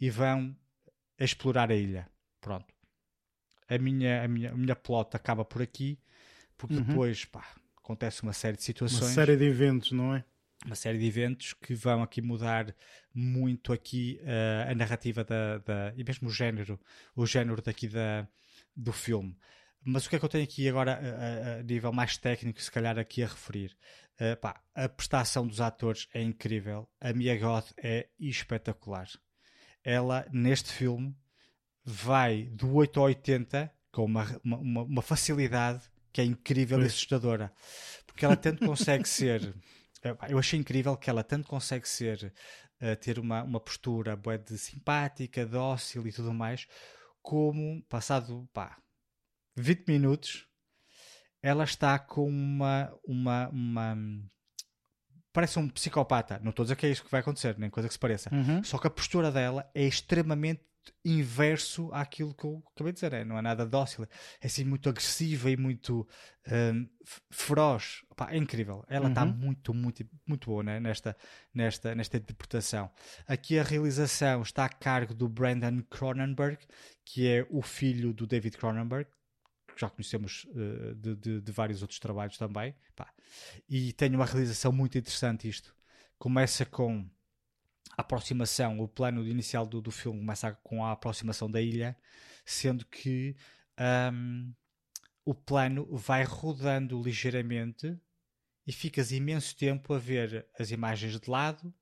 [0.00, 0.56] e vão
[1.18, 2.08] explorar a ilha.
[2.40, 2.72] Pronto.
[3.68, 5.98] A minha, a minha, a minha plot acaba por aqui,
[6.56, 6.82] porque uhum.
[6.84, 7.44] depois pá,
[7.76, 9.02] acontece uma série de situações.
[9.02, 10.24] Uma série de eventos, não é?
[10.64, 12.74] Uma série de eventos que vão aqui mudar
[13.14, 16.80] muito aqui uh, a narrativa da, da, e mesmo o género,
[17.14, 18.26] o género daqui da,
[18.74, 19.36] do filme.
[19.84, 22.70] Mas o que é que eu tenho aqui agora a, a nível mais técnico, se
[22.70, 23.76] calhar aqui a referir?
[24.20, 29.08] Uh, pá, a prestação dos atores é incrível, a Mia Goth é espetacular.
[29.84, 31.16] Ela, neste filme,
[31.84, 35.82] vai do 8 ao 80 com uma, uma, uma facilidade
[36.12, 37.52] que é incrível e assustadora.
[38.06, 39.54] Porque ela tanto consegue ser
[40.28, 42.32] eu achei incrível que ela tanto consegue ser,
[42.80, 46.66] uh, ter uma, uma postura bué de simpática, dócil e tudo mais,
[47.20, 48.76] como passado pá,
[49.56, 50.48] 20 minutos
[51.42, 53.96] ela está com uma, uma, uma
[55.32, 56.38] parece um psicopata.
[56.42, 58.32] Não estou a dizer que é isso que vai acontecer, nem coisa que se pareça.
[58.32, 58.62] Uhum.
[58.62, 60.62] Só que a postura dela é extremamente
[61.04, 64.04] inverso àquilo que eu acabei de dizer, é, não é nada dócil,
[64.40, 66.06] é assim muito agressiva e muito
[66.50, 66.88] um,
[67.30, 68.02] feroz.
[68.28, 69.32] é incrível, ela está uhum.
[69.32, 70.80] muito, muito, muito boa né?
[70.80, 71.16] nesta,
[71.52, 72.90] nesta, nesta interpretação.
[73.26, 76.58] Aqui a realização está a cargo do Brandon Cronenberg,
[77.04, 79.08] que é o filho do David Cronenberg,
[79.74, 82.74] que já conhecemos uh, de, de, de, vários outros trabalhos também.
[82.94, 83.10] Pá.
[83.68, 85.74] E tem uma realização muito interessante isto.
[86.18, 87.08] Começa com
[87.96, 91.96] aproximação, o plano inicial do, do filme começa com a aproximação da ilha,
[92.44, 93.36] sendo que
[94.12, 94.52] um,
[95.24, 97.98] o plano vai rodando ligeiramente
[98.66, 101.72] e ficas imenso tempo a ver as imagens de lado,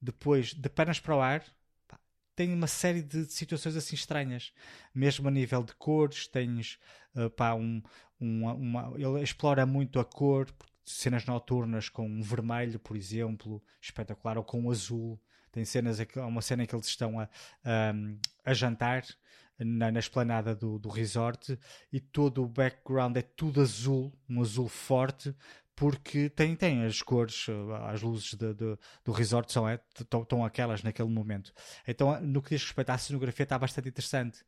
[0.00, 1.44] depois de pernas para o ar.
[2.34, 4.52] Tem uma série de situações assim estranhas,
[4.94, 6.26] mesmo a nível de cores.
[6.26, 6.78] Tens
[7.14, 7.82] uh, pá, um,
[8.18, 10.48] uma, uma, ele explora muito a cor,
[10.84, 15.20] cenas noturnas com um vermelho, por exemplo, espetacular, ou com um azul
[15.52, 17.28] tem cenas, uma cena em que eles estão a,
[17.64, 17.92] a,
[18.44, 19.04] a jantar
[19.58, 21.58] na, na esplanada do, do resort
[21.92, 25.34] e todo o background é tudo azul, um azul forte,
[25.80, 27.46] porque tem, tem as cores,
[27.88, 31.54] as luzes de, de, do resort são é, estão aquelas naquele momento.
[31.88, 34.44] Então, no que diz respeito à cenografia, está bastante interessante.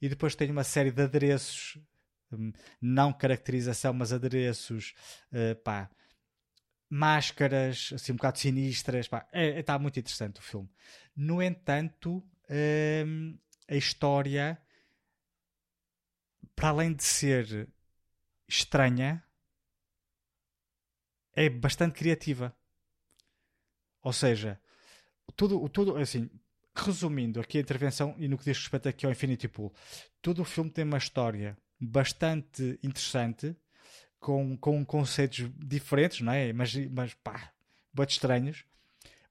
[0.00, 1.76] E depois tem uma série de adereços,
[2.32, 4.94] hum, não caracterização, mas adereços,
[5.32, 5.90] uh, pá,
[6.88, 9.06] máscaras assim um bocado sinistras.
[9.06, 10.68] Está é, é, tá muito interessante o filme.
[11.14, 12.22] No entanto,
[13.06, 13.38] hum,
[13.68, 14.60] a história,
[16.54, 17.68] para além de ser
[18.48, 19.22] estranha,
[21.34, 22.56] é bastante criativa.
[24.02, 24.60] Ou seja,
[25.34, 26.30] tudo, tudo assim,
[26.74, 29.72] resumindo aqui a intervenção e no que diz respeito aqui ao Infinity Pool,
[30.22, 33.56] todo o filme tem uma história bastante interessante
[34.18, 36.52] com, com conceitos diferentes, não é?
[36.52, 37.52] Mas, mas pá,
[37.96, 38.64] muito estranhos.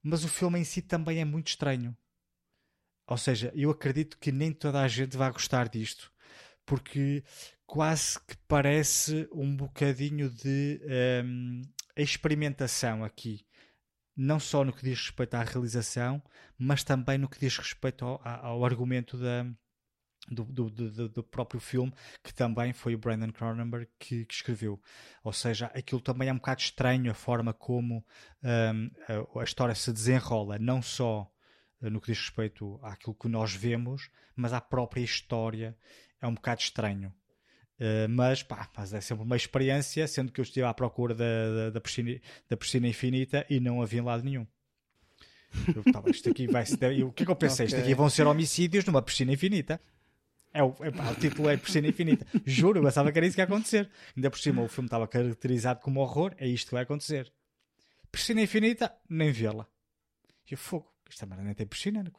[0.01, 1.95] Mas o filme em si também é muito estranho.
[3.07, 6.11] Ou seja, eu acredito que nem toda a gente vai gostar disto,
[6.65, 7.23] porque
[7.65, 10.81] quase que parece um bocadinho de
[11.23, 11.61] um,
[11.95, 13.45] experimentação aqui.
[14.15, 16.23] Não só no que diz respeito à realização,
[16.57, 19.45] mas também no que diz respeito ao, ao argumento da,
[20.27, 21.93] do, do, do, do, próprio filme,
[22.23, 24.81] que também foi o Brandon Cronenberg que, que, escreveu.
[25.23, 28.03] Ou seja, aquilo também é um bocado estranho a forma como
[28.43, 28.91] um,
[29.37, 31.31] a, a, história se desenrola, não só
[31.81, 35.77] uh, no que diz respeito àquilo que nós vemos, mas à própria história.
[36.21, 37.13] É um bocado estranho.
[37.79, 41.25] Uh, mas, pá, mas é sempre uma experiência, sendo que eu estive à procura da,
[41.25, 42.19] da, da, piscina,
[42.49, 44.47] da piscina infinita e não havia em lado nenhum.
[45.75, 46.63] Eu, tá, isto aqui vai
[47.03, 47.65] o que é que eu pensei?
[47.65, 47.77] Okay.
[47.77, 49.79] Isto aqui vão ser homicídios numa piscina infinita.
[50.55, 52.25] É o, é, pá, o título é Piscina Infinita.
[52.45, 53.89] Juro, eu pensava que era isso que ia acontecer.
[54.15, 57.29] Ainda por cima, o filme estava caracterizado como horror, é isto que vai acontecer.
[58.09, 59.67] Piscina Infinita, nem vê-la.
[60.49, 62.09] E eu, fogo, esta merda nem tem piscina, né?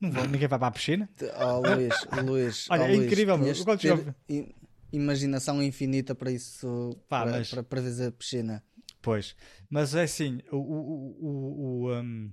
[0.00, 1.10] não vou, ninguém vai para a piscina.
[1.40, 1.94] Oh, Luís,
[2.24, 3.52] Luís, Olha, oh, é incrível, meu.
[4.28, 4.54] De
[4.92, 7.50] imaginação infinita para isso, Pá, para, mas...
[7.50, 8.62] para, para ver a piscina.
[9.02, 9.34] Pois,
[9.68, 12.30] mas é assim, o, o, o, o um,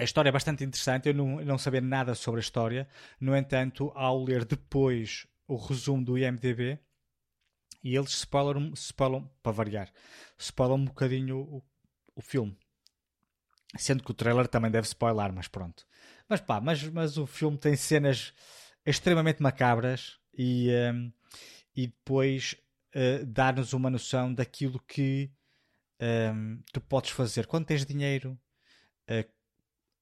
[0.00, 2.88] a história é bastante interessante, eu não, não sabia nada sobre a história.
[3.20, 6.78] No entanto, ao ler depois o resumo do IMDB,
[7.82, 9.92] E eles spoilam, spoilam para variar,
[10.38, 11.62] spoilam um bocadinho o,
[12.14, 12.56] o filme.
[13.76, 15.86] Sendo que o trailer também deve spoiler, mas pronto.
[16.28, 18.32] Mas pá, mas, mas o filme tem cenas
[18.84, 21.12] extremamente macabras e, um,
[21.76, 22.56] e depois
[22.94, 25.30] uh, dá-nos uma noção daquilo que
[26.00, 28.38] um, tu podes fazer quando tens dinheiro,
[29.08, 29.39] uh,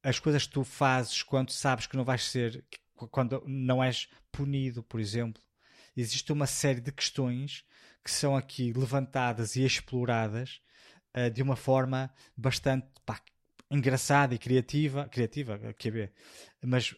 [0.02, 2.64] as coisas que tu fazes quando sabes que não vais ser,
[2.94, 5.42] quando não és punido, por exemplo.
[5.96, 7.64] Existe uma série de questões
[8.04, 10.60] que são aqui levantadas e exploradas
[11.16, 13.20] uh, de uma forma bastante pá,
[13.70, 16.12] engraçada e criativa, criativa, quer ver,
[16.62, 16.94] mas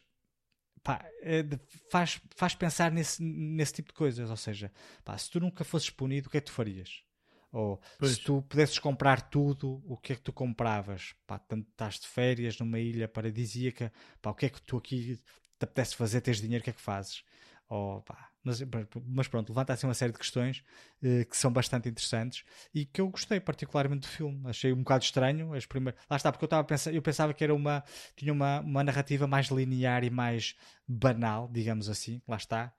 [0.83, 1.45] pá, é
[1.91, 4.31] faz, faz pensar nesse, nesse tipo de coisas.
[4.31, 4.73] Ou seja,
[5.05, 7.03] pá, se tu nunca fosses punido, o que é que tu farias?
[7.53, 8.13] Ou pois.
[8.13, 11.15] se tu pudesses comprar tudo, o que é que tu compravas?
[11.27, 15.17] Pá, tanto estás de férias numa ilha paradisíaca, pá, o que é que tu aqui
[15.17, 16.21] te apetece fazer?
[16.21, 17.25] Tens dinheiro, o que é que fazes?
[17.69, 18.63] Ou, pá, mas,
[19.07, 20.65] mas, pronto, levanta assim uma série de questões
[21.03, 22.45] uh, que são bastante interessantes
[22.75, 24.49] e que eu gostei particularmente do filme.
[24.49, 26.01] Achei um bocado estranho as primeiras.
[26.09, 27.85] Lá está, porque eu, estava pensar, eu pensava que era uma.
[28.17, 30.57] tinha uma, uma narrativa mais linear e mais
[30.89, 32.23] banal, digamos assim.
[32.27, 32.73] Lá está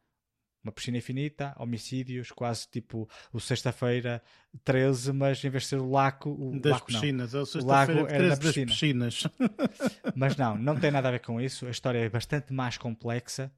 [0.63, 4.21] uma piscina infinita, homicídios, quase tipo o sexta-feira
[4.63, 7.41] 13, mas em vez de ser o lago, o das lago, piscinas, não.
[7.43, 8.71] o, o lago era das piscina.
[8.71, 9.23] piscinas.
[10.15, 11.65] mas não, não tem nada a ver com isso.
[11.65, 13.51] A história é bastante mais complexa,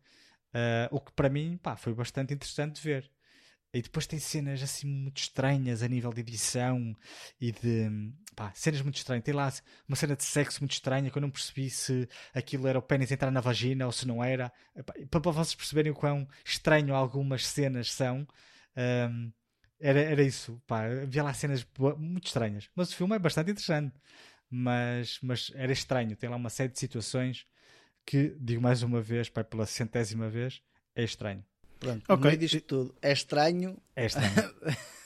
[0.54, 3.12] uh, o que para mim pá, foi bastante interessante de ver.
[3.74, 6.96] E depois tem cenas assim muito estranhas a nível de edição
[7.42, 7.90] e de.
[8.36, 9.24] Pá, cenas muito estranhas.
[9.24, 9.52] Tem lá
[9.88, 13.12] uma cena de sexo muito estranha que eu não percebi se aquilo era o pênis
[13.12, 14.52] entrar na vagina ou se não era.
[14.86, 18.28] Para, para vocês perceberem o quão estranho algumas cenas são.
[18.76, 19.32] Um,
[19.80, 20.62] era, era isso.
[20.66, 21.66] Pá, havia lá cenas
[21.98, 22.70] muito estranhas.
[22.76, 23.96] Mas o filme é bastante interessante.
[24.50, 26.16] Mas, mas era estranho.
[26.16, 27.46] Tem lá uma série de situações
[28.06, 30.62] que, digo mais uma vez, pá, pela centésima vez,
[30.96, 31.44] é estranho.
[31.80, 32.16] Pronto, okay.
[32.16, 33.82] no meio disto tudo, é estranho.
[33.96, 34.34] É estranho.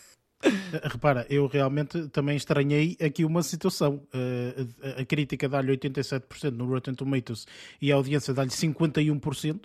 [0.83, 3.95] Repara, eu realmente também estranhei aqui uma situação.
[4.13, 7.47] Uh, a, a, crítica dá-lhe 87% no Rotten Tomatoes
[7.81, 9.61] e a audiência dá-lhe 51%.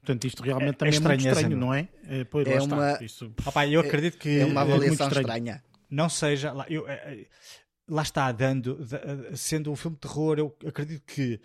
[0.00, 1.88] Portanto, isto realmente é, também é, é muito estranho, não é?
[2.06, 2.98] é pois, é uma...
[3.02, 3.32] Isto...
[3.44, 5.64] Opa, eu acredito que é uma avaliação estranha.
[5.90, 6.52] Não seja.
[6.52, 6.86] Lá, eu,
[7.88, 8.78] lá está, dando,
[9.34, 11.40] sendo um filme de terror, eu acredito que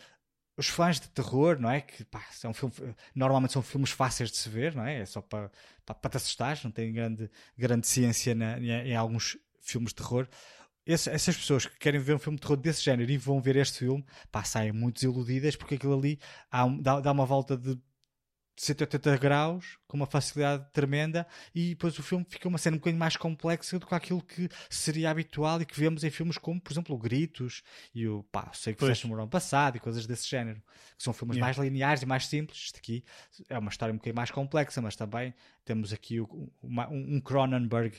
[0.60, 1.80] os fãs de terror, não é?
[1.80, 2.74] Que pá, são filme,
[3.16, 5.00] normalmente são filmes fáceis de se ver, não é?
[5.00, 5.50] É só para,
[5.86, 9.96] para, para te assustar, não tem grande, grande ciência na, em, em alguns filmes de
[9.96, 10.28] terror.
[10.86, 13.56] Esse, essas pessoas que querem ver um filme de terror desse género e vão ver
[13.56, 16.20] este filme, pá, saem muito desiludidas porque aquilo ali
[16.52, 17.80] há, dá, dá uma volta de
[18.60, 21.26] 180 graus, com uma facilidade tremenda,
[21.56, 24.50] e depois o filme fica uma cena um bocadinho mais complexa do que aquilo que
[24.70, 27.64] seria habitual e que vemos em filmes como, por exemplo, o Gritos
[27.96, 30.62] e o pá, sei que fizeste no ano passado e coisas desse género,
[30.98, 31.46] que são filmes yeah.
[31.46, 32.58] mais lineares e mais simples.
[32.66, 33.04] Isto aqui
[33.48, 35.34] é uma história um bocadinho mais complexa, mas também
[35.64, 37.98] temos aqui o, uma, um Cronenberg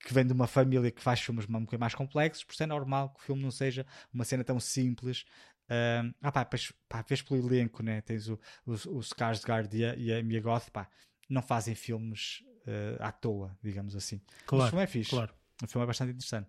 [0.00, 2.66] que vem de uma família que faz filmes um bocadinho mais complexos, por isso é
[2.66, 5.26] normal que o filme não seja uma cena tão simples
[5.68, 8.00] Uh, ah pá, pois, pá, vês pelo elenco, né?
[8.00, 10.88] Tens o, o, o Skarsgård e a, e a Mia Goth, pá,
[11.28, 14.20] não fazem filmes uh, à toa, digamos assim.
[14.46, 15.10] Claro, o filme é fixe.
[15.10, 15.32] Claro.
[15.62, 16.48] O filme é bastante interessante.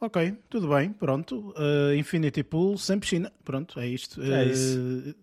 [0.00, 1.50] Ok, tudo bem, pronto.
[1.50, 4.22] Uh, Infinity Pool sem piscina, pronto, é isto.
[4.22, 5.14] É isso.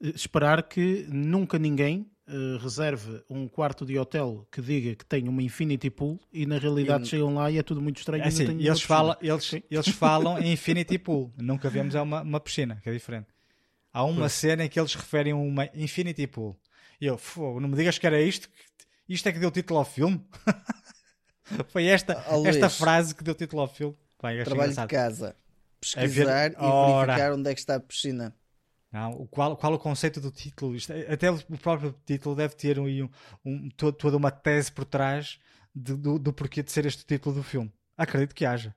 [0.00, 5.42] esperar que nunca ninguém uh, reserve um quarto de hotel que diga que tem uma
[5.42, 7.06] Infinity Pool e na realidade e...
[7.06, 8.22] chegam lá e é tudo muito estranho.
[8.22, 12.40] É assim, eles, falam, eles, eles falam em Infinity Pool, nunca vemos é uma, uma
[12.40, 13.28] piscina, que é diferente.
[13.92, 14.32] Há uma pois.
[14.32, 16.58] cena em que eles referem a uma Infinity Pool.
[17.00, 17.20] E eu,
[17.60, 18.48] não me digas que era isto,
[19.08, 20.24] isto é que deu título ao filme.
[21.68, 23.94] Foi esta, oh, esta frase que deu título ao filme.
[24.22, 24.88] Bem, Trabalho engraçado.
[24.88, 25.36] de casa,
[25.78, 28.34] pesquisar e verificar onde é que está a piscina.
[28.94, 30.76] Não, qual, qual o conceito do título?
[30.76, 33.10] Isto, é, até o próprio título deve ter um,
[33.44, 35.40] um, toda uma tese por trás
[35.74, 37.72] de, do, do porquê de ser este título do filme.
[37.98, 38.72] Acredito que haja.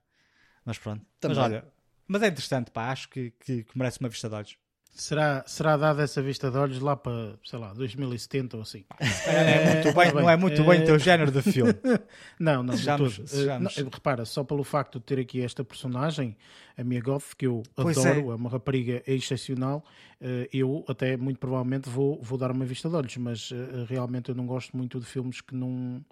[0.65, 1.05] Mas pronto.
[1.19, 1.37] Também.
[1.37, 1.65] Mas olha,
[2.07, 2.89] mas é interessante, pá.
[2.89, 4.57] Acho que, que, que merece uma vista de olhos.
[4.93, 8.83] Será, será dada essa vista de olhos lá para, sei lá, 2070 ou assim?
[9.27, 11.73] É, é muito bem, não é muito bem o teu género de filme.
[12.39, 13.77] não, não, sejamos, sejamos.
[13.77, 16.35] não, Repara, só pelo facto de ter aqui esta personagem,
[16.75, 18.33] a Mia Goth, que eu pois adoro, é.
[18.33, 18.35] é.
[18.35, 19.83] uma rapariga excepcional,
[20.19, 24.29] eh, eu até muito provavelmente vou, vou dar uma vista de olhos, mas eh, realmente
[24.29, 26.03] eu não gosto muito de filmes que não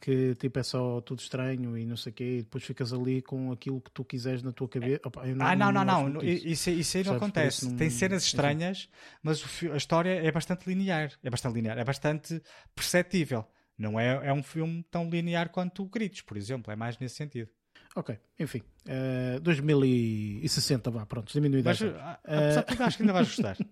[0.00, 3.22] que tipo é só tudo estranho e não sei o quê, e depois ficas ali
[3.22, 5.00] com aquilo que tu quiseres na tua cabeça.
[5.04, 6.22] Opa, não, ah, não, não, não, não.
[6.22, 7.68] Isso, isso aí não acontece.
[7.68, 7.76] Não...
[7.76, 8.88] Tem cenas estranhas,
[9.22, 9.42] mas
[9.72, 11.12] a história é bastante linear.
[11.22, 12.42] É bastante linear, é bastante
[12.74, 13.46] perceptível.
[13.78, 17.16] Não é, é um filme tão linear quanto o Gritos, por exemplo, é mais nesse
[17.16, 17.50] sentido.
[17.94, 21.64] Ok, enfim, uh, 2060, vá, pronto, diminuído.
[21.64, 21.94] Mas, uh,
[22.24, 23.56] apesar de tudo, acho que ainda vais gostar.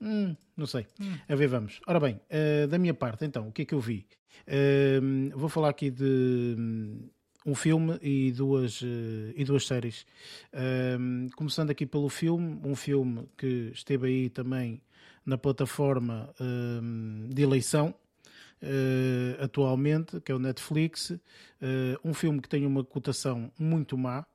[0.00, 0.86] hum, não sei.
[1.00, 1.16] Hum.
[1.28, 1.80] A ver, vamos.
[1.86, 4.06] Ora bem, uh, da minha parte, então, o que é que eu vi?
[4.46, 7.08] Uh, vou falar aqui de um,
[7.46, 10.06] um filme e duas, uh, e duas séries.
[11.36, 14.80] começando aqui pelo filme, um filme que esteve aí também
[15.24, 16.34] na plataforma
[17.28, 17.94] de eleição.
[19.40, 21.12] atualmente, que é o Netflix,
[22.04, 24.26] um filme que tem uma cotação muito má,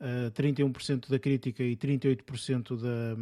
[0.00, 3.16] uh, 31% da crítica e 38% da,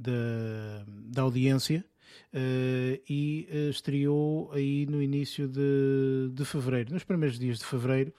[0.00, 1.84] da, da audiência.
[2.32, 8.12] Uh, e uh, estreou aí no início de, de fevereiro, nos primeiros dias de fevereiro,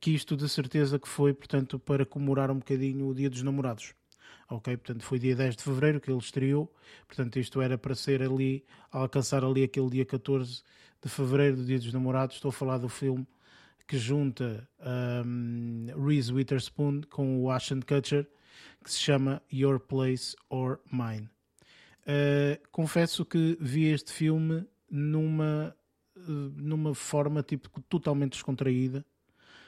[0.00, 3.94] que isto de certeza que foi, portanto, para comemorar um bocadinho o Dia dos Namorados.
[4.50, 6.72] Ok, portanto foi dia 10 de fevereiro que ele estreou,
[7.06, 10.62] portanto isto era para ser ali, alcançar ali aquele dia 14
[11.02, 12.36] de fevereiro do Dia dos Namorados.
[12.36, 13.26] Estou a falar do filme
[13.86, 14.68] que junta
[15.26, 18.26] um, Reese Witherspoon com o Ashton Kutcher,
[18.82, 21.28] que se chama Your Place or Mine.
[22.06, 25.74] Uh, confesso que vi este filme numa,
[26.16, 29.04] uh, numa forma tipo totalmente descontraída.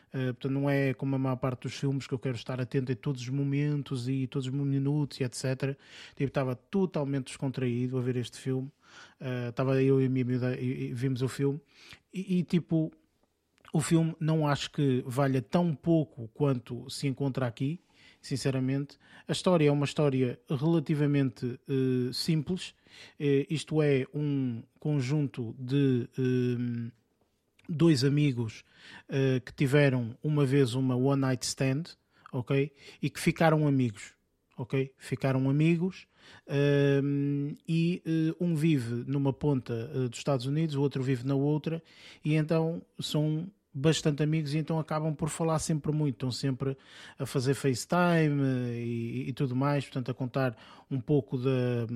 [0.09, 2.93] Uh, portanto, não é como a maior parte dos filmes que eu quero estar atento
[2.93, 5.77] a todos os momentos e todos os minutos e etc.
[6.15, 8.71] Tipo, estava totalmente descontraído a ver este filme.
[9.21, 11.61] Uh, estava eu e a minha amiga e, e vimos o filme
[12.13, 12.91] e, e tipo
[13.73, 17.79] o filme não acho que valha tão pouco quanto se encontra aqui,
[18.27, 18.99] sinceramente.
[19.29, 22.71] A história é uma história relativamente uh, simples,
[23.21, 26.93] uh, isto é, um conjunto de uh,
[27.69, 28.65] dois amigos
[29.45, 31.83] que tiveram uma vez uma one night stand,
[32.33, 32.73] ok?
[33.03, 34.15] E que ficaram amigos,
[34.57, 34.93] ok?
[34.97, 36.07] Ficaram amigos.
[37.67, 38.01] e
[38.39, 41.83] um vive numa ponta dos Estados Unidos, o outro vive na outra,
[42.25, 46.75] e então são bastante amigos e então acabam por falar sempre muito, estão sempre
[47.19, 48.43] a fazer FaceTime
[48.73, 50.57] e, e tudo mais, portanto a contar
[50.91, 51.87] um pouco da,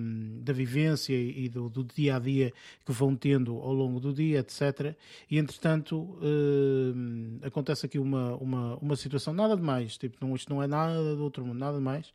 [0.43, 2.53] da vivência e do, do, dia a dia
[2.85, 4.95] que vão tendo ao longo do dia, etc.
[5.31, 10.53] E entretanto eh, acontece aqui uma, uma, uma situação nada de mais, tipo, não, isto
[10.53, 12.09] não é nada do outro mundo, nada de mais.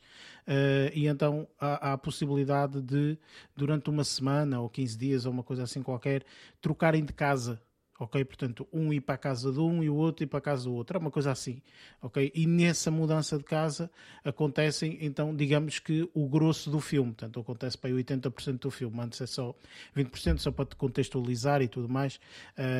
[0.47, 3.17] Uh, e então há, há, a possibilidade de,
[3.57, 6.23] durante uma semana ou 15 dias ou uma coisa assim qualquer,
[6.61, 7.59] trocarem de casa
[7.99, 8.23] ok?
[8.25, 10.65] Portanto, um ir para a casa de um e o outro ir para a casa
[10.65, 11.61] do outro, é uma coisa assim,
[12.01, 12.31] ok?
[12.35, 13.89] E nessa mudança de casa
[14.23, 18.99] acontecem, então, digamos que o grosso do filme, portanto, acontece para aí 80% do filme,
[18.99, 19.55] antes é só
[19.95, 22.19] 20%, só para te contextualizar e tudo mais,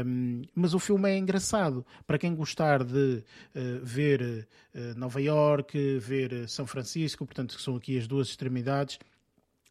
[0.05, 3.23] um, mas o filme é engraçado, para quem gostar de
[3.55, 8.99] uh, ver uh, Nova York, ver São Francisco, portanto, que são aqui as duas extremidades,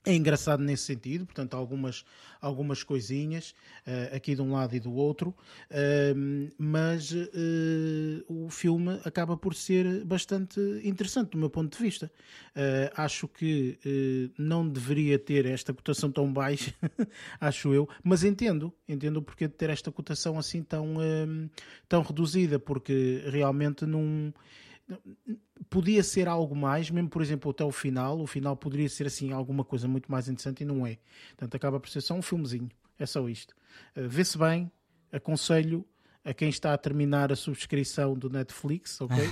[0.05, 2.05] é engraçado nesse sentido, portanto, algumas,
[2.41, 3.55] algumas coisinhas
[3.87, 7.25] uh, aqui de um lado e do outro, uh, mas uh,
[8.29, 12.13] o filme acaba por ser bastante interessante do meu ponto de vista.
[12.97, 13.79] acho que
[14.39, 16.75] não deveria ter esta cotação tão baixa,
[17.41, 20.97] acho eu, mas entendo, entendo o porquê de ter esta cotação assim tão,
[21.89, 24.33] tão reduzida, porque realmente não
[25.71, 29.33] podia ser algo mais, mesmo por exemplo até o final, o final poderia ser assim
[29.33, 30.99] alguma coisa muito mais interessante e não é.
[31.31, 32.71] Portanto, acaba por ser só um filmezinho.
[32.99, 33.55] É só isto.
[33.97, 34.71] Uh, Vê-se bem,
[35.11, 35.85] aconselho
[36.25, 39.17] a quem está a terminar a subscrição do Netflix, ok?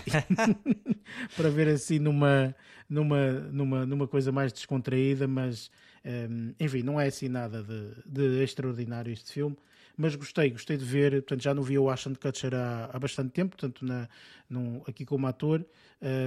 [1.37, 2.55] Para ver assim numa,
[2.89, 5.71] numa, numa, numa coisa mais descontraída, mas
[6.05, 9.57] um, ehm, enfim, não é assim nada de, de extraordinário este filme
[9.97, 13.31] mas gostei, gostei de ver, portanto já não via o Ashton Kutcher há, há bastante
[13.31, 14.09] tempo, portanto na,
[14.49, 15.65] no, aqui como ator,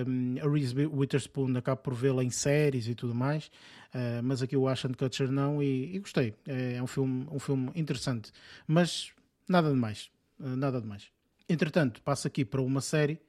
[0.07, 3.47] um, a Reese Witherspoon acabo por vê-la em séries e tudo mais,
[3.93, 7.39] uh, mas aqui o Ashton Kutcher não e, e, gostei, é, é um filme, um
[7.39, 8.31] filme interessante,
[8.67, 9.11] mas
[9.47, 10.09] nada de mais,
[10.39, 11.09] uh, nada de mais.
[11.47, 13.19] Entretanto, passo aqui para uma série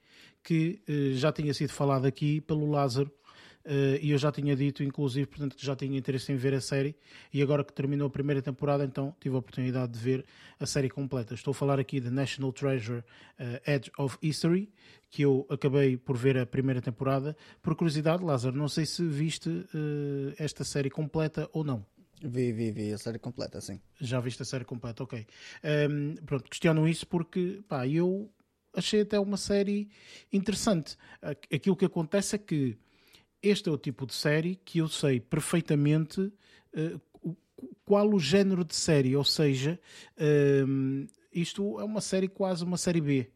[0.42, 3.10] que uh, já tinha sido falada aqui pelo Lázaro,
[4.01, 6.97] e eu já tinha dito, inclusive, portanto, que já tinha interesse em ver a série,
[7.32, 10.24] e agora que terminou a primeira temporada, então tive a oportunidade de ver
[10.59, 11.34] a série completa.
[11.34, 14.70] Estou a falar aqui de National Treasure uh, Edge of History,
[15.10, 17.36] que eu acabei por ver a primeira temporada.
[17.62, 21.84] Por curiosidade, Lázaro, não sei se viste uh, esta série completa ou não.
[22.22, 23.80] Vi, vi, vi a série completa, sim.
[24.01, 25.18] Já viste a série completa, ok.
[25.18, 28.32] Um, ehm, pronto, questiono isso porque, pá, eu
[28.74, 29.88] achei até uma série
[30.32, 30.97] interessante.
[31.52, 32.78] Aquilo que acontece é que
[33.48, 37.36] este é o tipo de série que eu sei perfeitamente uh,
[37.85, 39.78] qual o género de série, ou seja,
[40.18, 43.31] uh, isto é uma série quase uma série B.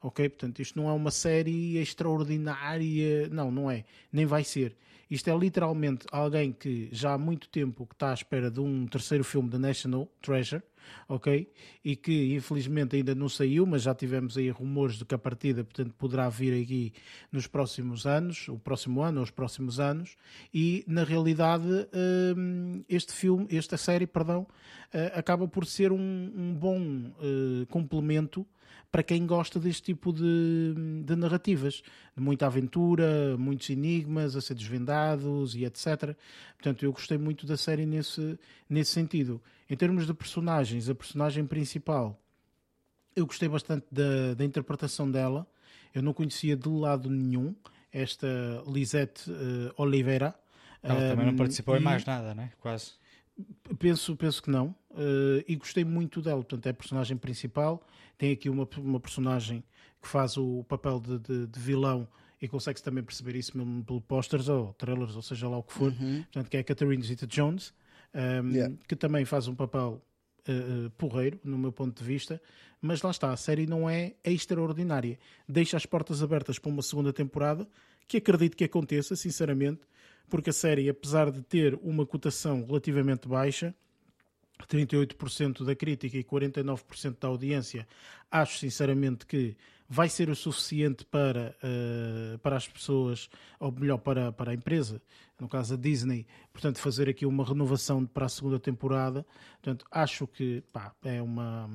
[0.00, 0.28] Ok?
[0.28, 3.28] Portanto, isto não é uma série extraordinária.
[3.30, 3.84] Não, não é.
[4.12, 4.76] Nem vai ser.
[5.10, 8.86] Isto é literalmente alguém que já há muito tempo que está à espera de um
[8.86, 10.62] terceiro filme da National Treasure,
[11.08, 11.50] ok?
[11.82, 15.64] E que infelizmente ainda não saiu, mas já tivemos aí rumores de que a partida,
[15.64, 16.92] portanto, poderá vir aqui
[17.32, 20.16] nos próximos anos, o próximo ano ou os próximos anos.
[20.52, 21.66] E na realidade,
[22.36, 24.46] hum, este filme, esta série, perdão,
[24.92, 28.46] eh, acaba por ser um, um bom uh, complemento
[28.90, 30.74] para quem gosta deste tipo de,
[31.04, 31.82] de narrativas,
[32.16, 36.16] de muita aventura, muitos enigmas a ser desvendados e etc.
[36.54, 38.38] Portanto, eu gostei muito da série nesse,
[38.68, 39.40] nesse sentido.
[39.68, 42.18] Em termos de personagens, a personagem principal,
[43.14, 45.46] eu gostei bastante da, da interpretação dela.
[45.94, 47.54] Eu não conhecia de lado nenhum
[47.92, 48.26] esta
[48.66, 50.34] Lisette uh, Oliveira.
[50.82, 52.52] Ela também não participou em mais nada, né?
[52.60, 52.92] Quase.
[53.78, 54.74] Penso, penso que não.
[54.90, 56.42] Uh, e gostei muito dela.
[56.42, 57.82] Portanto, é a personagem principal.
[58.16, 59.62] Tem aqui uma, uma personagem
[60.02, 62.08] que faz o papel de, de, de vilão
[62.40, 65.72] e consegue-se também perceber isso mesmo pelo posters ou trailers, ou seja lá o que
[65.72, 65.92] for.
[65.92, 66.22] Uhum.
[66.22, 67.74] Portanto, que é a Catherine Zeta-Jones,
[68.14, 68.74] um, yeah.
[68.86, 70.00] que também faz um papel
[70.48, 72.40] uh, porreiro, no meu ponto de vista.
[72.80, 75.18] Mas lá está, a série não é extraordinária.
[75.48, 77.68] Deixa as portas abertas para uma segunda temporada,
[78.06, 79.80] que acredito que aconteça, sinceramente,
[80.28, 83.74] porque a série, apesar de ter uma cotação relativamente baixa,
[84.66, 87.86] 38% da crítica e 49% da audiência,
[88.30, 89.56] acho sinceramente que
[89.88, 95.00] vai ser o suficiente para, uh, para as pessoas, ou melhor, para, para a empresa,
[95.40, 99.24] no caso a Disney, portanto, fazer aqui uma renovação para a segunda temporada.
[99.62, 101.70] Portanto, acho que pá, é uma,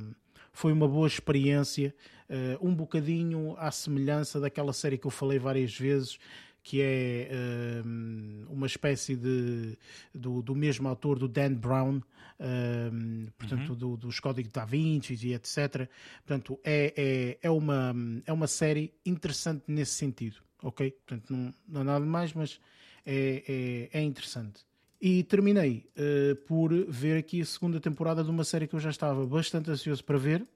[0.52, 1.96] foi uma boa experiência,
[2.30, 6.20] uh, um bocadinho à semelhança daquela série que eu falei várias vezes,
[6.64, 7.30] que é
[7.86, 9.78] um, uma espécie de
[10.16, 12.02] do, do, mesmo autor do Dan Brown,
[12.40, 13.76] um, portanto uhum.
[13.76, 15.90] do, dos códigos da Vinci e etc.
[16.26, 17.94] Portanto é, é, é, uma,
[18.26, 20.92] é uma série interessante nesse sentido, ok?
[20.92, 22.60] Portanto não, não é nada mais, mas
[23.06, 24.66] é, é, é interessante.
[25.02, 28.90] E terminei uh, por ver aqui a segunda temporada de uma série que eu já
[28.90, 30.48] estava bastante ansioso para ver,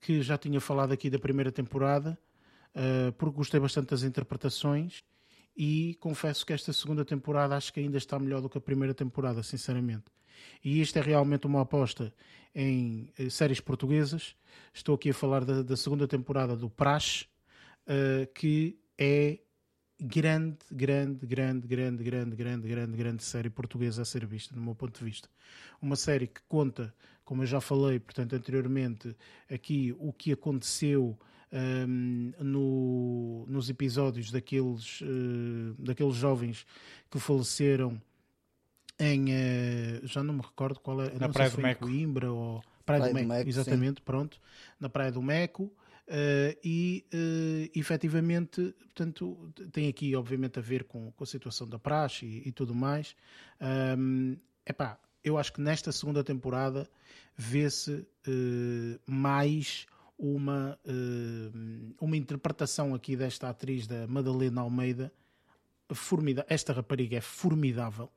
[0.00, 2.18] que já tinha falado aqui da primeira temporada,
[2.74, 5.04] uh, porque gostei bastante das interpretações
[5.58, 8.94] e confesso que esta segunda temporada acho que ainda está melhor do que a primeira
[8.94, 10.04] temporada, sinceramente.
[10.64, 12.14] E isto é realmente uma aposta
[12.54, 14.36] em eh, séries portuguesas.
[14.72, 17.26] Estou aqui a falar da, da segunda temporada do Praxe,
[17.88, 19.40] uh, que é
[20.00, 24.76] grande, grande, grande, grande, grande, grande, grande, grande série portuguesa a ser vista, do meu
[24.76, 25.28] ponto de vista.
[25.82, 26.94] Uma série que conta,
[27.24, 29.16] como eu já falei, portanto, anteriormente,
[29.50, 31.18] aqui o que aconteceu
[31.52, 36.66] um, no, nos episódios daqueles, uh, daqueles jovens
[37.10, 38.00] que faleceram
[38.98, 39.26] em.
[39.26, 41.18] Uh, já não me recordo qual é.
[41.18, 41.86] Na Praia do Meco.
[41.86, 42.62] Coimbra ou.
[42.84, 44.04] Praia, Praia do, Meco, do Meco exatamente, sim.
[44.04, 44.40] pronto.
[44.78, 45.72] Na Praia do Meco.
[46.08, 51.78] Uh, e uh, efetivamente, portanto, tem aqui obviamente a ver com, com a situação da
[51.78, 53.14] praxe e, e tudo mais.
[53.60, 54.34] Um,
[54.64, 56.88] epá, eu acho que nesta segunda temporada
[57.36, 59.86] vê-se uh, mais
[60.18, 65.12] uma, uh, uma interpretação aqui desta atriz, da Madalena Almeida,
[65.94, 66.46] formidável.
[66.50, 68.10] Esta rapariga é formidável.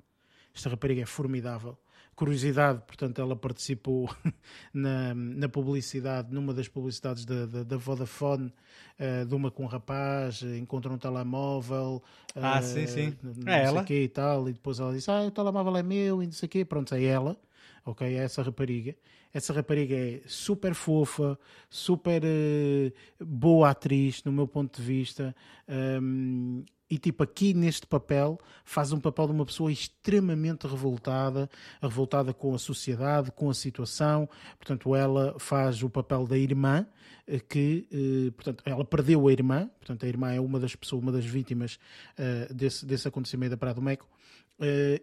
[0.53, 1.77] Esta rapariga é formidável.
[2.15, 4.13] Curiosidade, portanto, ela participou
[4.73, 8.51] na, na publicidade, numa das publicidades da, da, da Vodafone,
[8.99, 12.03] uh, de uma com um rapaz, encontra um telemóvel.
[12.35, 13.17] Ah, uh, sim, sim.
[13.21, 13.83] Não é ela?
[13.83, 16.47] Quê, e tal, e depois ela diz: Ah, o telemóvel é meu, e não sei
[16.47, 16.65] o quê.
[16.65, 17.37] Pronto, é ela
[17.85, 18.15] ok?
[18.15, 18.95] Essa rapariga.
[19.33, 21.39] Essa rapariga é super fofa,
[21.69, 25.35] super uh, boa atriz, no meu ponto de vista.
[25.67, 31.49] Um, e tipo aqui neste papel faz um papel de uma pessoa extremamente revoltada,
[31.81, 34.27] revoltada com a sociedade, com a situação.
[34.57, 36.85] Portanto, ela faz o papel da irmã
[37.25, 39.69] eh, que, eh, portanto, ela perdeu a irmã.
[39.79, 41.79] Portanto, a irmã é uma das pessoas, uma das vítimas
[42.53, 44.05] desse, desse acontecimento da Praia do Meco.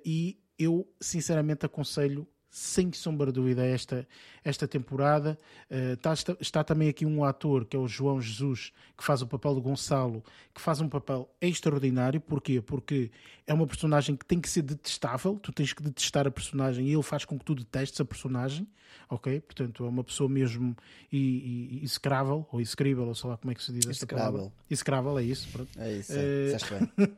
[0.04, 4.06] E eu sinceramente aconselho sem sombra de dúvida, esta,
[4.42, 5.38] esta temporada.
[5.70, 9.22] Uh, está, está, está, também aqui um ator, que é o João Jesus, que faz
[9.22, 10.22] o papel de Gonçalo,
[10.54, 12.20] que faz um papel extraordinário.
[12.20, 12.60] Porquê?
[12.60, 13.10] Porque
[13.46, 16.92] é uma personagem que tem que ser detestável, tu tens que detestar a personagem e
[16.92, 18.66] ele faz com que tu detestes a personagem,
[19.08, 19.40] ok?
[19.40, 20.76] Portanto, é uma pessoa mesmo
[21.10, 24.52] execrável, ou execrível, ou sei lá como é que se diz esta palavra.
[24.70, 25.48] Execrável, é isso.
[25.50, 25.70] Pronto.
[25.78, 26.18] É isso, é.
[26.18, 27.16] Uh, bem.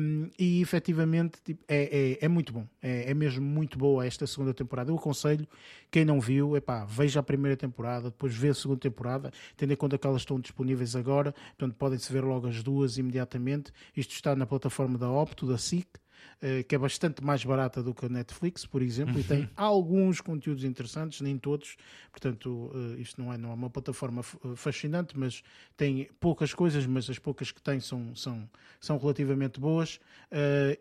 [0.00, 4.26] um, e efetivamente tipo, é, é, é muito bom, é, é mesmo muito boa esta
[4.26, 4.90] segunda temporada.
[4.90, 5.46] Eu aconselho,
[5.90, 9.76] quem não viu, epá, veja a primeira temporada, depois vê a segunda temporada, tendo em
[9.76, 13.72] conta que elas estão disponíveis agora, portanto podem-se ver logo as duas imediatamente.
[13.96, 17.94] Isto está na plataforma da Opto, da SIC, uh, que é bastante mais barata do
[17.94, 21.76] que a Netflix, por exemplo, e tem alguns conteúdos interessantes, nem todos.
[22.10, 25.42] Portanto, uh, isto não é, não é uma plataforma fascinante, mas
[25.76, 28.48] tem poucas coisas, mas as poucas que tem são, são,
[28.80, 30.00] são relativamente boas.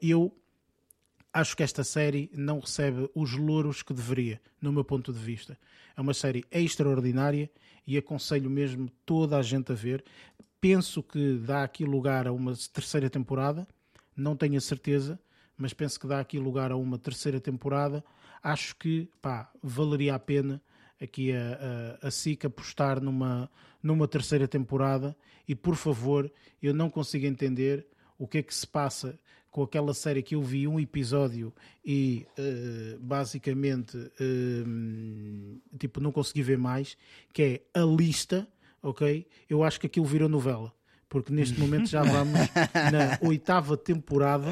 [0.02, 0.34] eu
[1.34, 5.58] acho que esta série não recebe os louros que deveria, no meu ponto de vista.
[5.96, 7.50] É uma série extraordinária
[7.86, 10.04] e aconselho mesmo toda a gente a ver.
[10.60, 13.68] Penso que dá aqui lugar a uma terceira temporada,
[14.16, 15.20] não tenho a certeza,
[15.58, 18.04] mas penso que dá aqui lugar a uma terceira temporada.
[18.44, 20.62] Acho que pá, valeria a pena
[21.02, 23.50] aqui a, a, a SIC apostar numa,
[23.82, 25.16] numa terceira temporada
[25.48, 26.32] e por favor,
[26.62, 27.88] eu não consigo entender
[28.18, 29.20] o que é que se passa
[29.52, 31.54] com aquela série que eu vi um episódio
[31.86, 36.98] e uh, basicamente uh, tipo não consegui ver mais,
[37.34, 38.48] que é a lista,
[38.82, 39.28] ok?
[39.50, 40.74] Eu acho que aquilo virou novela,
[41.10, 42.40] porque neste momento já vamos
[42.92, 44.48] na oitava temporada,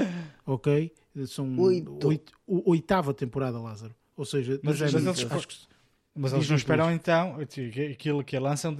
[0.46, 0.94] ok?
[1.28, 2.08] São Oito.
[2.08, 3.96] oito, oitava temporada, Lázaro.
[4.16, 5.56] Ou seja, mas, mas eles, acho que
[6.14, 7.38] mas eles não esperam então
[7.92, 8.78] aquilo que lançam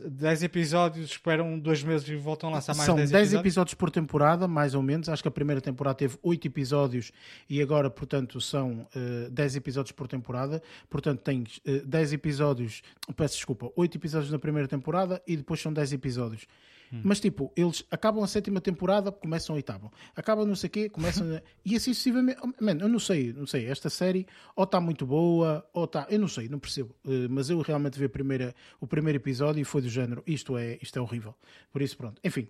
[0.00, 3.40] 10 episódios, esperam dois meses e voltam a lançar mais São 10 episódios?
[3.40, 5.08] episódios por temporada, mais ou menos.
[5.08, 7.12] Acho que a primeira temporada teve 8 episódios
[7.48, 10.62] e agora, portanto, são uh, eh, 10 episódios por temporada.
[10.88, 12.82] Portanto, tens uh, 10 episódios,
[13.16, 16.46] peço desculpa, 8 episódios na primeira temporada e depois são 10 episódios.
[16.92, 17.00] Hum.
[17.04, 19.90] Mas tipo, eles acabam a sétima temporada, começam a oitava.
[20.14, 21.42] Acabam não sei o quê, começam a...
[21.64, 22.38] E assim sucessivamente.
[22.42, 23.66] Oh, man, eu não sei, não sei.
[23.66, 26.06] Esta série ou está muito boa, ou está.
[26.10, 26.94] Eu não sei, não percebo.
[27.04, 30.22] Uh, mas eu realmente vi a primeira, o primeiro episódio e foi do género.
[30.26, 31.34] Isto é, isto é horrível.
[31.72, 32.20] Por isso, pronto.
[32.22, 32.48] Enfim.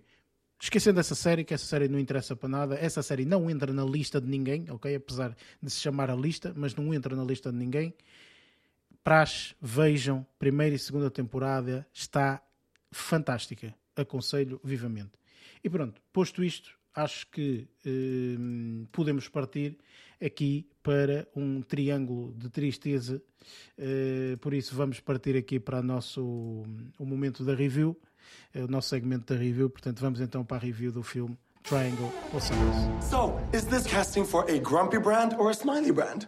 [0.61, 3.83] Esquecendo essa série, que essa série não interessa para nada, essa série não entra na
[3.83, 4.95] lista de ninguém, ok?
[4.95, 7.93] Apesar de se chamar a lista, mas não entra na lista de ninguém.
[9.03, 12.41] Praxe, vejam, primeira e segunda temporada, está
[12.93, 15.11] fantástica aconselho vivamente.
[15.63, 19.77] E pronto, posto isto, acho que eh, podemos partir
[20.23, 23.21] aqui para um triângulo de tristeza.
[23.77, 26.63] Eh, por isso, vamos partir aqui para o nosso
[26.99, 27.99] o momento da review,
[28.55, 29.69] o nosso segmento da review.
[29.69, 33.09] Portanto, vamos então para a review do filme Triangle of Sadness.
[33.09, 36.27] So, is this casting for a grumpy brand or a smiley brand?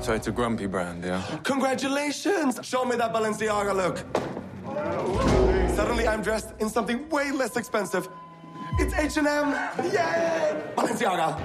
[0.00, 1.22] So it's a grumpy brand, yeah?
[1.44, 2.60] Congratulations!
[2.62, 5.47] Show me that Balenciaga look.
[5.78, 8.08] Suddenly I'm dressed in something way less expensive.
[8.80, 9.24] It's H&M!
[9.92, 10.60] Yay!
[10.76, 11.40] Balenciaga!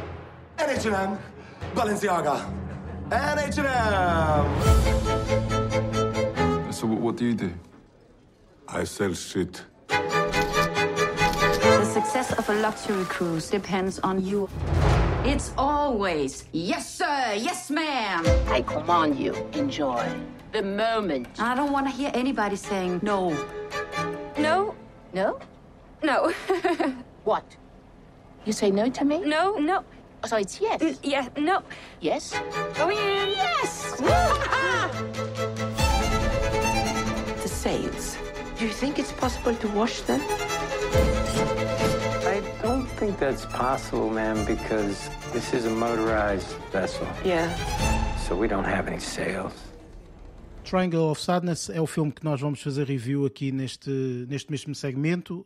[0.58, 1.20] And H&M!
[1.76, 2.44] Balenciaga!
[3.12, 3.64] And H&M!
[6.74, 7.54] So what do you do?
[8.68, 9.62] I sell shit.
[9.88, 14.50] The success of a luxury cruise depends on you.
[15.24, 18.26] It's always, yes, sir, yes, ma'am.
[18.48, 20.04] I command you, enjoy
[20.54, 21.28] the moment.
[21.40, 23.32] I don't want to hear anybody saying no.
[24.44, 24.76] No.
[25.14, 25.40] No?
[26.04, 26.34] No.
[27.24, 27.46] what?
[28.44, 29.22] You say no to me?
[29.22, 29.86] No, no.
[30.26, 30.82] So it's yes?
[30.82, 31.64] N yeah, no.
[32.02, 32.34] Yes?
[32.76, 33.30] Go in.
[33.30, 33.96] Yes!
[37.42, 38.18] the sails.
[38.58, 40.20] Do you think it's possible to wash them?
[42.36, 47.08] I don't think that's possible, ma'am, because this is a motorized vessel.
[47.24, 47.48] Yeah.
[48.28, 49.54] So we don't have any sails.
[50.74, 53.92] Triangle of Sadness é o filme que nós vamos fazer review aqui neste,
[54.28, 55.46] neste mesmo segmento.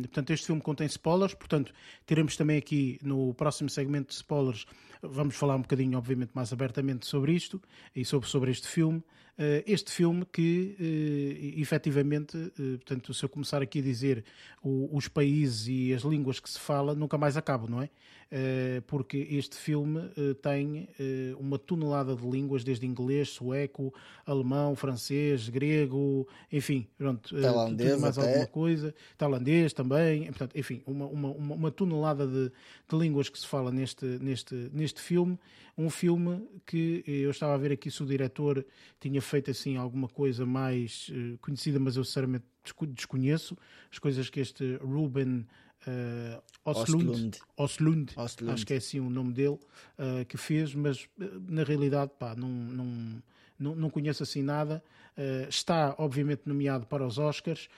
[0.00, 1.74] Portanto, este filme contém spoilers, portanto,
[2.06, 4.64] teremos também aqui no próximo segmento de spoilers,
[5.02, 7.60] vamos falar um bocadinho, obviamente, mais abertamente sobre isto
[7.94, 9.04] e sobre, sobre este filme.
[9.38, 14.24] Uh, este filme que, uh, efetivamente, uh, portanto, se eu começar aqui a dizer
[14.62, 17.88] os países e as línguas que se fala, nunca mais acabo, não é?
[18.34, 23.92] Eh, porque este filme eh, tem eh, uma tonelada de línguas, desde inglês, sueco,
[24.24, 28.28] alemão, francês, grego, enfim, pronto, tailandês mais até.
[28.30, 32.50] alguma coisa, tailandês também, portanto, enfim, uma, uma, uma tonelada de,
[32.88, 35.38] de, línguas que se fala neste, neste, neste filme.
[35.76, 38.64] Um filme que eu estava a ver aqui se o diretor
[39.00, 42.44] tinha feito assim alguma coisa mais conhecida, mas eu sinceramente
[42.88, 43.56] desconheço.
[43.90, 45.46] As coisas que este Ruben
[45.86, 49.58] uh, Oslund, Oslund, Oslund, acho que é assim o nome dele,
[49.98, 53.22] uh, que fez, mas uh, na realidade pá, não, não,
[53.62, 54.82] não, não conheço assim nada.
[55.16, 57.68] Uh, está, obviamente, nomeado para os Oscars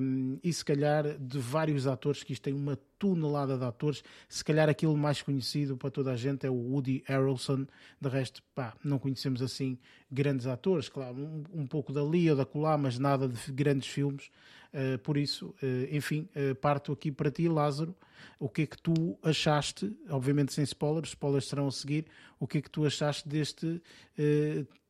[0.00, 4.44] um, e, se calhar, de vários atores, que isto tem uma tonelada de atores, se
[4.44, 7.66] calhar aquilo mais conhecido para toda a gente é o Woody Harrelson.
[8.00, 9.76] De resto, pá, não conhecemos assim
[10.10, 14.30] grandes atores, claro, um, um pouco dali ou da colar, mas nada de grandes filmes.
[14.72, 17.96] Uh, por isso, uh, enfim, uh, parto aqui para ti, Lázaro.
[18.38, 22.06] O que é que tu achaste, obviamente sem spoilers, spoilers serão a seguir,
[22.38, 23.80] o que é que tu achaste deste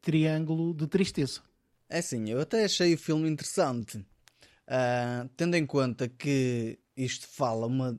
[0.01, 1.41] triângulo de tristeza?
[1.89, 4.05] É assim, eu até achei o filme interessante,
[5.37, 7.99] tendo em conta que isto fala uma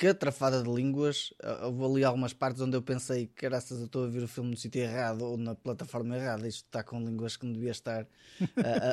[0.00, 1.30] catrafada de línguas.
[1.44, 4.28] Uh, houve ali algumas partes onde eu pensei que graças a estou a ver o
[4.28, 6.48] filme no sítio errado ou na plataforma errada.
[6.48, 8.46] Isto está com línguas que não devia estar uh,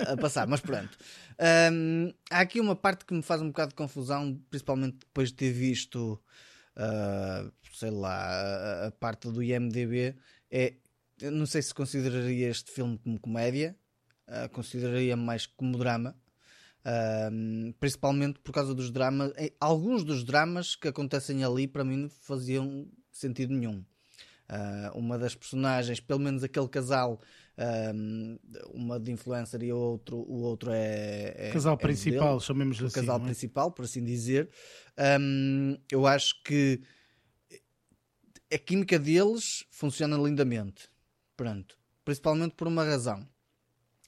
[0.09, 0.97] a, a, passar, mas pronto.
[1.71, 5.35] Um, há aqui uma parte que me faz um bocado de confusão, principalmente depois de
[5.35, 6.21] ter visto,
[6.75, 10.13] uh, sei lá, a, a, parte do IMDB.
[10.51, 10.73] É,
[11.21, 13.77] não sei se consideraria este filme como comédia,
[14.27, 16.13] uh, consideraria mais como drama
[17.79, 19.31] principalmente por causa dos dramas.
[19.59, 23.83] Alguns dos dramas que acontecem ali, para mim, não faziam sentido nenhum.
[24.49, 27.19] Uh, uma das personagens, pelo menos aquele casal,
[28.73, 31.33] uma de influencer e o outro, o outro é.
[31.35, 32.87] é casal é principal, chamemos assim.
[32.87, 33.23] O casal é?
[33.23, 34.49] principal, por assim dizer.
[35.19, 36.81] Um, eu acho que
[38.53, 40.89] a química deles funciona lindamente.
[41.35, 41.77] Pronto.
[42.05, 43.27] Principalmente por uma razão.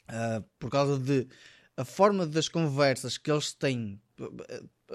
[0.08, 1.28] Uh, por causa de
[1.80, 4.02] a forma das conversas que eles têm.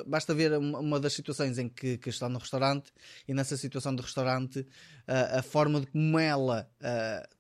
[0.06, 2.92] Basta ver uma das situações em que, que estão no restaurante
[3.26, 4.66] e nessa situação do restaurante
[5.06, 6.68] a, a forma de como ela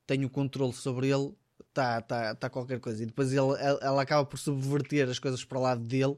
[0.06, 1.34] tem o controle sobre ele
[1.68, 3.02] está tá, tá qualquer coisa.
[3.02, 3.52] E depois ele,
[3.82, 6.16] ela acaba por subverter as coisas para o lado dele.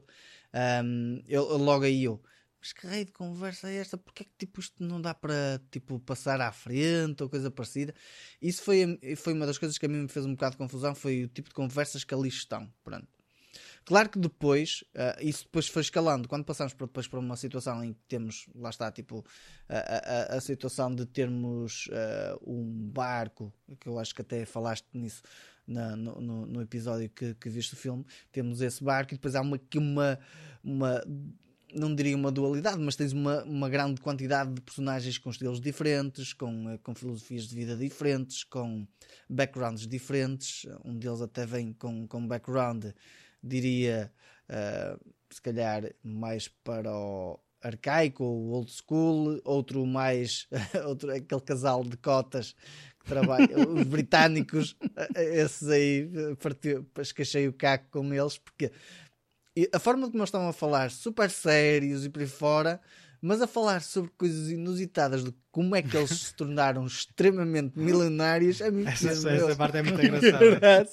[0.85, 2.23] Um, eu, logo aí eu,
[2.59, 3.97] mas que raio de conversa é esta?
[3.97, 7.93] Porque é que tipo, isto não dá para tipo, passar à frente ou coisa parecida?
[8.41, 10.95] Isso foi, foi uma das coisas que a mim me fez um bocado de confusão.
[10.95, 12.71] Foi o tipo de conversas que ali estão.
[12.83, 13.16] Pronto.
[13.87, 16.27] Claro que depois, uh, isso depois foi escalando.
[16.27, 19.25] Quando passamos para, depois para uma situação em que temos, lá está, tipo,
[19.69, 24.85] a, a, a situação de termos uh, um barco, que eu acho que até falaste
[24.93, 25.23] nisso
[25.65, 29.35] na, no, no, no, episódio que, que viste o filme, temos esse barco e depois
[29.35, 30.19] há uma, uma,
[30.61, 31.03] uma
[31.73, 36.33] não diria uma dualidade, mas tens uma, uma grande quantidade de personagens com estilos diferentes,
[36.33, 38.85] com, eh, com filosofias de vida diferentes, com
[39.29, 40.65] backgrounds diferentes.
[40.83, 42.85] Um deles até vem com, com background
[43.47, 44.11] diria,
[44.49, 50.47] uh, se calhar mais para o arcaico ou old school, outro mais,
[50.85, 52.55] outro, aquele casal de cotas
[52.99, 54.75] que trabalha, os britânicos,
[55.15, 56.09] eh, esses aí,
[56.41, 58.71] partiu, escachei o caco com eles, porque
[59.73, 62.79] a forma como eles estavam a falar, super sérios e por aí fora,
[63.21, 68.61] mas a falar sobre coisas inusitadas de como é que eles se tornaram extremamente milionários,
[68.61, 70.87] a mim essa, essa parte é muito engraçada.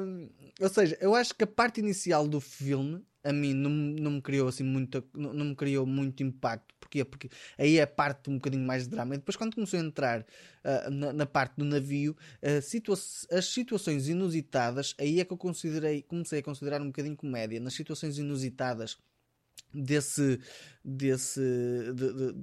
[0.00, 0.28] um,
[0.60, 4.22] ou seja, eu acho que a parte inicial do filme a mim não, não me
[4.22, 6.74] criou assim muito não, não me criou muito impacto.
[6.80, 7.04] Porquê?
[7.04, 9.14] porque aí é a parte um bocadinho mais de drama.
[9.14, 12.94] E depois quando começou a entrar uh, na, na, parte do navio uh, situa
[13.30, 17.60] as situações inusitadas aí é que eu considerei comecei a considerar um bocadinho comédia.
[17.60, 18.98] Nas situações inusitadas
[19.72, 20.40] desse
[20.84, 21.40] desse
[21.94, 22.34] de, de,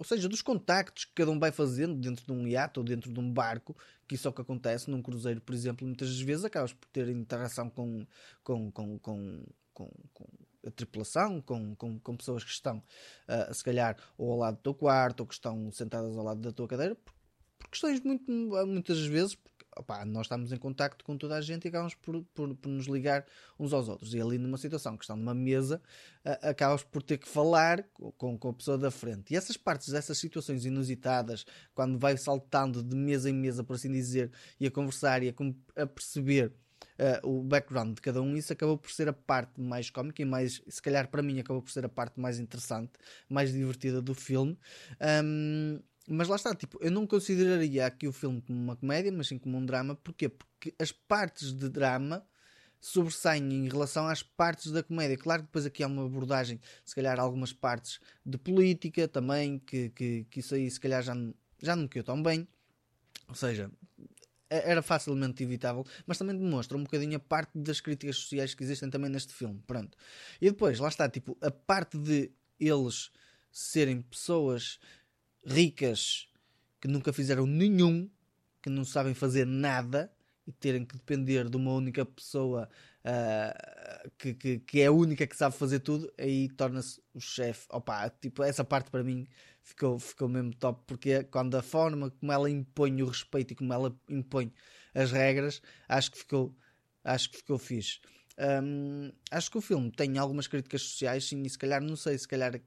[0.00, 3.12] ou seja, dos contactos que cada um vai fazendo dentro de um iate ou dentro
[3.12, 3.76] de um barco,
[4.08, 7.06] que isso é o que acontece num cruzeiro, por exemplo, muitas vezes acabas por ter
[7.10, 8.06] interação com,
[8.42, 9.44] com, com, com,
[9.74, 10.26] com, com
[10.66, 12.78] a tripulação, com, com, com pessoas que estão,
[13.28, 16.40] uh, se calhar, ou ao lado do teu quarto, ou que estão sentadas ao lado
[16.40, 17.12] da tua cadeira, por,
[17.58, 18.24] por questões muito,
[18.66, 19.36] muitas vezes,
[20.06, 23.24] nós estamos em contacto com toda a gente e acabamos por, por, por, nos ligar
[23.58, 24.14] uns aos outros.
[24.14, 25.80] E ali numa situação que estão numa mesa,
[26.24, 27.84] uh, acabas por ter que falar
[28.16, 29.32] com, com a pessoa da frente.
[29.32, 31.44] E essas partes, essas situações inusitadas,
[31.74, 35.82] quando vai saltando de mesa em mesa, por assim dizer, e a conversar e a,
[35.82, 36.52] a perceber.
[36.98, 40.24] Uh, o background de cada um, isso acabou por ser a parte mais cómica e
[40.24, 42.92] mais, se calhar para mim, acabou por ser a parte mais interessante,
[43.26, 44.58] mais divertida do filme.
[45.24, 45.80] Um,
[46.12, 49.38] mas lá está, tipo, eu não consideraria aqui o filme como uma comédia, mas sim
[49.38, 49.94] como um drama.
[49.94, 50.28] Porquê?
[50.28, 52.26] Porque as partes de drama
[52.80, 55.16] sobressaem em relação às partes da comédia.
[55.16, 59.90] Claro que depois aqui há uma abordagem, se calhar algumas partes de política também, que,
[59.90, 61.14] que, que isso aí se calhar já,
[61.60, 62.48] já não caiu tão bem.
[63.28, 63.70] Ou seja,
[64.48, 68.90] era facilmente evitável, mas também demonstra um bocadinho a parte das críticas sociais que existem
[68.90, 69.62] também neste filme.
[69.64, 69.96] Pronto.
[70.40, 73.12] E depois, lá está, tipo, a parte de eles
[73.52, 74.78] serem pessoas
[75.44, 76.28] ricas
[76.80, 78.08] que nunca fizeram nenhum,
[78.62, 80.12] que não sabem fazer nada
[80.46, 82.68] e terem que depender de uma única pessoa
[83.04, 87.66] uh, que, que, que, é a única que sabe fazer tudo, aí torna-se o chefe.
[87.70, 89.26] Opa, tipo, essa parte para mim
[89.62, 93.72] ficou, ficou mesmo top, porque quando a forma como ela impõe o respeito e como
[93.72, 94.52] ela impõe
[94.94, 96.56] as regras, acho que ficou,
[97.04, 98.00] acho que ficou fixe.
[98.38, 102.16] Um, acho que o filme tem algumas críticas sociais, sim, e se calhar, não sei,
[102.16, 102.58] se calhar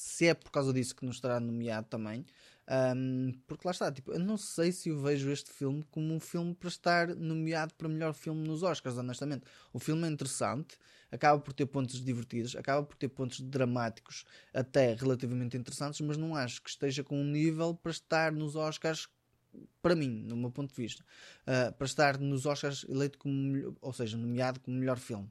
[0.00, 2.24] se é por causa disso que não estará nomeado também.
[2.96, 6.20] Um, porque lá está, tipo, eu não sei se eu vejo este filme como um
[6.20, 9.44] filme para estar nomeado para melhor filme nos Oscars, honestamente.
[9.72, 10.78] O filme é interessante,
[11.10, 14.24] acaba por ter pontos divertidos, acaba por ter pontos dramáticos
[14.54, 19.08] até relativamente interessantes, mas não acho que esteja com um nível para estar nos Oscars
[19.82, 21.04] para mim, no meu ponto de vista,
[21.42, 25.28] uh, para estar nos Oscars eleito como, ou seja, nomeado como melhor filme.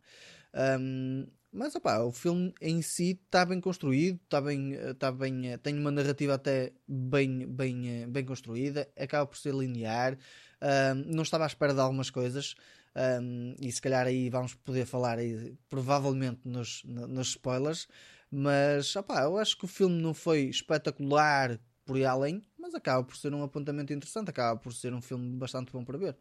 [0.53, 5.77] Um, Mas o filme em si está bem construído, está bem, tá bem, eh, tem
[5.77, 10.15] uma narrativa até bem, bem, eh, bem construída, acaba por ser linear.
[10.61, 12.53] Um, não estava à espera de algumas coisas
[12.95, 17.87] um, e se calhar aí vamos poder falar aí, provavelmente nos, nos spoilers.
[18.29, 23.03] Mas opá, eu acho que o filme não foi espetacular por aí além, mas acaba
[23.03, 26.17] por ser um apontamento interessante, acaba por ser um filme bastante bom para ver.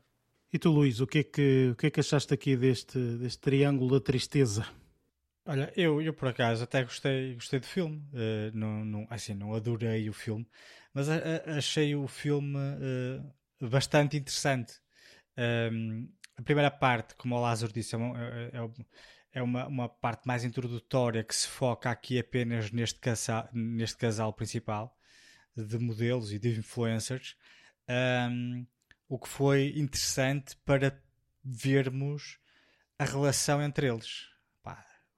[0.50, 3.38] E tu, Luís, o que é que, o que, é que achaste aqui deste, deste
[3.40, 4.66] triângulo da tristeza?
[5.48, 8.06] Olha, eu, eu por acaso até gostei, gostei do filme.
[8.12, 10.46] Uh, não, não, assim, não adorei o filme,
[10.92, 14.74] mas a, a, achei o filme uh, bastante interessante.
[15.38, 18.70] Um, ehm, a primeira parte, como o Lázaro disse, é, uma, é, é,
[19.38, 24.34] é uma, uma, parte mais introdutória que se foca aqui apenas neste casal, neste casal
[24.34, 24.94] principal
[25.56, 27.36] de modelos e de influencers.
[27.88, 28.66] Um, ehm,
[29.08, 31.02] o que foi interessante para
[31.42, 32.38] vermos
[32.98, 34.28] a relação entre eles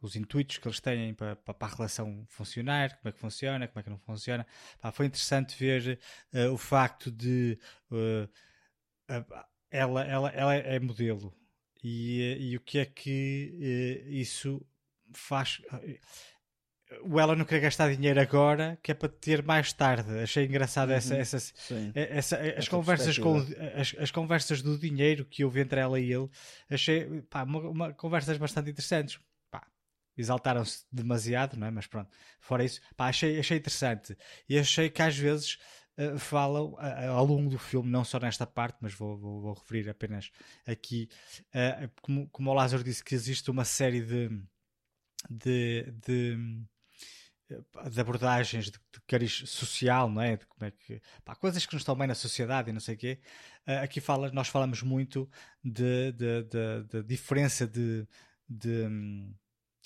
[0.00, 3.68] os intuitos que eles têm para, para, para, a relação funcionar, como é que funciona,
[3.68, 4.46] como é que não funciona.
[4.80, 5.98] Pá, foi interessante ver
[6.32, 7.58] uh, o facto de
[7.90, 8.24] uh,
[9.12, 11.32] uh, ela, ela, ela é modelo
[11.82, 14.60] e, eh, e o que é que isso
[15.12, 15.62] faz.
[17.04, 20.10] O ela não quer gastar dinheiro agora, que é para ter mais tarde.
[20.18, 20.96] Achei engraçado uhum.
[20.96, 21.52] essa, essa,
[21.94, 23.36] essa, as conversas com
[23.76, 26.28] as, as, conversas do dinheiro que houve entre ela e ele.
[26.68, 29.20] Achei pá, uma, uma, conversas bastante interessantes
[30.16, 31.70] exaltaram-se demasiado, não é?
[31.70, 32.10] Mas pronto,
[32.40, 34.16] fora isso, pá, achei, achei interessante
[34.48, 35.58] e achei que às vezes
[35.98, 39.54] uh, falam uh, ao longo do filme, não só nesta parte, mas vou, vou, vou
[39.54, 40.30] referir apenas
[40.66, 41.08] aqui,
[41.54, 44.42] uh, como, como o Lázaro disse, que existe uma série de,
[45.30, 46.38] de, de
[47.90, 50.36] de abordagens de, de cariz social, não é?
[50.36, 52.94] De como é que pá, coisas que não estão bem na sociedade e não sei
[52.94, 53.20] o quê.
[53.66, 55.28] Uh, aqui fala, nós falamos muito
[55.64, 56.12] de
[57.04, 58.06] diferença de,
[58.48, 58.86] de,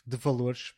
[0.06, 0.74] de valores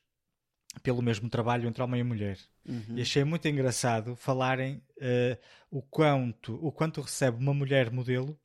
[0.82, 2.38] pelo mesmo trabalho entre homem e mulher.
[2.64, 2.96] Uhum.
[2.96, 5.38] E achei muito engraçado falarem uh,
[5.70, 8.38] o, quanto, o quanto recebe uma mulher modelo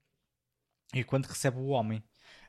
[0.94, 2.04] e o quanto recebe o homem.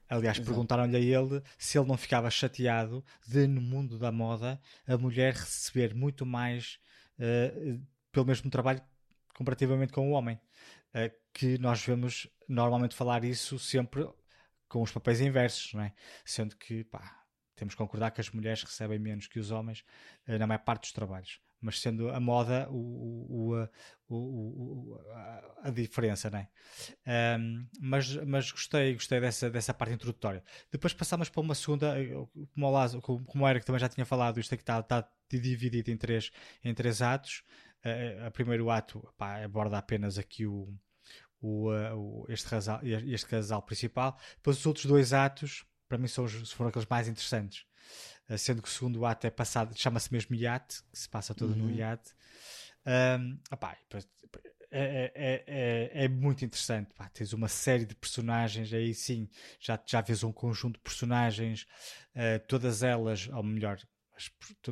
[0.09, 4.99] Aliás, perguntaram-lhe a ele se ele não ficava chateado de, no mundo da moda, a
[4.99, 6.79] mulher receber muito mais
[7.19, 7.81] uh,
[8.11, 8.83] pelo mesmo trabalho
[9.35, 10.39] comparativamente com o homem.
[10.95, 14.07] Uh, que nós vemos normalmente falar isso sempre
[14.69, 15.95] com os papéis inversos, não é?
[16.25, 17.22] Sendo que, pá,
[17.63, 19.85] temos que concordar que as mulheres recebem menos que os homens
[20.27, 21.41] uh, na maior parte dos trabalhos.
[21.61, 26.49] Mas sendo a moda o, o, o, a, a, diferença, não é?
[27.39, 30.43] Um, mas, mas gostei, gostei dessa, dessa parte introdutória.
[30.73, 32.09] Depois passamos para uma segunda, eh,
[32.53, 35.89] como, o Lázaro, como era que também já tinha falado, isto aqui está, está dividido
[35.89, 36.33] em três,
[36.65, 37.45] em três atos.
[37.85, 40.69] Uh, a primeiro ato pá, aborda apenas aqui o,
[41.41, 44.19] o, este, casal, este casal principal.
[44.37, 47.67] Depois os outros dois atos para mim são, foram aqueles mais interessantes.
[48.27, 51.53] Uh, sendo que o segundo ato é passado, chama-se mesmo iate, que se passa todo
[51.53, 51.67] uhum.
[51.67, 52.15] no iate.
[53.21, 53.77] Um, opá,
[54.71, 56.95] é, é, é, é, muito interessante.
[56.95, 59.29] Pá, tens uma série de personagens, aí sim,
[59.61, 61.67] já, já vês um conjunto de personagens,
[62.17, 63.79] uh, todas elas, ou melhor,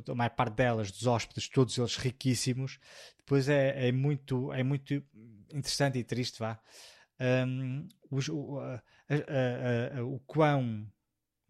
[0.09, 2.79] a maior parte delas, dos hóspedes, todos eles riquíssimos.
[3.19, 4.95] Depois é, é, muito, é muito
[5.53, 6.59] interessante e triste, vá.
[7.21, 8.19] Um, o,
[10.15, 10.91] o quão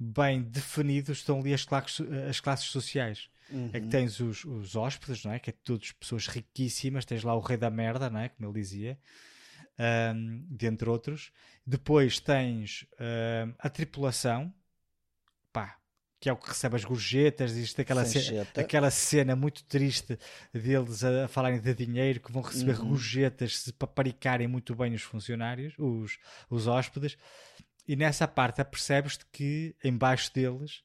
[0.00, 3.28] bem definidos estão ali as classes, as classes sociais.
[3.50, 3.68] Uhum.
[3.72, 3.90] É que uhum.
[3.90, 5.38] tens os, os hóspedes, não é?
[5.38, 8.30] Que é todas pessoas riquíssimas, tens lá o rei da merda, não é?
[8.30, 8.98] Como ele dizia,
[10.14, 11.30] um, dentre outros.
[11.66, 14.54] Depois tens um, a tripulação,
[15.52, 15.76] pá,
[16.18, 20.18] que é o que recebe as gorjetas, existe aquela, cena, aquela cena muito triste
[20.54, 22.90] deles a, a falarem de dinheiro, que vão receber uhum.
[22.90, 26.18] gorjetas se paparicarem muito bem os funcionários, os,
[26.48, 27.18] os hóspedes
[27.86, 30.82] e nessa parte apercebes-te que embaixo deles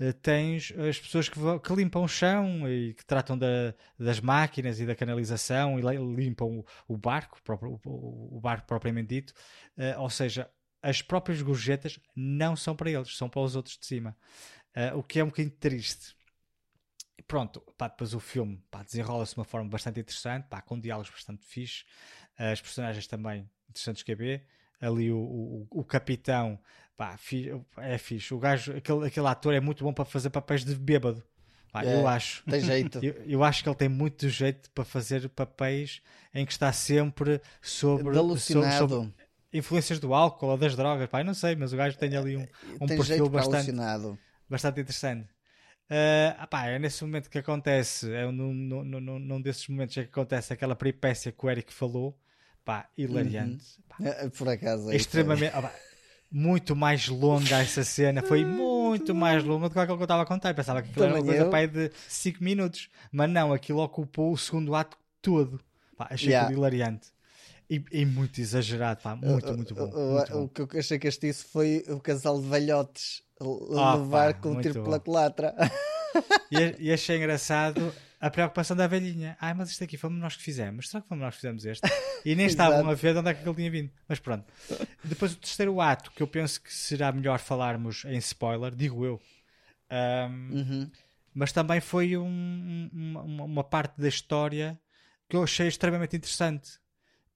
[0.00, 4.80] uh, tens as pessoas que, que, limpam o chão e que tratam da, das máquinas
[4.80, 5.82] e da canalização e
[6.14, 7.38] limpam o, o barco,
[7.84, 9.32] o, o, barco propriamente dito.
[9.76, 10.50] Uh, ou seja,
[10.82, 14.16] as próprias gorjetas não são para eles, são para os outros de cima.
[14.76, 16.16] Uh, o que é um bocadinho triste.
[17.26, 21.44] Pronto, pá, depois o filme desenrola-se de uma forma bastante interessante, pá, com diálogos bastante
[21.44, 21.84] fixe,
[22.38, 24.46] as personagens também interessantes que é ver
[24.80, 26.58] ali o, o, o capitão,
[26.96, 27.16] pá,
[27.78, 28.34] é fixe.
[28.34, 31.22] O gajo, aquele, aquele ator é muito bom para fazer papéis de bêbado.
[31.72, 32.42] Pá, é, eu acho.
[32.44, 32.98] Tem jeito.
[33.04, 36.02] eu, eu, acho que ele tem muito jeito para fazer papéis
[36.34, 39.12] em que está sempre sobre, sobre, sobre
[39.52, 41.08] influências do álcool ou das drogas.
[41.08, 42.46] Pá, não sei, mas o gajo tem ali um,
[42.80, 43.72] um tem perfil bastante,
[44.48, 45.28] bastante interessante.
[45.90, 50.02] Uh, pá, é nesse momento que acontece, é num, num, num, num desses momentos é
[50.02, 52.18] que acontece aquela peripécia que o Eric falou,
[52.68, 53.64] pá, hilariante.
[53.98, 54.04] Uhum.
[54.04, 55.54] Pá, é, Por acaso, é extremamente.
[55.54, 55.72] Ah,
[56.30, 58.20] muito mais longa essa cena.
[58.22, 60.50] Foi muito mais longa do que aquilo que eu estava a contar.
[60.50, 61.50] Eu pensava que aquilo era uma Também coisa eu.
[61.50, 62.90] pai, de 5 minutos.
[63.10, 65.58] Mas não, aquilo ocupou o segundo ato todo.
[65.96, 66.46] Pá, achei Yeah.
[66.46, 67.08] aquilo hilariante.
[67.70, 69.16] E, e muito exagerado, pá.
[69.16, 69.84] Muito, muito bom.
[69.84, 70.42] O- o- muito bom.
[70.44, 74.52] O que eu achei castiço foi o casal de velhotes Ah, levar pá, com um
[74.54, 74.84] muito tiro bom.
[74.84, 75.54] pela culatra.
[76.50, 79.36] E, e achei engraçado a preocupação da velhinha.
[79.40, 80.88] Ai, mas isto aqui fomos nós que fizemos.
[80.88, 81.82] Será que fomos nós que fizemos este?
[82.24, 83.90] E nem estavam a ver de onde é que ele tinha vindo.
[84.08, 84.44] Mas pronto.
[85.04, 89.20] Depois o terceiro ato, que eu penso que será melhor falarmos em spoiler, digo eu.
[89.88, 90.90] Ahm, Uhum.
[91.34, 94.78] Mas também foi um- um- uma, uma parte da história
[95.28, 96.72] que eu achei extremamente interessante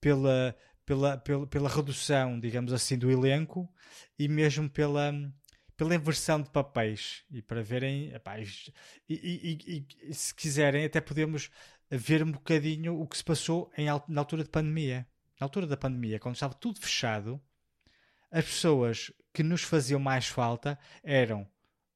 [0.01, 3.73] pela, pela, pela, pela redução, digamos assim, do elenco
[4.19, 5.13] e mesmo pela,
[5.77, 7.25] pela inversão de papéis.
[7.31, 8.45] E para verem, epá, e,
[9.09, 11.51] e- e- e se quiserem, até podemos
[11.91, 15.07] ver um bocadinho o que se passou em, na altura de pandemia.
[15.41, 17.41] Na altura da pandemia, quando estava tudo fechado,
[18.31, 21.47] as pessoas que nos faziam mais falta eram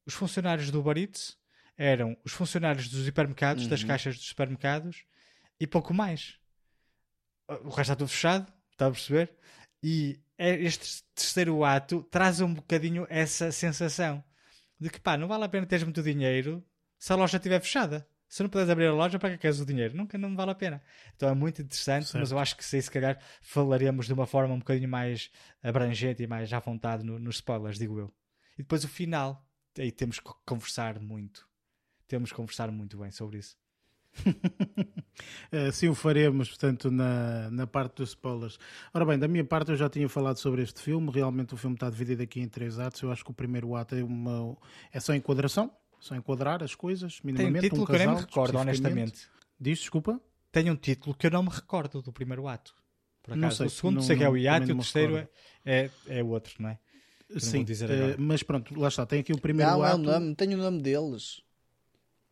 [0.05, 1.37] os funcionários do Uber Eats,
[1.77, 5.03] eram os funcionários dos hipermercados, das caixas dos supermercados
[5.59, 6.37] e pouco mais.
[7.47, 9.33] O resto está tudo fechado, está a perceber?
[9.81, 14.23] E este terceiro ato traz um bocadinho essa sensação
[14.79, 16.63] de que pá, não vale a pena teres muito dinheiro
[16.99, 18.07] se a loja estiver fechada.
[18.29, 19.95] Se não puderes abrir a loja, para que queres o dinheiro?
[19.95, 20.83] Nunca não vale a pena.
[21.15, 24.53] Então é muito interessante, mas eu acho que se se calhar falaremos de uma forma
[24.53, 25.31] um bocadinho mais
[25.63, 28.13] abrangente e mais à vontade no- nos spoilers, digo eu.
[28.57, 29.47] E depois o final,
[29.79, 31.47] aí temos que conversar muito.
[32.05, 33.55] Temos que conversar muito bem sobre isso.
[35.67, 38.57] Assim o faremos, portanto, na, na parte dos spoilers.
[38.93, 41.09] Ora bem, da minha parte eu já tinha falado sobre este filme.
[41.11, 43.01] Realmente o filme está dividido aqui em três atos.
[43.01, 44.55] Eu acho que o primeiro ato é, uma,
[44.91, 47.61] é só enquadração, só enquadrar as coisas, Tem um minimamente.
[47.63, 49.27] título um que eu nem me casal, recordo, honestamente.
[49.59, 50.21] Diz, desculpa?
[50.51, 52.73] Tem um título que eu não me recordo do primeiro ato.
[53.23, 53.57] Por Não acaso.
[53.57, 55.17] sei, o segundo não- sei que é o não- hiato também e o não terceiro
[55.17, 55.29] é,
[55.65, 56.79] é, é o outro, não é?
[57.29, 59.05] Eu não Sim, dizer eh, mas pronto, lá está.
[59.05, 59.97] Tem aqui o primeiro Não, é o ato.
[59.97, 61.41] nome, tenho o nome deles.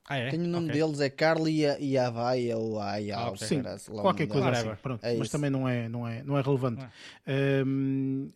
[0.08, 0.30] Ah, é?
[0.30, 0.80] Tenho o nome Ok.
[0.80, 3.18] deles, é Carly e a- e a Avaia ou a Aya.
[3.18, 3.48] Ah, ou ok.
[3.48, 4.58] Sim, o qualquer coisa assim.
[4.60, 4.82] Whatever.
[4.82, 5.32] Pronto, É mas isso.
[5.32, 6.82] também não é, não é, não é relevante.
[7.26, 8.32] Não Hum,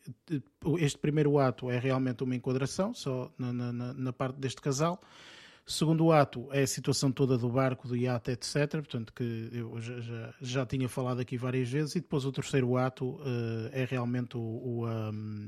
[0.80, 5.00] este primeiro ato é realmente uma enquadração, só na, na- na- parte deste casal.
[5.66, 8.72] Segundo ato é a situação toda do barco, do iate, etc.
[8.72, 11.96] Portanto, que eu já, já, já tinha falado aqui várias vezes.
[11.96, 13.20] E depois o terceiro ato
[13.72, 15.48] eh, é realmente o, o, um,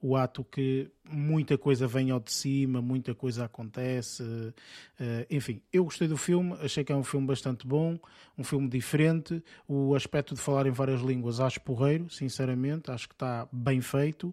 [0.00, 4.22] o ato que muita coisa vem ao de cima, muita coisa acontece.
[5.00, 7.98] eh, enfim, eu gostei do filme, achei que é um filme bastante bom,
[8.36, 9.42] um filme diferente.
[9.66, 14.32] O aspecto de falar em várias línguas acho porreiro, sinceramente, acho que está bem feito.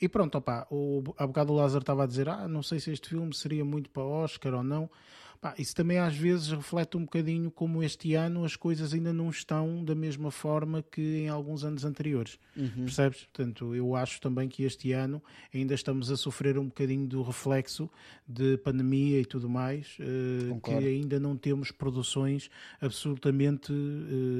[0.00, 2.92] E pronto, opá, o, há bocado o Lázaro estava a dizer: Ah, não sei se
[2.92, 4.88] este filme seria muito para Oscar ou não.
[5.44, 9.28] Pá, isso também às vezes reflete um bocadinho como este ano as coisas ainda não
[9.28, 12.38] estão da mesma forma que em alguns anos anteriores.
[12.54, 13.24] Percebes?
[13.24, 15.22] Portanto, eu acho também que este ano
[15.52, 17.90] ainda estamos a sofrer um bocadinho do reflexo
[18.26, 22.48] de pandemia e tudo mais, eh, que ainda não temos produções
[22.80, 23.70] absolutamente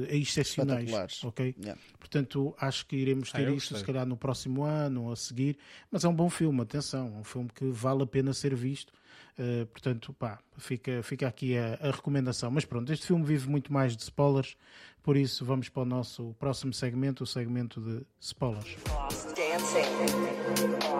[0.09, 1.23] eh, excepcionais.
[1.23, 1.53] Ok?
[1.61, 1.79] Yeah.
[1.99, 5.55] Portanto, acho que iremos Ah, ter isso se calhar no próximo ano ou a seguir.
[5.91, 8.91] Mas é um bom filme, atenção, é um filme que vale a pena ser visto.
[9.37, 12.49] Uh, portanto, pá, fica, fica aqui a, a recomendação.
[12.49, 14.55] Mas pronto, este filme vive muito mais de spoilers,
[15.03, 18.77] por isso vamos para o nosso próximo segmento, o segmento de spoilers.
[18.89, 20.95] lost dancing.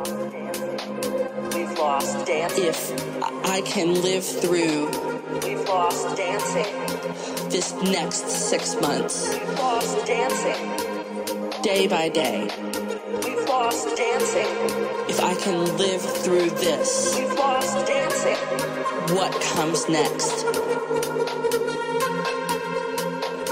[1.54, 2.68] We've lost dancing.
[2.68, 2.94] if
[3.46, 4.90] I can live through
[5.44, 6.66] We've lost dancing.
[7.50, 11.62] this next six months, We've lost dancing.
[11.64, 12.48] day by day,
[13.24, 14.48] We've lost dancing.
[15.10, 17.16] if I can live through this,
[18.26, 19.16] Dancing.
[19.16, 20.46] what comes next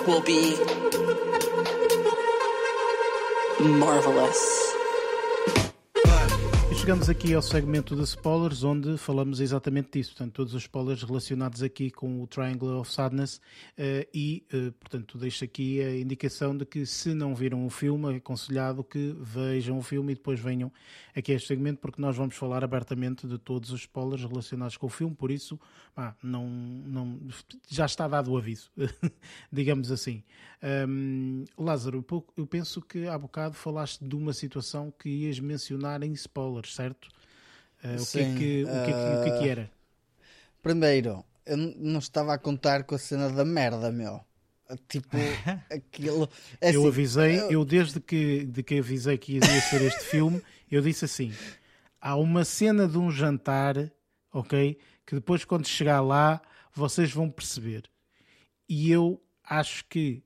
[0.08, 0.58] will be
[3.60, 4.73] marvelous.
[6.84, 10.12] Chegamos aqui ao segmento de spoilers, onde falamos exatamente disso.
[10.12, 13.40] Portanto, todos os spoilers relacionados aqui com o Triangle of Sadness.
[13.78, 18.14] eh, e, eh, portanto, deixo aqui a indicação de que, se não viram o filme,
[18.14, 20.70] é aconselhado que vejam o filme e depois venham
[21.16, 24.88] aqui a este segmento, porque nós vamos falar abertamente de todos os spoilers relacionados com
[24.88, 25.16] o filme.
[25.16, 25.58] Por isso,
[25.96, 27.18] pá, não, não,
[27.70, 28.70] já está dado o aviso,
[29.50, 30.22] digamos assim.
[30.88, 32.06] Hum, Lázaro,
[32.38, 37.08] eu penso que há bocado falaste de uma situação que ias mencionar em spoilers, certo?
[37.84, 39.72] Uh, o, que é que, o, que é que, o que é que era?
[40.62, 44.22] Primeiro, eu não estava a contar com a cena da merda, meu.
[44.88, 45.18] Tipo,
[45.70, 46.30] aquilo.
[46.62, 50.06] é eu assim, avisei, eu- eu desde que, de que avisei que ia ser este
[50.06, 50.42] filme,
[50.72, 51.34] eu disse assim:
[52.00, 53.92] há uma cena de um jantar,
[54.32, 54.80] ok?
[55.06, 56.42] Que depois, quando chegar lá,
[56.74, 57.84] vocês vão perceber.
[58.68, 60.24] E eu acho que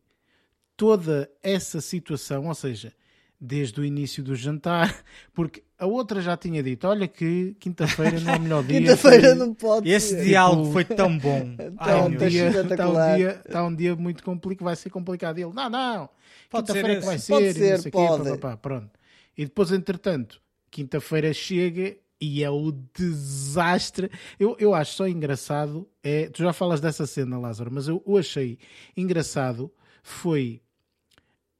[0.77, 2.93] toda essa situação, ou seja,
[3.39, 5.03] desde o início do jantar,
[5.33, 8.79] porque a outra já tinha dito: olha que quinta-feira não é o melhor dia.
[8.79, 10.23] Quinta-feira não pode Esse ser.
[10.25, 11.55] diálogo foi tão bom.
[11.77, 14.75] Ai, Então, meu Tá um dia, está, um dia, está um dia muito complicado, vai
[14.75, 15.37] ser complicado.
[15.37, 16.09] E ele, não, não,
[16.49, 18.29] quinta-feira ser que vai ser, Pode e não ser, sei o quê, pode.
[18.31, 18.89] pá, pá, pronto.
[19.37, 20.41] E depois, entretanto,
[20.71, 24.09] quinta-feira chega e é o desastre.
[24.39, 28.17] Eu, eu acho só engraçado, é, tu já falas dessa cena, Lázaro, mas eu, eu
[28.17, 28.57] achei
[28.95, 30.61] engraçado foi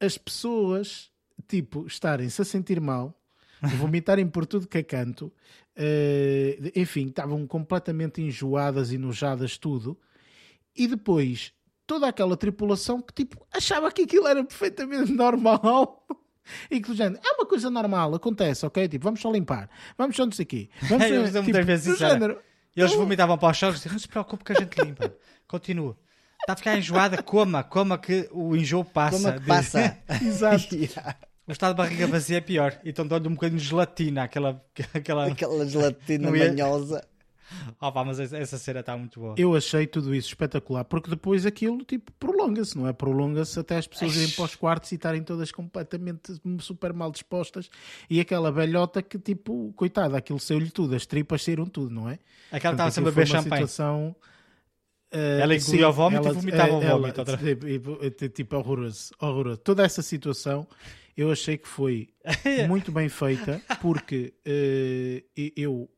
[0.00, 1.07] as pessoas,
[1.46, 3.18] tipo, estarem-se a sentir mal,
[3.76, 5.32] vomitarem por tudo que é canto,
[5.76, 9.98] eh, enfim, estavam completamente enjoadas, enojadas, tudo,
[10.76, 11.52] e depois
[11.86, 16.04] toda aquela tripulação que, tipo, achava que aquilo era perfeitamente normal.
[16.70, 18.88] E que género, é uma coisa normal, acontece, ok?
[18.88, 20.70] Tipo, vamos só limpar, vamos só não sei o quê.
[20.88, 22.40] Vamos, Eu tipo, muitas vezes isso género,
[22.74, 25.14] Eles vomitavam para os chão e diziam, não se preocupe que a gente limpa.
[25.46, 25.94] Continua.
[26.40, 29.16] Está a ficar enjoada, coma, coma que o enjoo passa.
[29.16, 29.98] Como é que passa?
[30.24, 30.74] Exato.
[30.74, 31.16] Yeah.
[31.48, 32.78] O estado de barriga vazia é pior.
[32.84, 34.62] Então dou-lhe um bocadinho de gelatina, aquela.
[34.94, 35.26] aquela...
[35.26, 37.02] Aquela gelatina ia- manhosa.
[37.80, 39.34] Oh, pá, mas essa cena está muito boa.
[39.38, 42.92] Eu achei tudo isso espetacular, porque depois aquilo, tipo, prolonga-se, não é?
[42.92, 47.70] Prolonga-se até as pessoas irem para os quartos e estarem todas completamente super mal dispostas.
[48.10, 52.18] E aquela velhota que, tipo, coitada, aquilo saiu-lhe tudo, as tripas saíram tudo, não é?
[52.52, 53.62] Aquela estava sempre a beber champanhe.
[53.66, 54.14] situação,
[55.10, 57.56] eh, Ela engoliu sim, o vómito e ela- vomitava o eh, ela- vómito outra vez.
[57.64, 59.56] tipo, eh, Tipo, horroroso, horroroso.
[59.60, 60.66] Toda essa situação
[61.18, 62.08] eu achei que foi
[62.68, 65.24] muito bem feita, porque eh,
[65.56, 65.90] eu,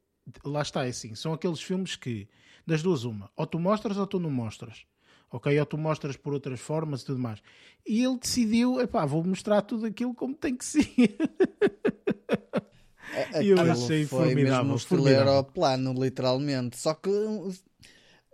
[0.43, 2.27] lá está, é assim, são aqueles filmes que,
[2.67, 4.87] das duas uma, ou tu mostras ou tu não mostras.
[5.31, 7.41] Ok, ou tu mostras por outras formas e tudo mais.
[7.87, 10.89] E ele decidiu, epá, vou mostrar tudo aquilo como tem que ser.
[13.41, 15.33] E eu achei foi formidável, mesmo um estilo formidável.
[15.33, 16.79] aeroplano, literalmente.
[16.79, 17.53] Só que um,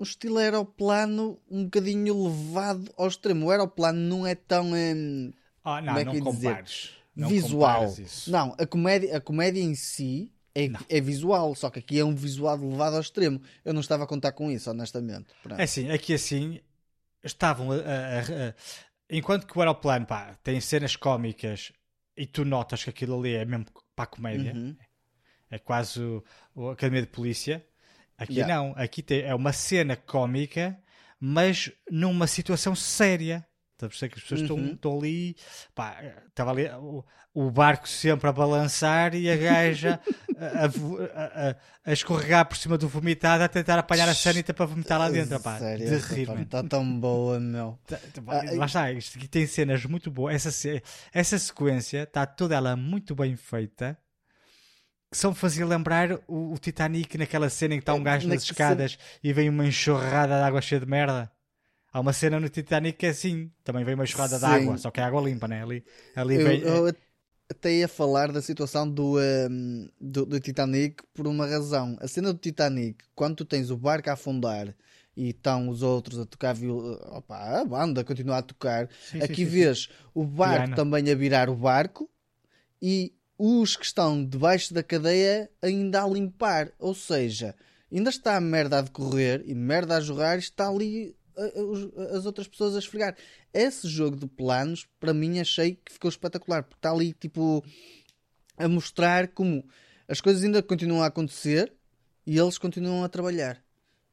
[0.01, 3.47] um estilo aeroplano um bocadinho levado ao extremo.
[3.47, 5.33] O aeroplano não é tão hum,
[5.69, 6.49] Ah, não, como é não que dizer?
[6.49, 6.91] compares.
[7.15, 7.95] Não visual.
[8.29, 12.15] Não, a comédia, a comédia em si é, é visual, só que aqui é um
[12.15, 13.41] visual levado ao extremo.
[13.65, 15.27] Eu não estava a contar com isso, honestamente.
[15.43, 15.59] Pronto.
[15.59, 16.61] É assim, aqui assim,
[17.25, 18.55] estavam a, a- a- a-
[19.11, 21.73] enquanto que o aeroplano, pá, tem cenas cómicas
[22.17, 24.77] e tu notas que aquilo ali é mesmo para a comédia, Uhum.
[25.51, 26.23] é quase o,
[26.55, 27.67] o Academia de Polícia.
[28.19, 28.55] Aqui Yeah.
[28.55, 30.79] não, aqui tem, é uma cena cómica,
[31.19, 33.47] mas numa situação séria.
[33.77, 34.73] Estás a perceber que as pessoas estão, Uhum.
[34.73, 35.37] estão ali,
[35.75, 37.05] pá, estava ali o,
[37.35, 40.01] o barco sempre a balançar e a gaja
[40.39, 44.65] a, a a- a- escorregar por cima do vomitado a tentar apanhar a sanita para
[44.65, 46.41] vomitar lá dentro, pá, Sério, de rir.
[46.41, 47.79] Está tão boa, meu.
[47.87, 50.47] Tá- tá- Ah, Lá está, isto aqui tem cenas muito boas.
[50.47, 50.83] Essa,
[51.13, 53.99] essa sequência está toda ela muito bem feita.
[55.11, 58.27] Que só me fazia lembrar o, o Titanic naquela cena em que está um gajo
[58.27, 61.31] Na nas escadas e vem uma enxurrada de água cheia de merda.
[61.97, 64.47] Há uma cena no Titanic que é assim, também vem uma enxurrada de Sim.
[64.47, 65.63] água, só que é água limpa, né?
[65.63, 65.83] Ali,
[66.15, 66.61] ali Eu, vem.
[66.61, 66.95] eu
[67.49, 69.17] até ia falar da situação do,
[69.51, 71.97] hum, do, do Titanic por uma razão.
[71.99, 74.77] A cena do Titanic, quando tu tens o barco a afundar
[75.17, 77.01] e estão os outros a tocar viol...
[77.17, 79.51] Opa, a banda continua a tocar, Sim, sim, aqui sim, sim.
[79.51, 80.77] vês o barco Piano.
[80.77, 82.11] também a virar o barco
[82.83, 86.73] e os que estão debaixo da cadeia ainda a limpar.
[86.79, 87.55] Ou seja,
[87.91, 91.16] ainda está a merda a decorrer e merda a jorrar e está ali
[92.15, 93.17] as outras pessoas a esfregar.
[93.53, 97.65] Esse jogo de planos, para mim, achei que ficou espetacular, porque está ali tipo
[98.57, 99.65] a mostrar como
[100.09, 101.73] as coisas ainda continuam a acontecer
[102.27, 103.63] e eles continuam a trabalhar.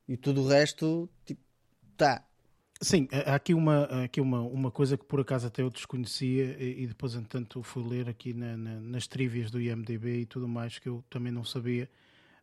[0.08, 1.41] E tudo o resto, tipo,
[1.95, 2.26] tá.
[2.82, 6.58] Sim, há aqui uma, há aqui uma, uma coisa que por acaso até eu desconhecia
[6.60, 10.48] e, e depois, entanto, fui ler aqui na- na- nas trivias do IMDB e tudo
[10.48, 11.90] mais que eu também não sabia.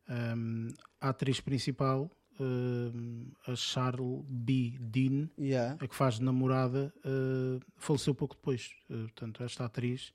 [0.08, 0.68] Hum,
[1.00, 2.10] a atriz principal,
[2.44, 4.76] hum, a Charles B.
[4.80, 5.76] Dean, Yeah.
[5.80, 8.70] a que faz namorada, uh, faleceu pouco depois.
[8.88, 10.12] Uh, portanto, esta atriz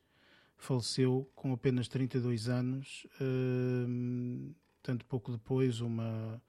[0.58, 6.42] faleceu com apenas 32 anos, uh, tanto pouco depois, uma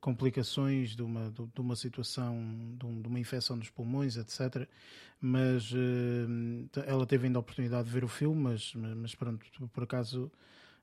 [0.00, 2.36] complicações de uma, de, de uma situação,
[2.78, 4.68] de, um- de uma infecção nos pulmões, etc.
[5.20, 9.82] Mas uh, ela teve ainda a oportunidade de ver o filme, mas, mas pronto, por
[9.82, 10.30] acaso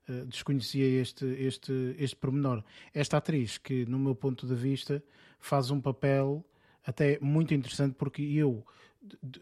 [0.08, 2.64] uh, desconhecia este, este, este pormenor.
[2.92, 5.02] Esta atriz, que no meu ponto de vista
[5.38, 6.44] faz um papel
[6.84, 8.64] até muito interessante, porque eu,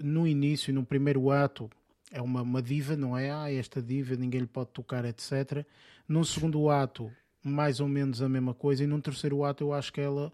[0.02, 1.70] no início, no primeiro ato,
[2.10, 3.30] é uma, uma diva, não é?
[3.30, 5.66] Ah, esta diva, ninguém lhe pode tocar, etc.
[6.08, 7.10] Num segundo ato,
[7.42, 10.32] mais ou menos a mesma coisa, e num terceiro ato, eu acho que ela,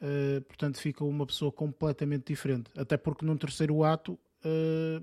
[0.00, 2.70] eh, portanto, fica uma pessoa completamente diferente.
[2.76, 5.02] Até porque num terceiro ato, eh,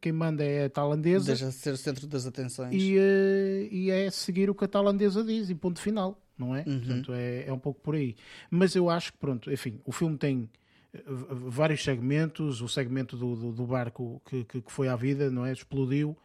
[0.00, 2.74] quem manda é a tailandesa Deixa de ser o centro das atenções.
[2.74, 6.64] e, eh, e é seguir o que a tailandesa diz e ponto final, não é?
[6.66, 6.78] Uhum.
[6.78, 8.14] Portanto, é, é um pouco por aí.
[8.50, 10.48] Mas eu acho que, pronto, enfim, o filme tem
[10.92, 15.30] eh, vários segmentos, o segmento do, do, do barco que, que, que foi à vida,
[15.30, 15.52] não é?
[15.52, 16.16] Explodiu,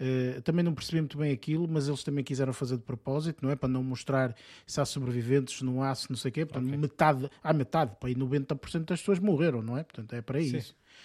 [0.00, 3.50] Uh, também não percebi muito bem aquilo, mas eles também quiseram fazer de propósito, não
[3.50, 3.56] é?
[3.56, 4.32] Para não mostrar
[4.64, 6.46] se há sobreviventes, se não há, se não sei o quê.
[6.46, 6.78] Portanto, Ok.
[6.78, 9.82] metade, há metade, para aí 90% das pessoas morreram, não é?
[9.82, 10.50] Portanto, é para Sim.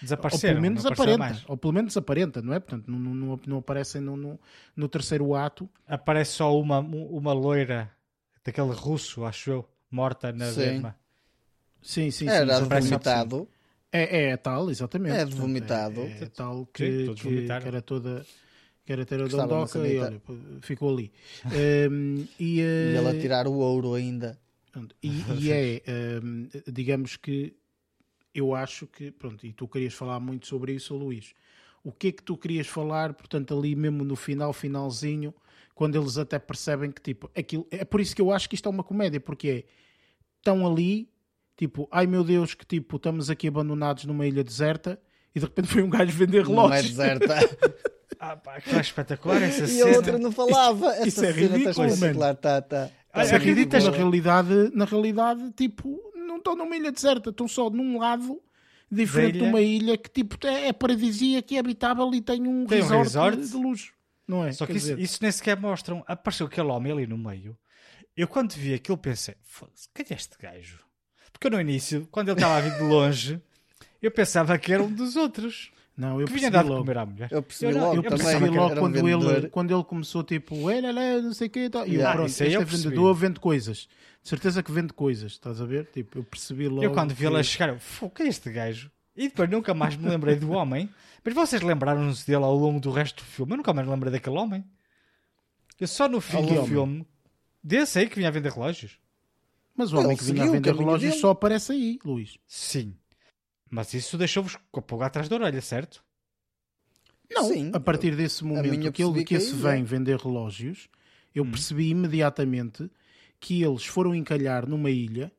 [0.04, 0.14] Isso.
[0.14, 0.54] Ou Desapareceram.
[0.54, 1.44] pelo menos aparenta, mais.
[1.48, 2.60] ou pelo menos aparenta, não é?
[2.60, 4.40] Portanto, não, não, não, aparecem no, no,
[4.76, 5.70] no terceiro ato.
[5.88, 7.92] Aparece só uma, uma loira
[8.44, 10.56] daquele russo, acho eu, morta na Sim.
[10.56, 10.96] verma.
[11.82, 12.30] Sim, sim, sim.
[12.30, 13.48] Era vomitado.
[13.92, 15.16] É, é tal, exatamente.
[15.16, 16.02] É vomitado.
[16.02, 18.26] É, é tal Sim, que, todos que, que era toda.
[18.86, 20.22] Que era ter a dondoca e olha,
[20.62, 21.12] ficou ali.
[21.54, 24.38] Ehm, e, E eh, ele a tirar o ouro ainda.
[25.02, 25.82] E, e é,
[26.22, 27.56] hum, digamos que
[28.34, 31.34] eu acho que, pronto, e tu querias falar muito sobre isso, Luís.
[31.84, 35.34] O que é que tu querias falar, portanto, ali mesmo no final, finalzinho,
[35.76, 37.68] quando eles até percebem que, tipo, aquilo.
[37.72, 39.84] É por isso que eu acho que isto é uma comédia, porque é.
[40.40, 41.10] Estão ali,
[41.56, 45.00] tipo, ai meu Deus, que tipo, estamos aqui abandonados numa ilha deserta
[45.34, 46.90] e de repente foi um gajo vender Não é relógios.
[46.98, 47.36] deserta.
[48.26, 49.92] Ah, pá, que espetacular essa e cena.
[49.92, 50.88] a outra não falava.
[50.94, 52.36] Essa isso é cena ridículo, está espetacular.
[52.36, 52.90] Tá, tá.
[53.14, 53.52] Olha, Isso é ridículo.
[53.52, 56.00] acreditas Na realidade, na realidade, tipo,
[56.44, 58.42] estão numa ilha deserta, estão só num lado
[58.92, 62.80] diferente de uma ilha que tipo é, é paradisíaca, é habitável e tem um Tem
[62.80, 63.06] um resort,
[63.38, 63.38] resort.
[63.50, 63.94] de luxo.
[64.28, 64.52] Não é?
[64.52, 66.04] Só que isso, dizer, isso nem sequer mostram.
[66.08, 67.58] Apareceu aquele homem ali no meio.
[68.16, 70.80] Eu quando vi aquilo pensei, foda-se, quem é este gajo?
[71.32, 73.42] Porque no início, quando ele estava a vir de longe,
[74.02, 75.72] eu pensava que era um dos outros.
[75.96, 76.78] Não, eu que percebi logo.
[76.82, 77.28] comer à mulher.
[77.32, 78.18] Eu percebi não- logo Eu também.
[78.20, 78.98] percebi que logo era um quando,
[79.38, 81.86] ele, quando ele começou tipo, ele, ele, não sei o quê, e tal.
[81.86, 82.14] E eu, Yeah.
[82.16, 83.88] pronto, este eu é vendedor, vende coisas.
[84.24, 85.86] De certeza que vende coisas, estás a ver?
[85.94, 86.84] Tipo, eu percebi logo.
[86.84, 88.90] Eu quando vi ele a que- chegar, eu, "Fô, quem é este gajo?
[89.16, 90.90] E depois nunca mais me lembrei do homem.
[91.24, 93.54] Mas vocês lembraram-se dele ao longo do resto do filme?
[93.54, 94.64] Eu nunca mais me lembrei daquele homem.
[95.80, 96.66] Eu só no fim do homem.
[96.68, 97.08] filme,
[97.64, 98.98] desse aí que vinha a vender relógios.
[99.76, 101.22] Mas o homem Ele que vinha a o vender relógios dele.
[101.22, 102.38] só aparece aí, Luís.
[102.48, 102.96] Sim.
[103.74, 106.04] Mas isso deixou-vos com a pulga atrás da orelha, certo?
[107.32, 107.72] Não, Sim.
[107.74, 109.84] a partir desse momento que ele que esse aí, vem é.
[109.84, 110.88] vender relógios,
[111.34, 112.88] eu percebi imediatamente
[113.40, 115.32] que eles foram encalhar numa ilha.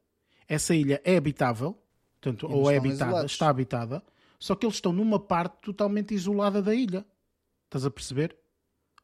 [0.48, 1.78] Essa ilha é habitável,
[2.20, 3.32] portanto, ou é habitada, isolados.
[3.32, 4.02] está habitada,
[4.36, 7.06] só que eles estão numa parte totalmente isolada da ilha.
[7.66, 8.36] Estás a perceber?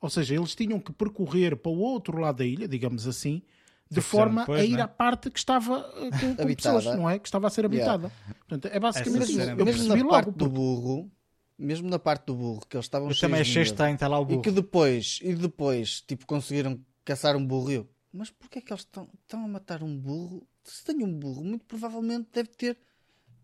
[0.01, 3.43] Ou seja, eles tinham que percorrer para o outro lado da ilha, digamos assim,
[3.91, 4.83] de forma depois, a ir é?
[4.83, 7.19] à parte que estava eh, com, com pessoas, não é?
[7.19, 7.93] Que estava a ser Yeah.
[7.95, 8.13] habitada.
[8.49, 9.41] Portanto, é basicamente isso.
[9.41, 10.11] é Eu mesmo percebi na logo.
[10.11, 11.11] parte do burro,
[11.59, 14.09] mesmo na parte do burro, que eles estavam Eu cheios também de achei estranho estar
[14.09, 14.43] lá o E burro.
[14.43, 17.71] que depois, e depois, tipo, conseguiram caçar um burro.
[17.71, 20.47] E eu, mas porquê é que eles estão, estão a matar um burro?
[20.63, 22.79] Se tem um burro, muito provavelmente deve ter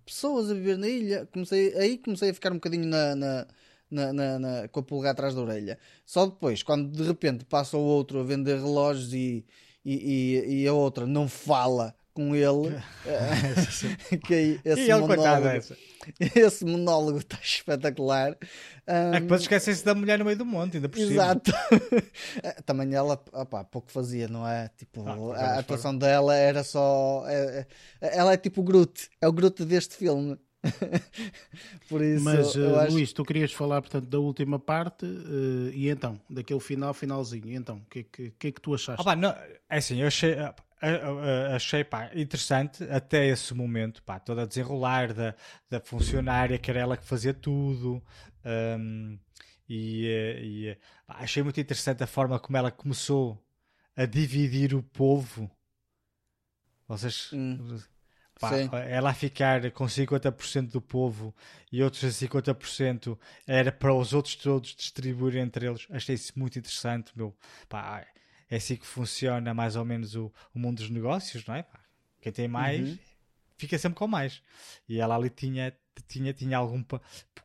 [0.05, 1.27] pessoas a viver na ilha.
[1.33, 3.47] Comecei, aí comecei a ficar um bocadinho na, na,
[3.91, 5.79] na- na- na- com a pulga atrás da orelha.
[6.05, 9.45] Só depois, quando de repente passa o outro a vender relógios e,
[9.91, 12.75] e, e, e a outra não fala com ele,
[14.27, 15.77] que aí esse E ele, coitado, monólogo, essa.
[16.35, 18.37] esse monólogo está espetacular.
[18.87, 21.11] É que depois esquecem-se da mulher no meio do monte, ainda por cima.
[21.13, 21.53] Exato.
[22.43, 24.71] Eh, Também ela, opá, pouco fazia, não é?
[24.77, 27.25] Tipo, Ah, a atuação dela era só.
[27.29, 27.67] é-
[28.01, 30.39] é- ela é tipo o Groot, é o Groot deste filme.
[31.89, 32.93] Por isso, Mas, eu eh, acho.
[32.93, 37.49] Luís, tu querias falar, portanto, da última parte eh, e então, daquele final, finalzinho.
[37.49, 39.05] E então, o que, é que, que é que tu achaste?
[39.05, 40.55] Pá, não, é assim, eu achei, ah,
[41.55, 45.35] achei pá, interessante até esse momento, pá, toda a desenrolar da,
[45.71, 48.03] da funcionária, que era ela que fazia tudo.
[48.79, 49.19] hum,
[49.69, 53.43] e eh, e, eh, pá, achei muito interessante a forma como ela começou
[53.97, 55.51] a dividir o povo.
[56.87, 57.31] Vocês.
[57.33, 57.79] Hum,
[58.39, 58.51] Pá,
[58.89, 61.35] ela a ficar com 50% do povo
[61.73, 65.87] e outros a 50% era para os outros todos distribuir entre eles.
[65.91, 67.35] Achei isso muito interessante, meu.
[67.69, 68.07] Pá,
[68.51, 71.63] é assim que funciona mais ou menos o, o mundo dos negócios, não é?
[71.63, 71.81] Pá,
[72.21, 72.99] quem tem mais Uhum.
[73.57, 74.43] fica sempre com mais.
[74.89, 75.75] E ela ali tinha,
[76.07, 76.83] tinha, tinha algum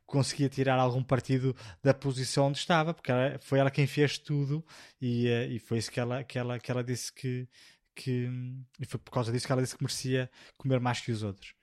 [0.05, 4.63] conseguia tirar algum partido da posição onde estava, porque ela- foi ela quem fez tudo
[5.01, 7.47] e, eh, e foi isso que ela, que ela, que ela disse que,
[7.95, 8.29] que
[8.79, 11.53] e foi por causa disso que ela disse que merecia comer mais que os outros.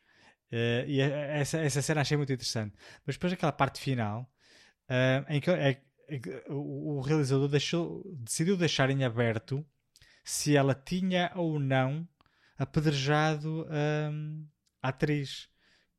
[0.50, 2.76] Eh, e eh, essa, essa cena achei muito interessante.
[3.06, 4.30] Mas depois aquela parte final
[4.88, 9.64] eh, em que é- é o, o realizador deixou, decidiu deixar em aberto
[10.24, 12.08] se ela tinha ou não
[12.58, 13.66] apedrejado
[14.12, 14.46] hum,
[14.82, 15.48] a atriz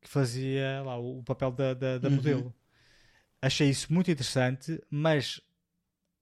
[0.01, 2.15] que fazia lá o, o papel da, da, da Uhum.
[2.15, 2.55] modelo.
[3.41, 5.39] Achei isso muito interessante, mas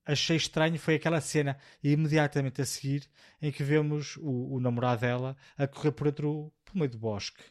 [0.07, 3.07] achei estranho foi aquela cena imediatamente a seguir
[3.41, 7.43] em que vemos o, o namorado dela a correr por outro por meio do bosque.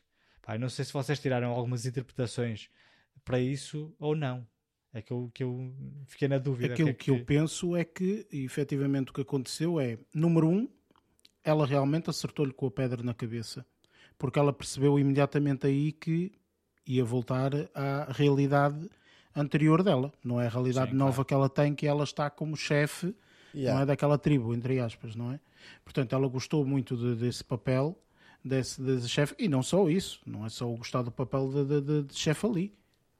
[0.43, 2.70] Pá, não sei se vocês tiraram algumas interpretações
[3.24, 4.47] para isso ou não.
[4.93, 5.74] É que eu, que eu
[6.07, 6.73] fiquei na dúvida.
[6.73, 10.66] Aquilo o que, eu penso é que, efetivamente, o que aconteceu é, número um,
[11.45, 13.66] ela realmente acertou-lhe com a pedra na cabeça.
[14.16, 16.33] Porque ela percebeu imediatamente aí que
[16.87, 18.89] ia voltar à realidade
[19.37, 22.57] anterior dela, não é a realidade Sim, nova que ela tem, que ela está como
[22.57, 23.15] chefe
[23.55, 23.75] Yeah.
[23.75, 25.41] não é daquela tribo, entre aspas, não é?
[25.83, 27.99] Portanto, ela gostou muito de- desse papel,
[28.45, 31.65] desse, desse chefe, e não só isso, não é só o gostar do papel de,
[31.65, 32.75] de- de- de chefe ali.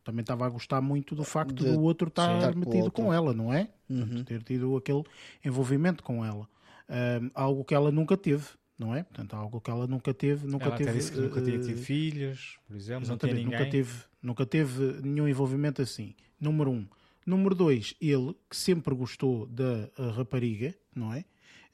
[0.05, 2.93] Também estava a gostar muito do facto De- do outro estar com metido outro.
[3.02, 3.70] com ela, não é?
[3.88, 3.98] Uhum.
[4.06, 5.05] Portanto, ter tido aquele
[5.43, 6.47] envolvimento com ela.
[6.88, 8.47] Ahm, algo que ela nunca teve,
[8.78, 9.02] não é?
[9.02, 10.90] Portanto, algo que ela nunca teve, nunca Ela teve.
[10.90, 13.92] até disse que nunca tinha eh, tido filhos, por exemplo, Exatamente, nunca teve,
[14.22, 16.14] nunca teve nenhum envolvimento assim.
[16.40, 16.86] Número um.
[17.24, 21.24] Número dois, ele, que sempre gostou da eh, rapariga, não é?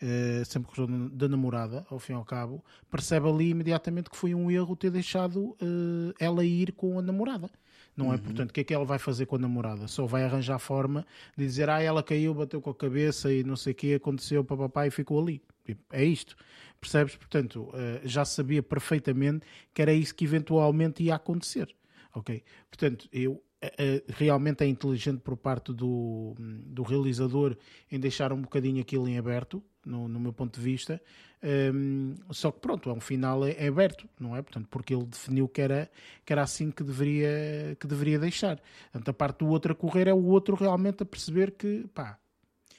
[0.00, 4.16] Eh, sempre gostou da- da namorada, ao fim e ao cabo, percebe ali imediatamente que
[4.16, 7.50] foi um erro ter deixado eh, ela ir com a namorada.
[7.94, 8.16] Não é?
[8.16, 9.86] Portanto, o que é que ela vai fazer com a namorada?
[9.86, 11.06] Só vai arranjar forma
[11.36, 14.42] de dizer, ah, ela caiu, bateu com a cabeça e não sei o que aconteceu,
[14.42, 15.42] papapá, e ficou ali.
[15.64, 16.36] Tipo, é isto.
[16.80, 17.16] Percebes?
[17.16, 21.74] Portanto, eh, já sabia perfeitamente que era isso que eventualmente ia acontecer.
[22.14, 22.42] Ok?
[22.68, 27.56] Portanto, eu eh, eh, realmente é inteligente por parte do, do realizador
[27.90, 31.00] em deixar um bocadinho aquilo em aberto, no, no meu ponto de vista.
[31.40, 34.42] Ehm, só que pronto, é um final é aberto, não é?
[34.42, 35.88] Portanto, porque ele definiu que era,
[36.24, 38.60] que era assim que deveria, que deveria deixar.
[38.90, 42.18] Portanto, a parte do outro a correr é o outro realmente a perceber que, pá,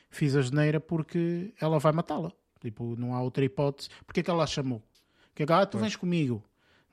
[0.10, 2.32] fiz a geneira porque ela vai matá-la.
[2.64, 3.90] Tipo, não há outra hipótese.
[4.08, 4.82] Porque é que ela a chamou?
[5.36, 6.44] Que é que, ah, tu vens comigo.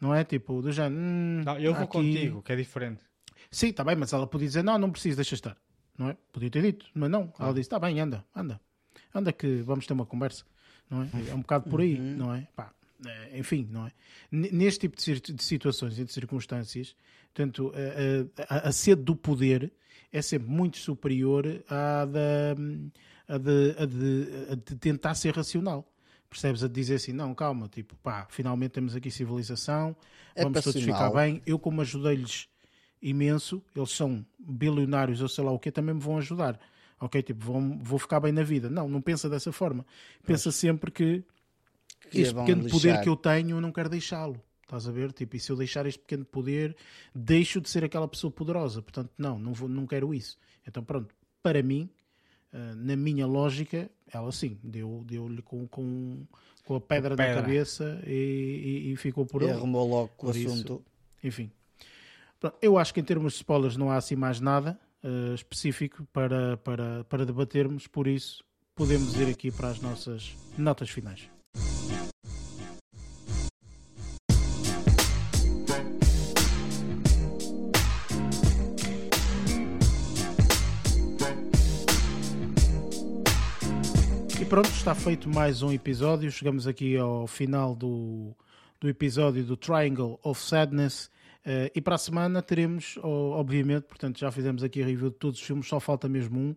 [0.00, 0.24] Não é?
[0.24, 3.02] Tipo, do género, hum, Não, eu vou aqui- contigo, que é diferente.
[3.50, 5.56] Sim, está bem, mas ela podia dizer, não, não preciso, deixa estar.
[5.96, 6.16] Não é?
[6.32, 7.32] Podia ter dito, mas não.
[7.38, 8.60] Ela disse, está bem, anda, anda.
[9.14, 10.44] Anda que vamos ter uma conversa.
[10.88, 11.08] Não é?
[11.30, 12.48] É um bocado por aí, não é?
[12.56, 12.72] Pá,
[13.06, 13.92] eh, enfim, não é?
[14.32, 16.96] Neste tipo de situações e de circunstâncias,
[17.32, 17.72] portanto,
[18.48, 19.72] a, a- a sede do poder
[20.12, 22.54] é sempre muito superior à da,
[23.34, 25.86] a de, a de- a de tentar ser racional.
[26.28, 26.62] Percebes?
[26.62, 29.96] A dizer assim, não, calma, tipo, pá, finalmente temos aqui civilização,
[30.34, 31.42] É vamos todos ficar bem.
[31.44, 32.48] Eu, como ajudei-lhes
[33.02, 36.58] imenso, eles são bilionários ou sei lá o que, também me vão ajudar.
[37.00, 38.68] Ok, tipo, vão, vou ficar bem na vida.
[38.70, 39.84] Não, não pensa dessa forma.
[40.24, 41.24] Pensa sempre que
[42.10, 43.02] Que este vão pequeno poder lixar.
[43.02, 44.40] que eu tenho, eu não quero deixá-lo.
[44.62, 45.10] Estás a ver?
[45.12, 46.76] Tipo, e se eu deixar este pequeno poder,
[47.14, 48.80] deixo de ser aquela pessoa poderosa.
[48.82, 50.38] Portanto, não, não, vou, não quero isso.
[50.66, 51.12] Então, pronto,
[51.42, 51.90] para mim,
[52.52, 56.24] ah, na minha lógica, ela sim, deu- deu-lhe com, com,
[56.64, 57.36] com a pedra, pedra.
[57.36, 58.10] na cabeça e,
[58.88, 59.54] e- e ficou por E ali.
[59.54, 60.84] arrumou logo com o assunto.
[61.22, 61.50] Enfim.
[62.62, 66.56] Eu acho que em termos de spoilers não há assim mais nada eh, específico para,
[66.58, 68.42] para, para debatermos, por isso
[68.74, 71.28] podemos ir aqui para as nossas notas finais.
[84.50, 86.28] Pronto, está feito mais um episódio.
[86.28, 88.34] Chegamos aqui ao final do,
[88.80, 91.08] do episódio do Triangle of Sadness.
[91.46, 95.38] Eh, e para a semana teremos, obviamente, portanto, já fizemos aqui a review de todos
[95.38, 96.56] os filmes, só falta mesmo um.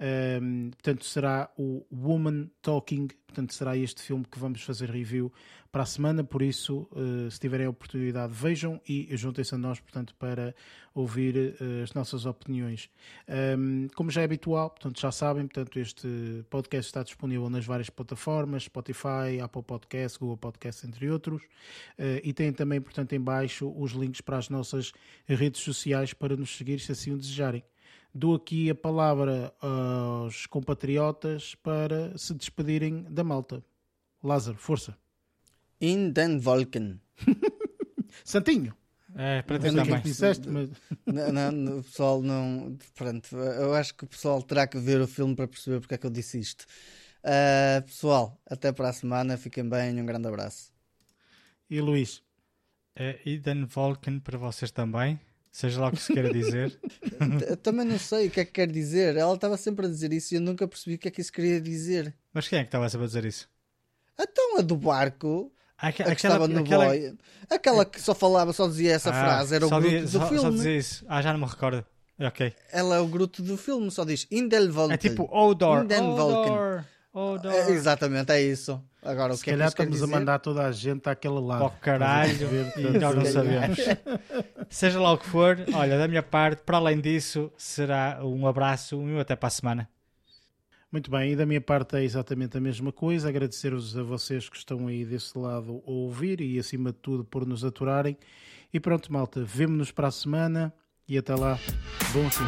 [0.00, 3.08] Ehm, portanto, será o Woman Talking.
[3.26, 5.30] Portanto, será este filme que vamos fazer review
[5.70, 6.24] para a semana.
[6.24, 10.54] Por isso, eh, se tiverem a oportunidade, vejam e juntem-se a nós, portanto, para
[10.94, 12.90] ouvir eh, as nossas opiniões.
[13.28, 16.08] Ehm, como já é habitual, portanto, já sabem, portanto, este
[16.48, 21.42] podcast está disponível nas várias plataformas, Spotify, Apple Podcasts, Google Podcasts, entre outros.
[21.98, 24.92] Eh, e têm também, portanto, em baixo os links para as nossas
[25.26, 27.62] redes sociais para nos seguir, se assim o desejarem.
[28.12, 33.64] Dou aqui a palavra aos compatriotas para se despedirem da malta.
[34.22, 34.96] Lázaro, força.
[35.80, 37.00] In den Wolken.
[38.24, 38.74] Santinho.
[39.14, 40.02] É, para Não ti o que é também.
[40.02, 40.70] que disseste, mas
[41.06, 42.76] não, não, o pessoal não.
[42.94, 45.98] Pronto, eu acho que o pessoal terá que ver o filme para perceber porque é
[45.98, 46.64] que eu disse isto.
[47.22, 49.36] Ah, pessoal, até para a semana.
[49.36, 50.00] Fiquem bem.
[50.00, 50.72] Um grande abraço.
[51.68, 52.22] E Luís?
[52.94, 55.18] É Eden Volken para vocês também.
[55.52, 56.78] Seja lá o que se queira dizer.
[57.62, 59.16] Também não sei o que é que quer dizer.
[59.16, 61.32] Ela estava sempre a dizer isso e eu nunca percebi o que é que isso
[61.32, 62.14] queria dizer.
[62.32, 63.48] Mas quem é que estava sempre a dizer isso?
[64.18, 65.52] Então, a do barco.
[65.76, 67.16] Aque- a que aquela- estava no aquela- boy.
[67.48, 69.54] Aquela que só falava, só dizia essa Ah, frase.
[69.54, 70.40] Era o gruto do só- filme.
[70.42, 71.04] Só dizia isso.
[71.08, 71.84] Ah, já não me recordo.
[72.20, 72.54] Ok.
[72.70, 74.94] Ela é o gruto do filme, só diz Indel Volken.
[74.94, 75.84] É tipo Odor.
[75.84, 76.52] Indel Volken.
[76.52, 76.84] Odor.
[77.12, 77.52] Odor.
[77.52, 78.80] É, exatamente, é isso.
[79.02, 81.08] Agora, o se que é que calhar isso quer estamos a mandar toda a gente
[81.08, 81.58] àquele lado.
[81.58, 82.48] Para o caralho.
[82.76, 83.78] E nós não sabemos.
[84.70, 88.96] Seja lá o que for, olha, da minha parte, para além disso, será um abraço
[88.96, 89.88] e um até para a semana.
[90.92, 93.28] Muito bem, e da minha parte é exatamente a mesma coisa.
[93.28, 97.46] Agradecer-vos a vocês que estão aí desse lado a ouvir e, acima de tudo, por
[97.46, 98.16] nos aturarem.
[98.72, 100.72] E pronto, malta, vemo-nos para a semana
[101.08, 101.58] e até lá,
[102.12, 102.44] bom fim.